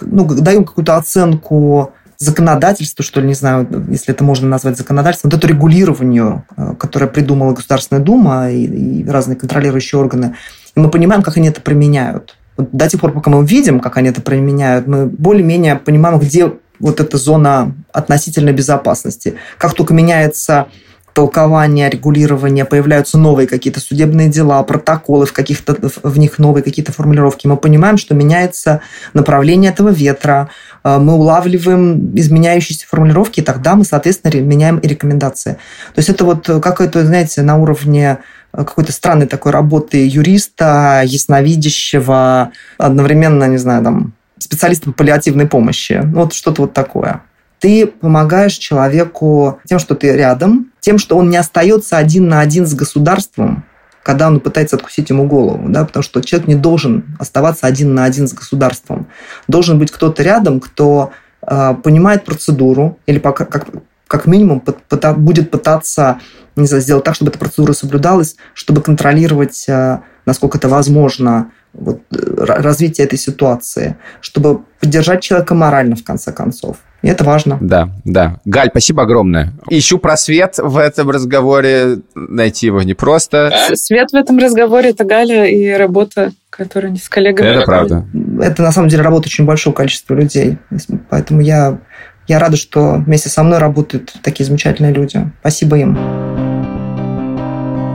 ну, 0.00 0.24
даем 0.26 0.64
какую-то 0.64 0.96
оценку 0.96 1.92
законодательству, 2.18 3.04
что 3.04 3.20
ли, 3.20 3.28
не 3.28 3.34
знаю, 3.34 3.68
если 3.88 4.12
это 4.12 4.24
можно 4.24 4.48
назвать 4.48 4.76
законодательством, 4.76 5.30
вот 5.30 5.38
это 5.38 5.46
регулированию, 5.46 6.44
э, 6.56 6.74
которое 6.76 7.06
придумала 7.06 7.52
Государственная 7.52 8.02
Дума 8.02 8.50
и, 8.50 9.02
и 9.02 9.08
разные 9.08 9.36
контролирующие 9.36 10.00
органы. 10.00 10.34
И 10.74 10.80
мы 10.80 10.90
понимаем, 10.90 11.22
как 11.22 11.36
они 11.36 11.48
это 11.48 11.60
применяют. 11.60 12.36
Вот 12.58 12.70
до 12.72 12.88
тех 12.88 13.00
пор, 13.00 13.12
пока 13.12 13.30
мы 13.30 13.46
видим, 13.46 13.80
как 13.80 13.96
они 13.96 14.10
это 14.10 14.20
применяют, 14.20 14.86
мы 14.86 15.06
более-менее 15.06 15.76
понимаем, 15.76 16.18
где 16.18 16.52
вот 16.80 17.00
эта 17.00 17.16
зона 17.16 17.74
относительной 17.92 18.52
безопасности. 18.52 19.34
Как 19.56 19.74
только 19.74 19.94
меняется 19.94 20.68
толкования, 21.18 21.90
регулирования, 21.90 22.64
появляются 22.64 23.18
новые 23.18 23.48
какие-то 23.48 23.80
судебные 23.80 24.28
дела, 24.28 24.62
протоколы, 24.62 25.26
в, 25.26 25.32
каких-то, 25.32 25.76
в 26.04 26.16
них 26.16 26.38
новые 26.38 26.62
какие-то 26.62 26.92
формулировки. 26.92 27.48
Мы 27.48 27.56
понимаем, 27.56 27.96
что 27.96 28.14
меняется 28.14 28.82
направление 29.14 29.72
этого 29.72 29.88
ветра, 29.88 30.50
э, 30.84 30.98
мы 30.98 31.14
улавливаем 31.14 32.16
изменяющиеся 32.16 32.86
формулировки, 32.86 33.40
и 33.40 33.42
тогда 33.42 33.74
мы, 33.74 33.84
соответственно, 33.84 34.40
меняем 34.40 34.78
и 34.78 34.86
рекомендации. 34.86 35.54
То 35.94 35.98
есть 35.98 36.08
это 36.08 36.24
вот 36.24 36.46
какое-то, 36.62 37.04
знаете, 37.04 37.42
на 37.42 37.56
уровне 37.56 38.18
э, 38.47 38.47
какой-то 38.64 38.92
странной 38.92 39.26
такой 39.26 39.52
работы 39.52 40.06
юриста, 40.06 41.02
ясновидящего, 41.04 42.52
одновременно, 42.76 43.44
не 43.44 43.58
знаю, 43.58 43.84
там, 43.84 44.12
специалиста 44.38 44.86
по 44.86 44.92
паллиативной 44.92 45.46
помощи. 45.46 46.00
Вот 46.04 46.32
что-то 46.32 46.62
вот 46.62 46.72
такое 46.72 47.22
ты 47.60 47.86
помогаешь 47.86 48.54
человеку 48.54 49.60
тем, 49.64 49.78
что 49.78 49.94
ты 49.94 50.12
рядом, 50.16 50.70
тем, 50.80 50.98
что 50.98 51.16
он 51.16 51.30
не 51.30 51.36
остается 51.36 51.96
один 51.96 52.28
на 52.28 52.40
один 52.40 52.66
с 52.66 52.74
государством, 52.74 53.64
когда 54.02 54.28
он 54.28 54.40
пытается 54.40 54.76
откусить 54.76 55.10
ему 55.10 55.26
голову, 55.26 55.68
да, 55.68 55.84
потому 55.84 56.02
что 56.02 56.22
человек 56.22 56.48
не 56.48 56.54
должен 56.54 57.16
оставаться 57.18 57.66
один 57.66 57.94
на 57.94 58.04
один 58.04 58.28
с 58.28 58.32
государством. 58.32 59.08
Должен 59.48 59.78
быть 59.78 59.90
кто-то 59.90 60.22
рядом, 60.22 60.60
кто 60.60 61.10
э, 61.42 61.74
понимает 61.82 62.24
процедуру 62.24 62.98
или 63.06 63.18
пока, 63.18 63.44
как, 63.44 63.66
как 64.08 64.26
минимум 64.26 64.60
пыта, 64.60 65.14
будет 65.14 65.50
пытаться 65.50 66.20
не 66.58 66.66
знаю, 66.66 66.82
сделать 66.82 67.04
так, 67.04 67.14
чтобы 67.14 67.30
эта 67.30 67.38
процедура 67.38 67.72
соблюдалась, 67.72 68.36
чтобы 68.52 68.82
контролировать, 68.82 69.64
э, 69.68 70.00
насколько 70.26 70.58
это 70.58 70.68
возможно, 70.68 71.52
вот, 71.72 72.00
э, 72.10 72.16
развитие 72.36 73.06
этой 73.06 73.18
ситуации, 73.18 73.96
чтобы 74.20 74.62
поддержать 74.80 75.22
человека 75.22 75.54
морально, 75.54 75.96
в 75.96 76.04
конце 76.04 76.32
концов. 76.32 76.78
И 77.02 77.06
это 77.06 77.22
важно. 77.22 77.58
Да, 77.60 77.90
да. 78.04 78.40
Галь, 78.44 78.70
спасибо 78.70 79.04
огромное. 79.04 79.52
Ищу 79.70 79.98
просвет 79.98 80.56
в 80.58 80.76
этом 80.76 81.10
разговоре. 81.10 81.98
Найти 82.16 82.66
его 82.66 82.82
непросто. 82.82 83.52
Свет 83.74 84.10
в 84.10 84.16
этом 84.16 84.38
разговоре– 84.38 84.90
это 84.90 85.04
Галя 85.04 85.46
и 85.46 85.70
работа, 85.70 86.32
которую 86.50 86.90
они 86.90 86.98
с 86.98 87.08
коллегами... 87.08 87.50
Это 87.50 87.64
правда. 87.64 88.04
Это, 88.40 88.62
на 88.62 88.72
самом 88.72 88.88
деле, 88.88 89.04
работа 89.04 89.26
очень 89.26 89.44
большого 89.44 89.74
количества 89.74 90.14
людей. 90.14 90.58
Поэтому 91.08 91.40
я, 91.40 91.78
я 92.28 92.38
рада, 92.38 92.56
что 92.56 93.02
вместе 93.04 93.28
со 93.28 93.42
мной 93.42 93.58
работают 93.58 94.12
такие 94.22 94.46
замечательные 94.46 94.92
люди. 94.92 95.30
Спасибо 95.40 95.78
им. 95.78 95.98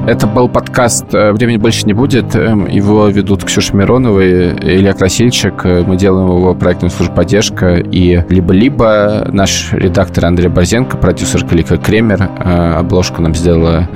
Это 0.05 0.27
был 0.27 0.49
подкаст 0.49 1.13
э, 1.13 1.31
«Времени 1.31 1.55
больше 1.55 1.85
не 1.85 1.93
будет». 1.93 2.35
Эм, 2.35 2.67
его 2.67 3.07
ведут 3.07 3.45
Ксюша 3.45 3.73
Миронова 3.73 4.19
и 4.19 4.49
Илья 4.75 4.91
Красильчик. 4.91 5.65
Э, 5.65 5.83
мы 5.87 5.95
делаем 5.95 6.27
его 6.27 6.53
проектом 6.55 6.89
служба 6.89 7.15
поддержка. 7.15 7.75
И 7.77 8.21
либо-либо 8.27 9.29
наш 9.31 9.71
редактор 9.71 10.25
Андрей 10.25 10.49
Борзенко, 10.49 10.97
продюсер 10.97 11.45
Калика 11.45 11.77
Кремер. 11.77 12.21
Э, 12.21 12.79
обложку 12.79 13.21
нам 13.21 13.33
сделала 13.33 13.87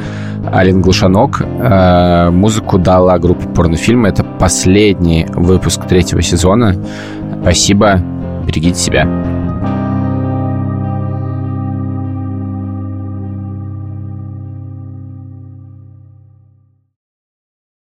Алин 0.49 0.81
Глушанок. 0.81 1.41
Музыку 2.31 2.77
дала 2.77 3.19
группа 3.19 3.45
порнофильма. 3.49 4.07
Это 4.07 4.23
последний 4.23 5.25
выпуск 5.33 5.87
третьего 5.89 6.21
сезона. 6.21 6.73
Спасибо. 7.41 7.99
Берегите 8.45 8.79
себя. 8.79 9.76